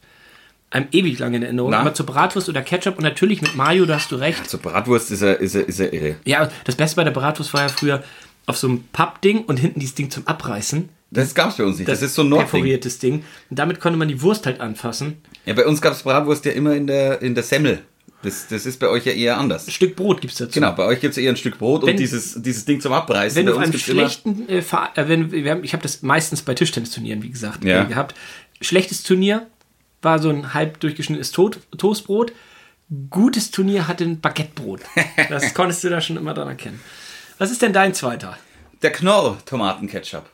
einem 0.69 0.89
ewig 0.91 1.17
lang 1.19 1.33
in 1.33 1.43
Erinnerung. 1.43 1.71
Na. 1.71 1.79
Aber 1.79 1.93
zur 1.93 2.05
Bratwurst 2.05 2.49
oder 2.49 2.61
Ketchup 2.61 2.97
und 2.97 3.03
natürlich 3.03 3.41
mit 3.41 3.55
Mayo, 3.55 3.85
da 3.85 3.95
hast 3.95 4.11
du 4.11 4.17
recht. 4.17 4.49
Zur 4.49 4.59
Bratwurst 4.59 5.11
ist 5.11 5.21
er, 5.21 5.39
ist 5.39 5.55
er, 5.55 5.65
ist 5.65 5.79
er 5.79 5.93
irre. 5.93 6.17
Ja, 6.25 6.49
das 6.65 6.75
Beste 6.75 6.97
bei 6.97 7.05
der 7.05 7.11
Bratwurst 7.11 7.53
war 7.53 7.61
ja 7.61 7.69
früher 7.69 8.03
auf 8.47 8.57
so 8.57 8.67
einem 8.67 8.83
Pappding 8.91 9.45
und 9.45 9.57
hinten 9.57 9.79
dieses 9.79 9.95
Ding 9.95 10.09
zum 10.09 10.27
Abreißen. 10.27 10.89
Das 11.09 11.33
gab 11.33 11.51
es 11.51 11.55
bei 11.55 11.63
uns 11.63 11.77
nicht. 11.77 11.87
Das, 11.87 12.01
ist 12.01 12.15
so 12.15 12.23
ein 12.23 12.29
Nordding. 12.29 12.49
perforiertes 12.49 12.99
Ding. 12.99 13.23
Und 13.49 13.59
damit 13.59 13.79
konnte 13.79 13.97
man 13.97 14.09
die 14.09 14.21
Wurst 14.21 14.45
halt 14.45 14.59
anfassen. 14.59 15.21
Ja, 15.45 15.53
bei 15.53 15.65
uns 15.65 15.79
gab 15.79 15.93
es 15.93 16.03
Bratwurst 16.03 16.43
ja 16.43 16.51
immer 16.51 16.75
in 16.75 16.85
der, 16.85 17.21
in 17.21 17.33
der 17.33 17.45
Semmel. 17.45 17.79
Das, 18.23 18.47
das 18.47 18.65
ist 18.65 18.79
bei 18.79 18.87
euch 18.87 19.05
ja 19.05 19.11
eher 19.13 19.37
anders. 19.37 19.67
Ein 19.67 19.71
Stück 19.71 19.95
Brot 19.95 20.21
gibt 20.21 20.33
es 20.33 20.39
dazu. 20.39 20.53
Genau, 20.59 20.71
bei 20.71 20.83
euch 20.85 20.99
gibt 20.99 21.11
es 21.11 21.17
eher 21.17 21.31
ein 21.31 21.37
Stück 21.37 21.57
Brot 21.59 21.83
Wenn- 21.83 21.91
und 21.91 21.99
dieses, 21.99 22.41
dieses 22.41 22.65
Ding 22.65 22.81
zum 22.81 22.91
Abreißen. 22.93 23.37
Wenn 23.37 23.45
bei 23.45 23.51
du 23.51 23.57
immer- 23.69 23.77
schlechten, 23.77 24.49
äh, 24.49 24.57
äh, 24.59 25.07
wenn, 25.07 25.31
wir 25.31 25.51
haben, 25.51 25.63
ich 25.63 25.73
habe 25.73 25.83
das 25.83 26.01
meistens 26.01 26.41
bei 26.41 26.53
Tischtennisturnieren, 26.55 27.21
wie 27.21 27.29
gesagt, 27.29 27.63
Ja. 27.63 27.83
äh, 27.83 27.85
gehabt. 27.85 28.15
Schlechtes 28.59 29.03
Turnier 29.03 29.45
war 30.01 30.17
so 30.19 30.29
ein 30.29 30.53
halb 30.55 30.79
durchgeschnittenes 30.79 31.31
to 31.31 31.51
Toastbrot. 31.77 32.31
Gutes 33.09 33.51
Turnier 33.51 33.87
hatte 33.87 34.03
ein 34.05 34.19
Baguettebrot. 34.19 34.81
Das 35.29 35.53
konntest 35.53 35.83
du 35.83 35.89
da 35.89 36.01
schon 36.01 36.17
immer 36.17 36.33
dran 36.33 36.47
erkennen. 36.47 36.79
Was 37.37 37.51
ist 37.51 37.61
denn 37.61 37.73
dein 37.73 37.93
zweiter? 37.93 38.37
Der 38.81 38.91
Knorr 38.91 39.37
Tomatenketchup. 39.45 40.27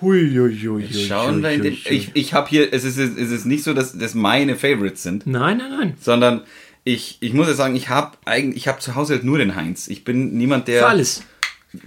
Schauen 0.00 1.42
wir 1.42 1.50
in 1.50 1.62
den. 1.62 1.72
Ich, 1.74 2.10
ich 2.14 2.32
habe 2.34 2.48
hier, 2.48 2.72
es 2.72 2.84
ist, 2.84 2.96
es 2.96 3.16
ist 3.30 3.44
nicht 3.44 3.62
so, 3.64 3.74
dass 3.74 3.96
das 3.96 4.14
meine 4.14 4.56
Favorites 4.56 5.02
sind, 5.02 5.26
Nein, 5.26 5.58
nein, 5.58 5.70
nein. 5.70 5.94
sondern 6.00 6.42
ich, 6.84 7.18
ich 7.20 7.32
muss 7.32 7.48
ja 7.48 7.54
sagen, 7.54 7.76
ich 7.76 7.88
habe 7.88 8.16
eigentlich, 8.24 8.56
ich 8.56 8.68
habe 8.68 8.80
zu 8.80 8.94
Hause 8.94 9.14
halt 9.14 9.24
nur 9.24 9.38
den 9.38 9.54
Heinz. 9.56 9.88
Ich 9.88 10.04
bin 10.04 10.36
niemand, 10.36 10.68
der. 10.68 10.80
Für 10.80 10.88
alles. 10.88 11.22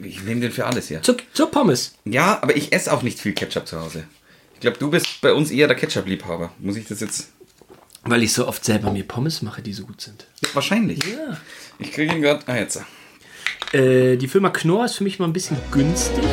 Ich 0.02 0.24
nehme 0.24 0.42
den 0.42 0.52
für 0.52 0.66
alles, 0.66 0.90
ja. 0.90 1.02
Zur, 1.02 1.18
zur 1.34 1.52
Pommes. 1.52 1.96
Ja, 2.06 2.40
aber 2.42 2.56
ich 2.56 2.72
esse 2.72 2.94
auch 2.94 3.02
nicht 3.02 3.20
viel 3.20 3.34
Ketchup 3.34 3.68
zu 3.68 3.80
Hause. 3.82 4.06
Ich 4.54 4.62
glaube, 4.62 4.78
du 4.78 4.90
bist 4.90 5.20
bei 5.22 5.34
uns 5.34 5.52
eher 5.52 5.68
der 5.68 5.76
Ketchup-Liebhaber. 5.76 6.54
Muss 6.60 6.78
ich 6.78 6.88
das 6.88 7.02
jetzt. 7.02 7.30
Weil 8.04 8.24
ich 8.24 8.32
so 8.34 8.48
oft 8.48 8.64
selber 8.64 8.92
mir 8.92 9.04
Pommes 9.04 9.42
mache, 9.42 9.62
die 9.62 9.74
so 9.74 9.86
gut 9.86 10.00
sind. 10.00 10.26
Wahrscheinlich. 10.54 11.00
Ja. 11.04 11.38
Ich 11.80 11.92
kriege 11.92 12.14
ihn 12.16 12.22
gerade. 12.22 12.42
Ah, 12.48 12.56
jetzt. 12.56 12.82
Äh, 13.74 14.18
die 14.18 14.28
Firma 14.28 14.52
Knorr 14.52 14.86
ist 14.86 14.96
für 14.96 15.04
mich 15.04 15.20
mal 15.20 15.26
ein 15.26 15.34
bisschen 15.34 15.58
günstig. 15.72 16.24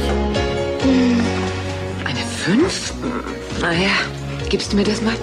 Eine 2.05 2.21
5? 2.45 2.93
Naja, 3.61 3.91
gibst 4.49 4.73
du 4.73 4.77
mir 4.77 4.85
das 4.85 5.01
mal? 5.03 5.17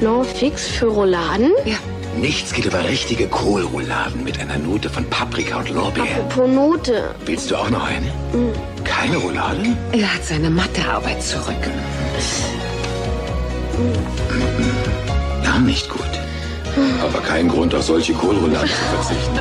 No 0.00 0.22
fix 0.22 0.68
für 0.68 0.86
Rouladen? 0.86 1.52
Ja. 1.64 1.78
Nichts 2.18 2.52
geht 2.52 2.66
über 2.66 2.84
richtige 2.84 3.28
Kohlrouladen 3.28 4.24
mit 4.24 4.38
einer 4.38 4.58
Note 4.58 4.90
von 4.90 5.04
Paprika 5.06 5.58
und 5.58 5.70
Lorbeer. 5.70 6.02
Apropos 6.04 6.50
Note. 6.50 7.14
Willst 7.24 7.50
du 7.50 7.56
auch 7.56 7.70
noch 7.70 7.84
eine? 7.84 8.06
Keine 8.84 9.16
Roulade? 9.16 9.76
Er 9.92 10.14
hat 10.14 10.24
seine 10.24 10.50
Mathearbeit 10.50 11.22
zurück. 11.22 11.56
Gar 15.44 15.60
nicht 15.60 15.88
gut. 15.88 16.02
Aber 17.02 17.20
kein 17.20 17.48
Grund, 17.48 17.74
auf 17.74 17.82
solche 17.82 18.12
Kohlrouladen 18.12 18.68
zu 18.68 18.74
verzichten. 18.74 19.40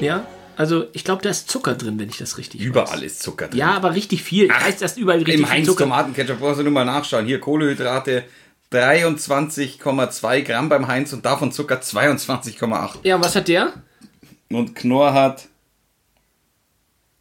Ja, 0.00 0.26
also 0.56 0.84
ich 0.92 1.04
glaube, 1.04 1.22
da 1.22 1.30
ist 1.30 1.50
Zucker 1.50 1.74
drin, 1.74 1.98
wenn 1.98 2.08
ich 2.08 2.18
das 2.18 2.36
richtig 2.36 2.60
Überall 2.60 2.96
weiß. 2.96 3.02
ist 3.02 3.22
Zucker 3.22 3.48
drin. 3.48 3.58
Ja, 3.58 3.72
aber 3.72 3.94
richtig 3.94 4.22
viel. 4.22 4.44
Ich 4.46 4.50
weiß, 4.66 4.78
dass 4.78 4.96
überall 4.96 5.18
richtig 5.18 5.36
Im 5.36 5.44
viel 5.46 5.50
Heinz 5.50 5.66
Zucker 5.66 5.84
Tomatenketchup 5.84 6.38
brauchst 6.40 6.60
du 6.60 6.64
nur 6.64 6.72
mal 6.72 6.84
nachschauen. 6.84 7.26
Hier 7.26 7.40
Kohlehydrate 7.40 8.24
23,2 8.72 10.42
Gramm 10.42 10.68
beim 10.68 10.86
Heinz 10.88 11.12
und 11.12 11.24
davon 11.24 11.52
Zucker 11.52 11.80
22,8. 11.80 12.90
Ja, 13.04 13.20
was 13.20 13.36
hat 13.36 13.48
der? 13.48 13.72
Und 14.50 14.74
Knorr 14.74 15.12
hat 15.14 15.48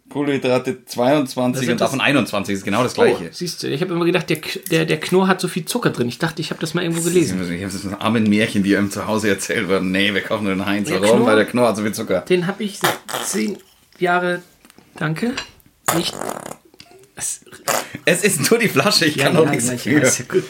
Kohlehydrate 0.10 0.84
22 0.86 1.62
sind 1.66 1.72
und 1.74 1.82
davon 1.82 2.00
das- 2.00 2.08
21. 2.08 2.56
ist 2.56 2.66
genau 2.66 2.84
das 2.84 2.98
Oh, 2.98 3.04
gleiche. 3.04 3.30
siehst 3.32 3.64
du, 3.64 3.68
ich 3.70 3.82
habe 3.82 3.94
immer 3.94 4.04
gedacht, 4.04 4.30
der, 4.30 4.40
der, 4.70 4.86
der 4.86 5.00
Knorr 5.00 5.28
hat 5.30 5.40
so 5.40 5.48
viel 5.48 5.64
Zucker 5.64 5.90
drin. 5.92 6.10
Ich 6.10 6.20
dachte, 6.20 6.42
ich 6.42 6.50
habe 6.50 6.60
das 6.60 6.74
mal 6.74 6.82
irgendwo 6.84 7.02
gelesen. 7.02 7.42
Ich 7.54 7.64
habe 7.64 7.72
das 7.72 7.94
armen 8.02 8.30
Märchen, 8.30 8.62
die 8.64 8.76
einem 8.76 8.92
zu 8.92 9.08
Hause 9.08 9.30
erzählt 9.30 9.70
werden. 9.70 9.92
Nee, 9.92 10.14
wir 10.14 10.22
kaufen 10.22 10.44
nur 10.44 10.54
den 10.54 10.66
Heinz. 10.66 10.90
Der 10.90 11.02
Warum? 11.02 11.18
Knorr? 11.20 11.28
Weil 11.28 11.36
der 11.38 11.46
Knorr 11.46 11.70
hat 11.70 11.78
so 11.78 11.84
viel 11.84 11.94
Zucker. 11.94 12.22
Den 12.22 12.46
habe 12.48 12.62
ich 12.64 12.80
seit 12.80 12.98
zehn 13.26 13.58
Jahre, 14.00 14.42
danke, 14.98 15.32
nicht... 15.96 16.14
Es, 17.16 17.42
Es 18.04 18.24
ist 18.24 18.50
nur 18.50 18.60
die 18.60 18.68
Flasche, 18.68 19.06
ich 19.06 19.16
ja, 19.16 19.26
kann 19.28 19.38
auch 19.38 19.46
ja, 19.46 19.52
nichts 19.52 19.68
ja, 19.68 19.74
dafür. 19.74 20.04
ja 20.04 20.12
gut. 20.28 20.44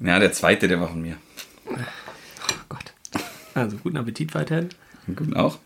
Ja, 0.00 0.18
der 0.18 0.32
zweite, 0.32 0.68
der 0.68 0.80
war 0.80 0.88
von 0.88 1.00
mir. 1.00 1.16
Oh 1.66 1.74
Gott. 2.68 2.92
Also, 3.54 3.76
guten 3.78 3.96
Appetit 3.96 4.34
weiterhin. 4.34 4.68
Gut 5.14 5.34
auch. 5.36 5.58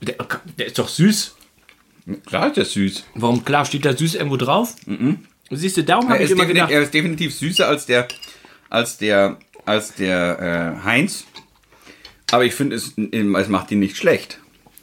Der, 0.00 0.16
der 0.58 0.66
ist 0.66 0.78
doch 0.78 0.88
süß. 0.88 1.34
Klar 2.26 2.48
ist 2.48 2.56
der 2.56 2.64
süß. 2.64 3.04
Warum, 3.14 3.44
klar, 3.44 3.64
steht 3.64 3.84
da 3.84 3.96
süß 3.96 4.14
irgendwo 4.14 4.36
drauf? 4.36 4.76
Siehst 5.50 5.76
du, 5.76 5.84
darum 5.84 6.08
habe 6.08 6.18
ich 6.18 6.24
ist, 6.24 6.30
immer 6.30 6.42
definitiv, 6.42 6.66
gedacht... 6.66 6.70
er 6.70 6.82
ist 6.82 6.94
definitiv 6.94 7.34
süßer 7.34 7.66
als 7.66 7.86
der, 7.86 8.08
als 8.68 8.98
der, 8.98 9.38
als 9.64 9.94
der 9.94 10.78
äh, 10.80 10.84
Heinz. 10.84 11.24
Aber 12.30 12.44
ich 12.44 12.54
finde, 12.54 12.76
es, 12.76 12.92
es 12.96 13.48
macht 13.48 13.70
ihn 13.70 13.78
nicht 13.78 13.96
schlecht. 13.96 14.38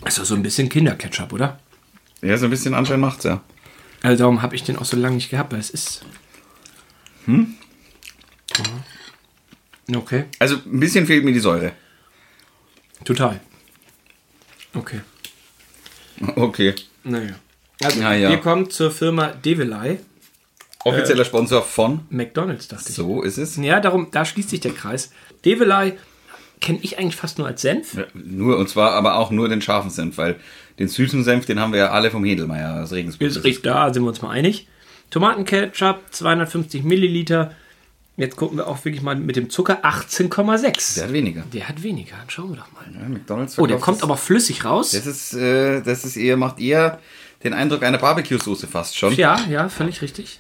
Ist 0.06 0.18
doch 0.18 0.26
so 0.26 0.36
ein 0.36 0.44
bisschen 0.44 0.70
Kinderketchup, 0.70 1.34
oder? 1.34 1.60
Ja, 2.22 2.38
so 2.38 2.46
ein 2.46 2.50
bisschen 2.50 2.74
anscheinend 2.74 3.02
macht's 3.02 3.24
ja. 3.24 3.42
Also 4.06 4.20
darum 4.20 4.44
habe 4.44 4.56
ich 4.56 4.64
den 4.64 4.78
auch 4.78 4.86
so 4.86 4.98
lange 4.98 5.16
nicht 5.16 5.32
gehabt, 5.32 5.52
weil 5.52 5.60
es 5.60 5.72
ist... 5.72 6.06
Hm? 7.26 7.56
Okay, 9.94 10.26
Also 10.40 10.58
ein 10.58 10.80
bisschen 10.80 11.08
fehlt 11.08 11.26
mir 11.26 11.34
die 11.34 11.40
Säure. 11.40 11.72
total. 13.04 13.40
Okay. 14.74 15.02
Okay. 16.36 16.76
Naja. 17.04 17.36
Also, 17.84 18.00
Na 18.00 18.16
ja. 18.16 18.30
wir 18.30 18.38
kommen 18.38 18.70
zur 18.70 18.92
Firma 18.92 19.30
Devilei. 19.30 20.00
Offizieller 20.84 21.26
Sponsor 21.26 21.64
von. 21.64 22.02
McDonalds, 22.10 22.68
dachte 22.68 22.90
ich. 22.90 22.96
So 22.96 23.24
ist 23.24 23.38
es. 23.38 23.58
Ja, 23.58 23.80
darum, 23.80 24.10
da 24.12 24.24
schließt 24.24 24.50
sich 24.52 24.60
der 24.60 24.74
Kreis. 24.74 25.12
Devilei 25.44 25.98
kenne 26.66 26.80
ich 26.82 26.98
eigentlich 26.98 27.16
fast 27.16 27.38
nur 27.38 27.48
als 27.48 27.62
Senf. 27.62 27.94
Ja, 27.94 28.06
nur, 28.14 28.58
und 28.58 28.68
zwar 28.68 28.92
aber 28.92 29.16
auch 29.18 29.30
nur 29.30 29.48
den 29.48 29.62
scharfen 29.62 29.92
Senf, 29.92 30.18
weil 30.18 30.36
den 30.80 30.88
süßen 30.88 31.24
Senf, 31.24 31.46
den 31.46 31.60
haben 31.60 31.72
wir 31.72 31.80
ja 31.80 31.92
alle 31.92 32.10
vom 32.12 32.26
Hedelmeier 32.26 32.84
aus 32.84 32.92
Regensburg. 32.92 33.30
Ist 33.30 33.44
richtig, 33.44 33.64
da 33.64 33.94
sind 33.94 34.04
wir 34.04 34.10
uns 34.10 34.22
mal 34.22 34.32
einig. 34.32 34.68
Tomatenketchup, 35.12 36.02
250 36.10 36.84
Milliliter. 36.84 37.52
Jetzt 38.18 38.36
gucken 38.36 38.58
wir 38.58 38.68
auch 38.68 38.84
wirklich 38.84 39.04
mal 39.04 39.16
mit 39.16 39.36
dem 39.36 39.50
Zucker 39.50 39.86
18,6. 39.86 40.96
Der 40.96 41.04
hat 41.04 41.14
weniger. 41.14 41.44
Der 41.54 41.70
hat 41.70 41.84
weniger. 41.84 42.16
Schauen 42.28 42.50
wir 42.50 42.58
doch 42.58 42.72
mal. 42.72 42.86
Ja, 42.94 43.08
McDonald's 43.08 43.60
Oh, 43.60 43.68
der 43.68 43.78
kommt 43.78 44.02
aber 44.02 44.18
flüssig 44.18 44.66
raus. 44.66 44.92
Das 44.92 45.06
ist, 45.06 45.34
äh, 45.34 45.82
das 45.82 46.04
ist 46.04 46.18
eher, 46.18 46.36
macht 46.36 46.60
eher 46.60 47.00
den 47.44 47.54
Eindruck 47.54 47.84
einer 47.84 48.00
Barbecue-Soße 48.00 48.68
fast 48.68 48.98
schon. 48.98 49.14
Ja, 49.16 49.40
ja, 49.50 49.70
völlig 49.70 50.02
richtig. 50.02 50.40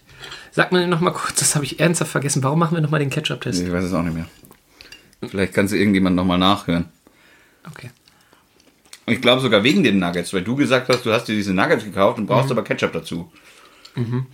Sag 0.52 0.72
mir 0.72 0.88
noch 0.88 1.02
mal 1.02 1.12
kurz, 1.12 1.40
das 1.40 1.54
habe 1.54 1.66
ich 1.66 1.80
ernsthaft 1.80 2.12
vergessen. 2.12 2.42
Warum 2.42 2.58
machen 2.58 2.76
wir 2.76 2.82
noch 2.82 2.90
mal 2.90 3.00
den 3.00 3.10
Ketchup-Test? 3.12 3.62
Ich 3.62 3.72
weiß 3.72 3.84
es 3.84 3.94
auch 3.94 4.02
nicht 4.02 4.16
mehr. 4.16 4.26
Vielleicht 5.21 5.54
kannst 5.54 5.73
du 5.73 5.78
irgendjemand 5.78 6.15
nochmal 6.15 6.38
nachhören. 6.38 6.86
Okay. 7.67 7.90
Ich 9.08 9.21
glaube 9.21 9.42
sogar 9.42 9.63
wegen 9.63 9.83
den 9.83 10.00
Nuggets, 10.00 10.33
weil 10.33 10.44
du 10.44 10.56
gesagt 10.56 10.90
hast, 10.90 11.06
du 11.06 11.12
hast 11.12 11.25
dir 11.25 11.35
diese 11.35 11.54
Nuggets 11.54 11.83
gekauft 11.83 12.17
und 12.17 12.25
brauchst 12.25 12.52
aber 12.52 12.63
Ketchup 12.63 12.94
dazu. 12.94 13.31
Mhm. 13.96 14.25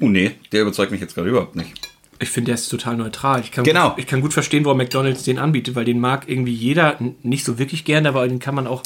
Oh 0.00 0.08
nee, 0.08 0.32
der 0.52 0.62
überzeugt 0.62 0.90
mich 0.90 1.00
jetzt 1.00 1.14
gerade 1.14 1.28
überhaupt 1.28 1.56
nicht. 1.56 1.72
Ich 2.18 2.30
finde, 2.30 2.46
der 2.46 2.54
ist 2.56 2.68
total 2.68 2.96
neutral. 2.96 3.40
Ich 3.40 3.52
kann 3.52 3.64
Genau. 3.64 3.90
Gut, 3.90 3.98
ich 3.98 4.06
kann 4.06 4.20
gut 4.20 4.32
verstehen, 4.32 4.64
warum 4.64 4.78
McDonalds 4.78 5.24
den 5.24 5.38
anbietet, 5.38 5.74
weil 5.74 5.84
den 5.84 6.00
mag 6.00 6.28
irgendwie 6.28 6.52
jeder 6.52 6.98
nicht 7.22 7.44
so 7.44 7.58
wirklich 7.58 7.84
gerne, 7.84 8.08
aber 8.08 8.26
den 8.26 8.38
kann 8.38 8.54
man 8.54 8.66
auch 8.66 8.82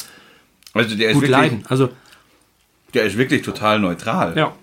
Also 0.75 0.97
der 0.97 1.09
ist 1.11 1.15
gut 1.15 1.23
wirklich, 1.23 1.39
leiden. 1.39 1.65
Also, 1.69 1.91
der 2.95 3.05
ist 3.05 3.17
wirklich 3.17 3.43
total 3.43 3.81
neutral. 3.81 4.37
ja, 4.37 4.55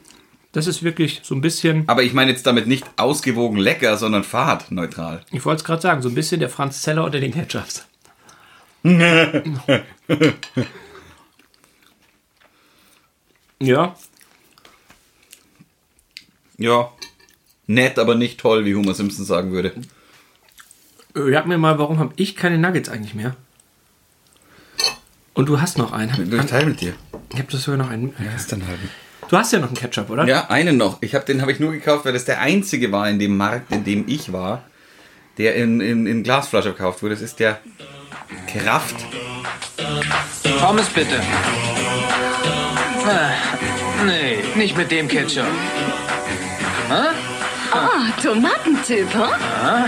das 0.56 0.68
ist 0.68 0.84
wirklich 0.84 1.20
so 1.24 1.36
ein 1.36 1.42
bisschen, 1.42 1.84
Aber 1.88 2.04
ich 2.04 2.14
meine 2.14 2.32
jetzt 2.32 2.48
damit 2.48 2.66
nicht 2.66 2.86
ausgewogen 2.96 3.58
lecker, 3.58 3.98
sondern 3.98 4.24
fahrtneutral. 4.24 5.22
ich 5.32 5.44
wollte 5.44 5.60
es 5.60 5.64
gerade 5.66 5.82
sagen, 5.82 6.02
so 6.02 6.08
ein 6.08 6.16
bisschen 6.16 6.40
der 6.40 6.50
Franz 6.50 6.82
Zeller 6.82 7.04
unter 7.04 7.20
den 7.20 7.34
Ketchups. 7.34 7.86
Ja. 13.60 13.96
Ja. 16.58 16.92
Nett, 17.68 17.98
aber 17.98 18.16
nicht 18.16 18.40
toll, 18.40 18.66
wie 18.66 18.76
Homer 18.76 18.94
Simpson 18.94 19.24
sagen 19.26 19.52
würde. 19.54 19.70
Äh, 21.16 21.32
Sag 21.32 21.48
mir 21.48 21.58
mal, 21.58 21.80
warum 21.80 22.00
habe 22.00 22.14
ich 22.18 22.36
keine 22.36 22.58
Nuggets 22.58 22.90
eigentlich 22.90 23.16
mehr? 23.16 23.36
Und 25.34 25.48
du 25.48 25.62
hast 25.62 25.78
noch 25.78 25.94
einen. 25.94 26.34
Ich 26.34 26.46
teile 26.48 26.66
mit 26.68 26.82
dir. 26.82 26.94
Ich 27.32 27.40
habe 27.40 27.52
das 27.52 27.64
sogar 27.64 27.78
noch 27.78 27.90
einen. 27.90 28.14
Ja, 28.20 28.32
ist 28.36 28.52
dann 28.52 28.68
halt. 28.68 28.80
Du 29.30 29.38
hast 29.38 29.52
ja 29.54 29.60
noch 29.60 29.68
einen 29.68 29.76
Ketchup, 29.76 30.10
oder? 30.10 30.26
Ja, 30.26 30.50
einen 30.50 30.78
noch. 30.78 31.02
Ich 31.02 31.16
hab, 31.16 31.26
den 31.26 31.42
habe 31.42 31.52
ich 31.52 31.60
nur 31.60 31.72
gekauft, 31.72 32.06
weil 32.06 32.14
das 32.14 32.26
der 32.26 32.42
einzige 32.42 32.92
war 32.92 33.10
in 33.10 33.18
dem 33.20 33.36
Markt, 33.38 33.72
in 33.72 33.84
dem 33.84 34.06
ich 34.08 34.32
war, 34.32 34.64
der 35.38 35.56
in, 35.56 35.82
in, 35.82 36.06
in 36.06 36.24
Glasflasche 36.24 36.74
verkauft 36.74 37.02
wurde. 37.02 37.16
Das 37.16 37.24
ist 37.24 37.40
der 37.40 37.60
Kraft. 38.48 38.96
Pommes 40.60 40.88
bitte. 40.90 41.20
Ah, 43.08 43.32
nee, 44.06 44.38
nicht 44.56 44.78
mit 44.78 44.92
dem 44.92 45.08
Ketchup. 45.08 45.46
Ah, 47.72 48.12
Tomatentyp, 48.22 49.12
hm? 49.14 49.22
Ah. 49.22 49.86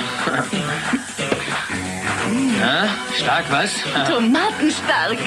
Na, 2.59 2.89
stark 3.15 3.45
was? 3.51 3.71
Tomatenstark. 4.07 5.17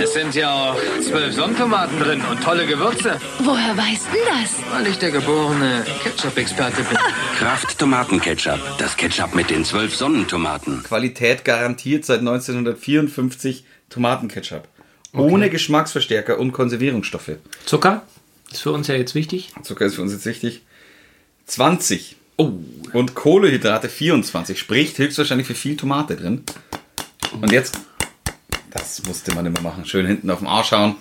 Es 0.00 0.14
sind 0.14 0.34
ja 0.34 0.72
auch 0.72 0.76
zwölf 1.00 1.34
Sonnentomaten 1.34 1.98
drin 1.98 2.22
und 2.30 2.42
tolle 2.42 2.66
Gewürze. 2.66 3.18
Woher 3.40 3.76
weißt 3.76 4.06
denn 4.12 4.20
das? 4.26 4.56
Weil 4.72 4.86
ich 4.86 4.98
der 4.98 5.10
geborene 5.10 5.84
Ketchup-Experte 6.02 6.82
bin. 6.82 6.98
Kraft 7.38 7.78
Tomatenketchup. 7.78 8.60
Das 8.78 8.96
Ketchup 8.96 9.34
mit 9.34 9.50
den 9.50 9.64
zwölf 9.64 9.94
Sonnentomaten. 9.94 10.82
Qualität 10.82 11.44
garantiert 11.44 12.04
seit 12.04 12.20
1954 12.20 13.64
Tomatenketchup. 13.90 14.68
Ohne 15.14 15.50
Geschmacksverstärker 15.50 16.38
und 16.38 16.52
Konservierungsstoffe. 16.52 17.32
Zucker 17.66 18.02
ist 18.50 18.62
für 18.62 18.72
uns 18.72 18.88
ja 18.88 18.94
jetzt 18.94 19.14
wichtig. 19.14 19.52
Zucker 19.62 19.84
ist 19.86 19.96
für 19.96 20.02
uns 20.02 20.12
jetzt 20.12 20.26
wichtig. 20.26 20.62
20. 21.46 22.16
Oh. 22.36 22.52
Und 22.92 23.14
Kohlehydrate 23.14 23.88
24. 23.88 24.58
Spricht 24.58 24.98
höchstwahrscheinlich 24.98 25.46
für 25.46 25.54
viel 25.54 25.76
Tomate 25.76 26.16
drin. 26.16 26.44
Und 27.40 27.52
jetzt, 27.52 27.78
das 28.72 29.02
musste 29.04 29.34
man 29.34 29.46
immer 29.46 29.60
machen. 29.60 29.84
Schön 29.84 30.06
hinten 30.06 30.30
auf 30.30 30.38
den 30.38 30.48
Arsch 30.48 30.72
hauen. 30.72 30.96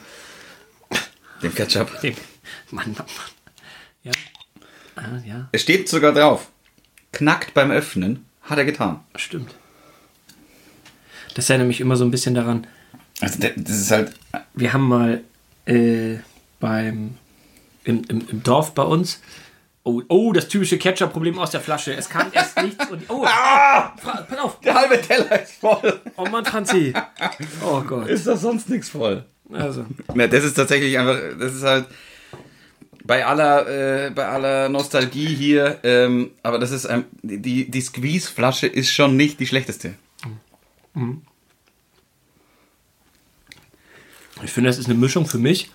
Den 1.42 1.54
Ketchup. 1.56 1.92
Mann, 2.72 2.92
Mann, 2.92 2.96
Mann. 2.96 3.06
Ja. 4.04 4.12
Ah, 4.96 5.20
ja. 5.26 5.50
Es 5.52 5.62
steht 5.62 5.90
sogar 5.90 6.14
drauf. 6.14 6.50
Knackt 7.12 7.54
beim 7.54 7.72
Öffnen. 7.72 8.26
Hat 8.44 8.58
er 8.58 8.66
getan. 8.66 9.00
Stimmt. 9.16 9.56
Das 11.36 11.50
erinnert 11.50 11.68
mich 11.68 11.80
immer 11.80 11.96
so 11.96 12.04
ein 12.04 12.12
bisschen 12.12 12.36
daran. 12.36 12.68
Also 13.22 13.40
das 13.40 13.76
ist 13.76 13.92
halt. 13.92 14.14
Wir 14.54 14.74
haben 14.74 14.88
mal 14.88 15.24
äh, 15.66 16.18
beim 16.60 17.18
im, 17.84 18.04
im, 18.08 18.28
im 18.28 18.44
Dorf 18.44 18.74
bei 18.74 18.84
uns. 18.84 19.22
Oh, 19.84 20.02
oh, 20.10 20.32
das 20.32 20.48
typische 20.48 20.78
Ketchup-Problem 20.78 21.40
aus 21.40 21.52
der 21.52 21.62
Flasche. 21.62 21.94
Es 21.96 22.08
kam 22.08 22.28
erst 22.34 22.62
nichts 22.62 22.88
und. 22.90 23.10
Oh, 23.10 23.26
Ah! 23.26 23.96
Pass 24.02 24.38
auf! 24.38 24.60
Der 24.60 24.76
halbe 24.76 25.02
Teller 25.02 25.42
ist 25.42 25.54
voll. 25.54 26.00
Oh 26.18 26.26
Mann, 26.26 26.46
Franzi. 26.46 26.94
Oh 27.66 27.82
Gott. 27.82 28.08
Ist 28.08 28.28
doch 28.28 28.38
sonst 28.38 28.70
nichts 28.70 28.90
voll. 28.90 29.26
Also. 29.52 29.86
Ja, 30.16 30.28
das 30.28 30.44
ist 30.44 30.54
tatsächlich 30.54 30.98
einfach, 31.00 31.18
das 31.40 31.56
ist 31.56 31.64
halt 31.64 31.88
bei 33.04 33.26
aller, 33.26 34.06
äh, 34.06 34.10
bei 34.12 34.28
aller 34.28 34.70
Nostalgie 34.70 35.34
hier, 35.34 35.80
ähm, 35.84 36.32
aber 36.44 36.60
das 36.60 36.70
ist 36.72 36.86
ein, 36.86 37.06
die, 37.24 37.70
die 37.70 37.82
Squeeze-Flasche 37.82 38.68
ist 38.68 38.92
schon 38.92 39.18
nicht 39.18 39.40
die 39.40 39.48
schlechteste. 39.48 39.96
Mhm. 40.94 41.24
Ich 44.44 44.52
finde, 44.52 44.70
das 44.70 44.78
ist 44.78 44.86
eine 44.86 44.96
Mischung 44.98 45.26
für 45.26 45.38
mich 45.40 45.72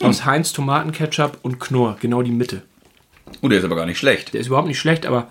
aus 0.00 0.24
Heinz 0.24 0.52
Tomatenketchup 0.52 1.38
und 1.42 1.58
Knorr. 1.60 1.96
Genau 2.00 2.22
die 2.22 2.30
Mitte. 2.30 2.62
Oh, 3.40 3.48
der 3.48 3.58
ist 3.58 3.64
aber 3.64 3.76
gar 3.76 3.86
nicht 3.86 3.98
schlecht. 3.98 4.32
Der 4.34 4.40
ist 4.40 4.46
überhaupt 4.48 4.68
nicht 4.68 4.78
schlecht, 4.78 5.06
aber 5.06 5.30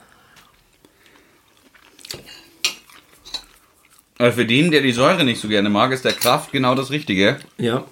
Aber 4.20 4.32
für 4.32 4.45
den, 4.45 4.72
der 4.72 4.82
die 4.82 4.91
Säure 4.93 5.24
nicht 5.24 5.39
so 5.39 5.48
gerne 5.48 5.70
mag, 5.70 5.91
ist 5.91 6.04
der 6.06 6.14
Kraft 6.14 6.52
genau 6.52 6.76
das 6.76 6.91
Richtige. 6.91 7.38
ja. 7.58 7.86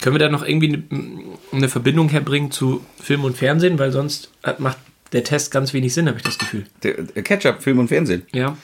Können 0.00 0.14
wir 0.14 0.20
da 0.20 0.28
noch 0.28 0.46
irgendwie 0.46 0.68
eine, 0.90 1.38
eine 1.50 1.68
Verbindung 1.68 2.08
herbringen 2.08 2.52
zu 2.52 2.86
Film 3.02 3.24
und 3.24 3.36
Fernsehen? 3.36 3.80
Weil 3.80 3.90
sonst 3.90 4.30
äh, 4.44 4.52
macht 4.58 4.78
der 5.12 5.24
Test 5.24 5.50
ganz 5.50 5.72
wenig 5.72 5.92
Sinn, 5.92 6.06
habe 6.06 6.18
ich 6.18 6.22
das 6.22 6.38
Gefühl. 6.38 6.66
Der, 6.84 7.02
der 7.02 7.22
Ketchup, 7.24 7.60
Film 7.60 7.80
und 7.80 7.88
Fernsehen. 7.88 8.22
Ja. 8.32 8.56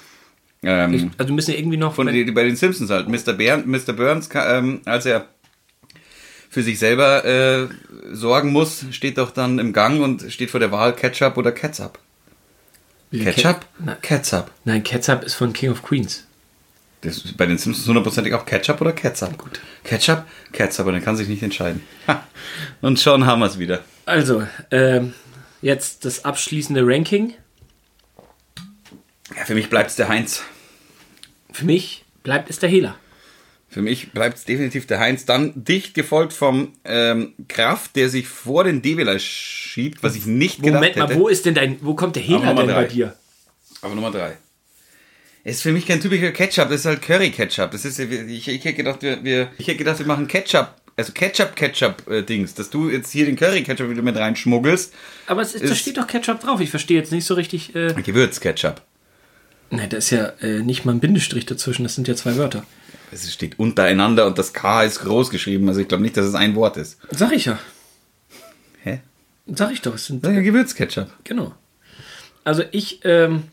Ähm, 0.62 0.94
Ich, 0.94 1.06
also 1.18 1.32
müssen 1.34 1.52
irgendwie 1.54 1.76
noch. 1.76 1.96
von 1.96 2.06
bei 2.06 2.44
den 2.44 2.54
Simpsons 2.54 2.88
halt. 2.88 3.08
Mr. 3.08 3.32
Bern, 3.32 3.64
Mr. 3.66 3.94
Burns, 3.94 4.28
ähm, 4.32 4.82
als 4.84 5.06
er 5.06 5.26
für 6.54 6.62
sich 6.62 6.78
selber 6.78 7.24
äh, 7.24 7.66
sorgen 8.12 8.52
muss, 8.52 8.84
steht 8.92 9.18
doch 9.18 9.32
dann 9.32 9.58
im 9.58 9.72
Gang 9.72 10.00
und 10.00 10.32
steht 10.32 10.52
vor 10.52 10.60
der 10.60 10.70
Wahl 10.70 10.94
Ketchup 10.94 11.36
oder 11.36 11.50
Ketchup. 11.50 11.98
Ketchup? 13.10 13.66
Nein. 13.80 13.96
Ketchup. 14.00 14.52
Nein, 14.64 14.84
Ketchup 14.84 15.24
ist 15.24 15.34
von 15.34 15.52
King 15.52 15.72
of 15.72 15.82
Queens. 15.82 16.28
Das 17.00 17.16
ist 17.16 17.36
bei 17.36 17.46
den 17.46 17.58
Simpsons 17.58 17.88
hundertprozentig 17.88 18.32
auch 18.34 18.46
Ketchup 18.46 18.80
oder 18.80 18.92
Ketchup. 18.92 19.36
Gut. 19.36 19.60
Ketchup, 19.82 20.26
Ketchup, 20.52 20.86
und 20.86 20.94
er 20.94 21.00
kann 21.00 21.16
sich 21.16 21.26
nicht 21.26 21.42
entscheiden. 21.42 21.82
Ha. 22.06 22.24
Und 22.80 23.00
schon 23.00 23.26
haben 23.26 23.40
wir 23.40 23.46
es 23.46 23.58
wieder. 23.58 23.82
Also, 24.06 24.46
ähm, 24.70 25.12
jetzt 25.60 26.04
das 26.04 26.24
abschließende 26.24 26.82
Ranking. 26.84 27.34
Ja, 29.36 29.44
für 29.44 29.56
mich 29.56 29.68
bleibt 29.68 29.90
es 29.90 29.96
der 29.96 30.06
Heinz. 30.06 30.44
Für 31.50 31.64
mich 31.64 32.04
bleibt 32.22 32.48
es 32.48 32.60
der 32.60 32.68
Hehler. 32.68 32.94
Für 33.74 33.82
mich 33.82 34.12
bleibt 34.12 34.38
es 34.38 34.44
definitiv 34.44 34.86
der 34.86 35.00
Heinz. 35.00 35.24
Dann 35.24 35.52
dicht 35.56 35.94
gefolgt 35.94 36.32
vom 36.32 36.74
ähm, 36.84 37.32
Kraft, 37.48 37.96
der 37.96 38.08
sich 38.08 38.28
vor 38.28 38.62
den 38.62 38.82
Devilei 38.82 39.18
schiebt, 39.18 40.04
was 40.04 40.14
ich 40.14 40.26
nicht 40.26 40.62
gedacht 40.62 40.74
Moment 40.74 40.94
mal, 40.94 41.08
hätte. 41.08 41.18
wo 41.18 41.26
ist 41.26 41.44
denn 41.44 41.54
dein, 41.54 41.78
wo 41.80 41.94
kommt 41.94 42.14
der 42.14 42.22
Hehler 42.22 42.54
denn 42.54 42.54
bei 42.54 42.66
drei. 42.66 42.84
dir? 42.84 43.16
Aber 43.82 43.96
Nummer 43.96 44.12
drei. 44.12 44.36
Ist 45.42 45.62
für 45.62 45.72
mich 45.72 45.88
kein 45.88 46.00
typischer 46.00 46.30
Ketchup, 46.30 46.68
das 46.68 46.82
ist 46.82 46.86
halt 46.86 47.02
Curry-Ketchup. 47.02 47.72
Das 47.72 47.84
ist, 47.84 47.98
ich, 47.98 48.46
ich 48.46 48.64
hätte 48.64 48.74
gedacht, 48.74 49.02
wir, 49.02 49.24
wir, 49.24 49.50
ich 49.58 49.66
hätte 49.66 49.78
gedacht, 49.78 49.98
wir 49.98 50.06
machen 50.06 50.28
Ketchup, 50.28 50.72
also 50.94 51.12
Ketchup-Ketchup-Dings, 51.12 52.54
dass 52.54 52.70
du 52.70 52.88
jetzt 52.90 53.10
hier 53.10 53.26
den 53.26 53.34
Curry-Ketchup 53.34 53.90
wieder 53.90 54.02
mit 54.02 54.16
reinschmuggelst. 54.16 54.94
Aber 55.26 55.42
es 55.42 55.52
ist, 55.56 55.68
da 55.68 55.74
steht 55.74 55.96
doch 55.96 56.06
Ketchup 56.06 56.38
drauf. 56.38 56.60
Ich 56.60 56.70
verstehe 56.70 56.96
jetzt 56.96 57.10
nicht 57.10 57.24
so 57.24 57.34
richtig. 57.34 57.74
Äh, 57.74 57.92
Gewürz-Ketchup. 57.92 58.82
nein, 59.70 59.88
da 59.88 59.96
ist 59.96 60.10
ja 60.10 60.26
äh, 60.40 60.60
nicht 60.60 60.84
mal 60.84 60.92
ein 60.92 61.00
Bindestrich 61.00 61.44
dazwischen. 61.44 61.82
Das 61.82 61.96
sind 61.96 62.06
ja 62.06 62.14
zwei 62.14 62.36
Wörter. 62.36 62.64
Es 63.12 63.32
steht 63.32 63.58
untereinander 63.58 64.26
und 64.26 64.38
das 64.38 64.52
K 64.52 64.82
ist 64.82 65.00
groß 65.00 65.30
geschrieben, 65.30 65.68
also 65.68 65.80
ich 65.80 65.88
glaube 65.88 66.02
nicht, 66.02 66.16
dass 66.16 66.26
es 66.26 66.34
ein 66.34 66.54
Wort 66.54 66.76
ist. 66.76 66.98
Sag 67.10 67.32
ich 67.32 67.44
ja. 67.44 67.58
Hä? 68.82 69.00
Sag 69.46 69.72
ich 69.72 69.82
doch. 69.82 69.94
Es 69.94 70.06
sind 70.06 70.24
ja 70.24 70.40
Gewürzketchup. 70.40 71.08
Genau. 71.24 71.54
Also 72.44 72.62
ich 72.72 73.00
ähm, 73.04 73.44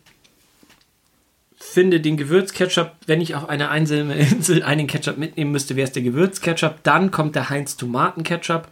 finde 1.57 2.01
den 2.01 2.17
Gewürzketchup, 2.17 2.91
wenn 3.05 3.21
ich 3.21 3.35
auf 3.35 3.47
einer 3.47 3.71
einzelnen 3.71 4.11
Insel 4.17 4.63
einen 4.63 4.87
Ketchup 4.87 5.17
mitnehmen 5.17 5.51
müsste, 5.51 5.75
wäre 5.75 5.87
es 5.87 5.93
der 5.93 6.03
Gewürzketchup. 6.03 6.83
Dann 6.83 7.11
kommt 7.11 7.35
der 7.35 7.49
Heinz 7.49 7.77
Tomatenketchup. 7.77 8.67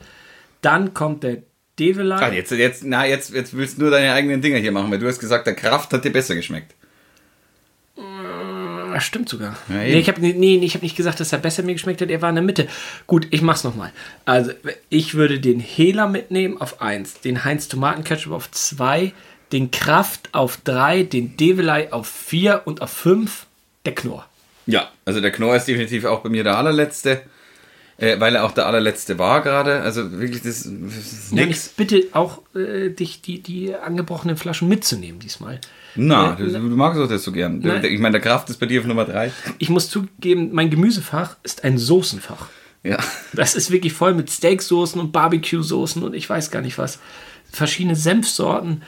Dann 0.61 0.93
kommt 0.93 1.23
der 1.23 1.43
Develei. 1.79 2.15
Ah, 2.15 2.31
jetzt, 2.31 2.51
jetzt, 2.51 2.83
na, 2.83 3.05
jetzt, 3.05 3.33
jetzt 3.33 3.55
willst 3.55 3.77
du 3.77 3.83
nur 3.83 3.91
deine 3.91 4.11
eigenen 4.13 4.41
Dinger 4.41 4.57
hier 4.57 4.71
machen, 4.71 4.91
weil 4.91 4.99
du 4.99 5.07
hast 5.07 5.19
gesagt, 5.19 5.47
der 5.47 5.55
Kraft 5.55 5.93
hat 5.93 6.03
dir 6.03 6.11
besser 6.11 6.35
geschmeckt. 6.35 6.75
Das 8.93 9.03
stimmt 9.03 9.29
sogar. 9.29 9.57
Ja, 9.69 9.75
nee, 9.75 9.99
ich 9.99 10.07
habe 10.07 10.21
nee, 10.21 10.57
ich 10.57 10.75
hab 10.75 10.81
nicht 10.81 10.95
gesagt, 10.95 11.19
dass 11.19 11.31
er 11.31 11.39
besser 11.39 11.63
mir 11.63 11.73
geschmeckt 11.73 12.01
hat. 12.01 12.09
Er 12.09 12.21
war 12.21 12.29
in 12.29 12.35
der 12.35 12.43
Mitte. 12.43 12.67
Gut, 13.07 13.27
ich 13.31 13.41
mach's 13.41 13.63
nochmal. 13.63 13.91
Also, 14.25 14.51
ich 14.89 15.15
würde 15.15 15.39
den 15.39 15.59
Hela 15.59 16.07
mitnehmen 16.07 16.59
auf 16.59 16.81
1, 16.81 17.21
den 17.21 17.43
Heinz 17.43 17.67
Tomatenketchup 17.67 18.33
auf 18.33 18.51
2, 18.51 19.13
den 19.51 19.71
Kraft 19.71 20.29
auf 20.33 20.57
3, 20.63 21.03
den 21.03 21.37
Develei 21.37 21.91
auf 21.91 22.07
4 22.07 22.63
und 22.65 22.81
auf 22.81 22.91
5 22.91 23.45
der 23.85 23.95
Knorr. 23.95 24.25
Ja, 24.65 24.89
also 25.05 25.19
der 25.21 25.31
Knorr 25.31 25.55
ist 25.55 25.65
definitiv 25.65 26.05
auch 26.05 26.19
bei 26.19 26.29
mir 26.29 26.43
der 26.43 26.57
allerletzte, 26.57 27.21
äh, 27.99 28.19
weil 28.19 28.35
er 28.35 28.43
auch 28.45 28.51
der 28.51 28.65
allerletzte 28.65 29.19
war 29.19 29.41
gerade. 29.41 29.81
Also 29.81 30.11
wirklich, 30.19 30.41
das, 30.41 30.63
das 30.63 31.31
Ja, 31.31 31.45
nix. 31.45 31.67
ich 31.67 31.73
bitte 31.75 32.03
auch, 32.13 32.41
äh, 32.55 32.89
dich 32.89 33.21
die, 33.21 33.41
die 33.41 33.75
angebrochenen 33.75 34.37
Flaschen 34.37 34.67
mitzunehmen 34.67 35.19
diesmal. 35.19 35.59
Na, 35.95 36.33
Äh, 36.33 36.37
du, 36.37 36.51
du 36.51 36.59
magst 36.75 36.99
doch 36.99 37.07
das 37.09 37.23
so 37.23 37.31
gern. 37.31 37.59
Nein. 37.59 37.83
Ich 37.85 37.99
meine, 37.99 38.13
der 38.13 38.21
Kraft 38.21 38.49
ist 38.49 38.59
bei 38.59 38.65
dir 38.65 38.79
auf 38.81 38.87
Nummer 38.87 39.05
3. 39.05 39.31
Ich 39.57 39.69
muss 39.69 39.89
zugeben, 39.89 40.49
mein 40.53 40.69
Gemüsefach 40.69 41.37
ist 41.43 41.63
ein 41.63 41.77
Soßenfach. 41.77 42.47
Ja. 42.83 42.97
Das 43.33 43.55
ist 43.55 43.71
wirklich 43.71 43.91
voll 43.93 44.13
mit 44.13 44.29
Steaksoßen 44.31 45.01
und 45.01 45.11
Barbecue-Soßen 45.11 46.01
und 46.01 46.13
ich 46.13 46.29
weiß 46.29 46.49
gar 46.51 46.61
nicht 46.61 46.77
was. 46.77 46.99
Verschiedene 47.51 47.95
Senfsorten. 47.95 48.83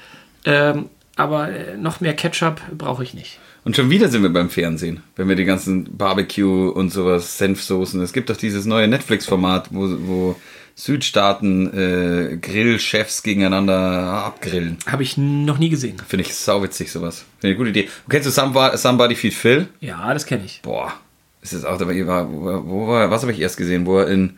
Ähm, 0.46 0.90
aber 1.18 1.50
äh, 1.50 1.78
noch 1.78 2.00
mehr 2.00 2.14
Ketchup 2.16 2.62
brauche 2.78 3.04
ich 3.04 3.14
nicht. 3.14 3.40
Und 3.64 3.76
schon 3.76 3.90
wieder 3.90 4.10
sind 4.10 4.24
wir 4.24 4.34
beim 4.34 4.50
Fernsehen, 4.50 5.02
wenn 5.16 5.30
wir 5.30 5.36
die 5.36 5.46
ganzen 5.46 5.96
Barbecue 5.96 6.70
und 6.70 6.90
sowas, 6.90 7.38
Senfsoßen. 7.38 8.02
Es 8.02 8.12
gibt 8.12 8.30
doch 8.30 8.38
dieses 8.38 8.66
neue 8.66 8.88
Netflix-Format, 8.88 9.68
wo, 9.72 9.88
wo 10.00 10.36
Südstaaten 10.74 11.72
äh, 11.74 12.38
Grillchefs 12.38 13.22
gegeneinander 13.22 13.76
abgrillen. 13.78 14.78
Habe 14.88 15.04
ich 15.04 15.16
noch 15.18 15.60
nie 15.60 15.70
gesehen. 15.70 15.98
Finde 16.08 16.26
ich 16.26 16.34
sauwitzig, 16.34 16.92
sowas. 16.92 17.26
Finde 17.40 17.54
ich 17.54 17.56
eine 17.56 17.56
gute 17.58 17.70
Idee. 17.70 17.90
Kennst 18.10 18.28
du 18.28 18.32
Somebody, 18.32 18.78
Somebody 18.78 19.16
Feed 19.16 19.34
Phil? 19.34 19.68
Ja, 19.80 20.12
das 20.14 20.26
kenne 20.26 20.44
ich. 20.46 20.62
Boah, 20.64 20.94
ist 21.42 21.54
das 21.54 21.66
auch 21.66 21.78
dabei, 21.78 22.08
wo, 22.08 22.64
wo 22.66 22.88
war, 22.88 23.12
was 23.12 23.22
habe 23.22 23.32
ich 23.32 23.40
erst 23.40 23.58
gesehen, 23.58 23.86
wo 23.86 24.00
er 24.00 24.08
in 24.08 24.38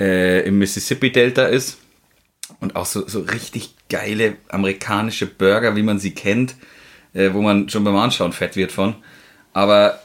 äh, 0.00 0.46
im 0.46 0.58
Mississippi-Delta 0.58 1.46
ist. 1.46 1.78
Und 2.58 2.74
auch 2.74 2.86
so, 2.86 3.06
so 3.06 3.20
richtig 3.20 3.74
geile 3.88 4.36
amerikanische 4.48 5.26
Burger, 5.26 5.76
wie 5.76 5.82
man 5.82 5.98
sie 6.00 6.10
kennt, 6.12 6.56
äh, 7.14 7.32
wo 7.32 7.42
man 7.42 7.68
schon 7.68 7.84
beim 7.84 7.96
Anschauen 7.96 8.32
fett 8.32 8.56
wird 8.56 8.72
von. 8.72 8.94
Aber 9.52 10.00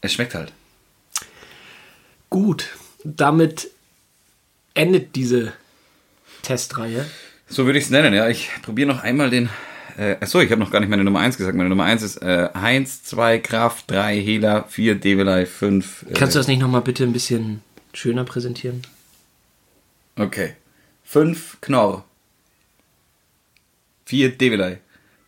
es 0.00 0.12
schmeckt 0.12 0.34
halt. 0.34 0.52
Gut, 2.30 2.68
damit 3.04 3.70
endet 4.74 5.16
diese 5.16 5.52
Testreihe. 6.42 7.06
So 7.46 7.66
würde 7.66 7.78
ich 7.78 7.84
es 7.84 7.90
nennen, 7.90 8.14
ja. 8.14 8.28
Ich 8.28 8.48
probiere 8.62 8.88
noch 8.88 9.02
einmal 9.02 9.30
den. 9.30 9.48
Äh, 9.98 10.16
achso, 10.20 10.40
ich 10.40 10.50
habe 10.50 10.60
noch 10.60 10.70
gar 10.70 10.80
nicht 10.80 10.88
meine 10.88 11.04
Nummer 11.04 11.20
1 11.20 11.36
gesagt. 11.36 11.56
Meine 11.56 11.68
Nummer 11.68 11.84
1 11.84 12.02
ist 12.02 12.16
äh, 12.22 12.48
Heinz, 12.54 13.04
2 13.04 13.38
Kraft, 13.40 13.90
3 13.90 14.18
Hela, 14.18 14.64
4 14.64 14.94
Develei, 14.94 15.44
5. 15.44 16.06
Äh, 16.08 16.14
Kannst 16.14 16.34
du 16.34 16.38
das 16.38 16.48
nicht 16.48 16.60
nochmal 16.60 16.80
bitte 16.80 17.04
ein 17.04 17.12
bisschen 17.12 17.60
schöner 17.92 18.24
präsentieren? 18.24 18.82
Okay. 20.16 20.54
5 21.04 21.58
Knorr. 21.60 22.04
4 24.06 24.36
Develei. 24.38 24.80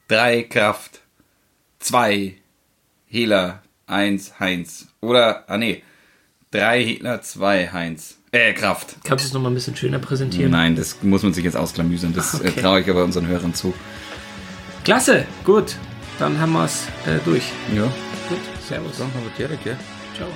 3 0.08 0.44
Kraft. 0.44 1.00
2 1.84 2.34
Hela. 3.06 3.62
1 3.86 4.40
Heinz. 4.40 4.86
Oder, 5.02 5.44
ah 5.46 5.58
nee. 5.58 5.82
3 6.52 6.82
Hela, 6.82 7.20
2 7.20 7.68
Heinz. 7.72 8.16
Äh, 8.32 8.54
Kraft. 8.54 8.96
Kannst 9.04 9.24
du 9.24 9.28
es 9.28 9.34
nochmal 9.34 9.52
ein 9.52 9.54
bisschen 9.54 9.76
schöner 9.76 9.98
präsentieren? 9.98 10.50
Nein, 10.50 10.74
das 10.76 11.02
muss 11.02 11.22
man 11.22 11.34
sich 11.34 11.44
jetzt 11.44 11.56
ausklamüsern. 11.56 12.14
Das 12.14 12.40
äh, 12.40 12.48
Okay. 12.48 12.60
traue 12.62 12.80
ich 12.80 12.88
aber 12.90 13.04
unseren 13.04 13.26
Hörern 13.26 13.52
zu. 13.52 13.74
Klasse, 14.84 15.26
gut. 15.44 15.76
Dann 16.18 16.38
haben 16.40 16.52
wir 16.52 16.64
es 16.64 16.86
äh, 17.06 17.18
durch. 17.24 17.44
Ja. 17.74 17.84
Gut, 18.28 18.38
servus. 18.66 18.98
Dann 18.98 19.08
haben 19.12 19.24
wir 19.24 19.46
direkt, 19.46 19.66
ja. 19.66 19.76
Ciao. 20.16 20.28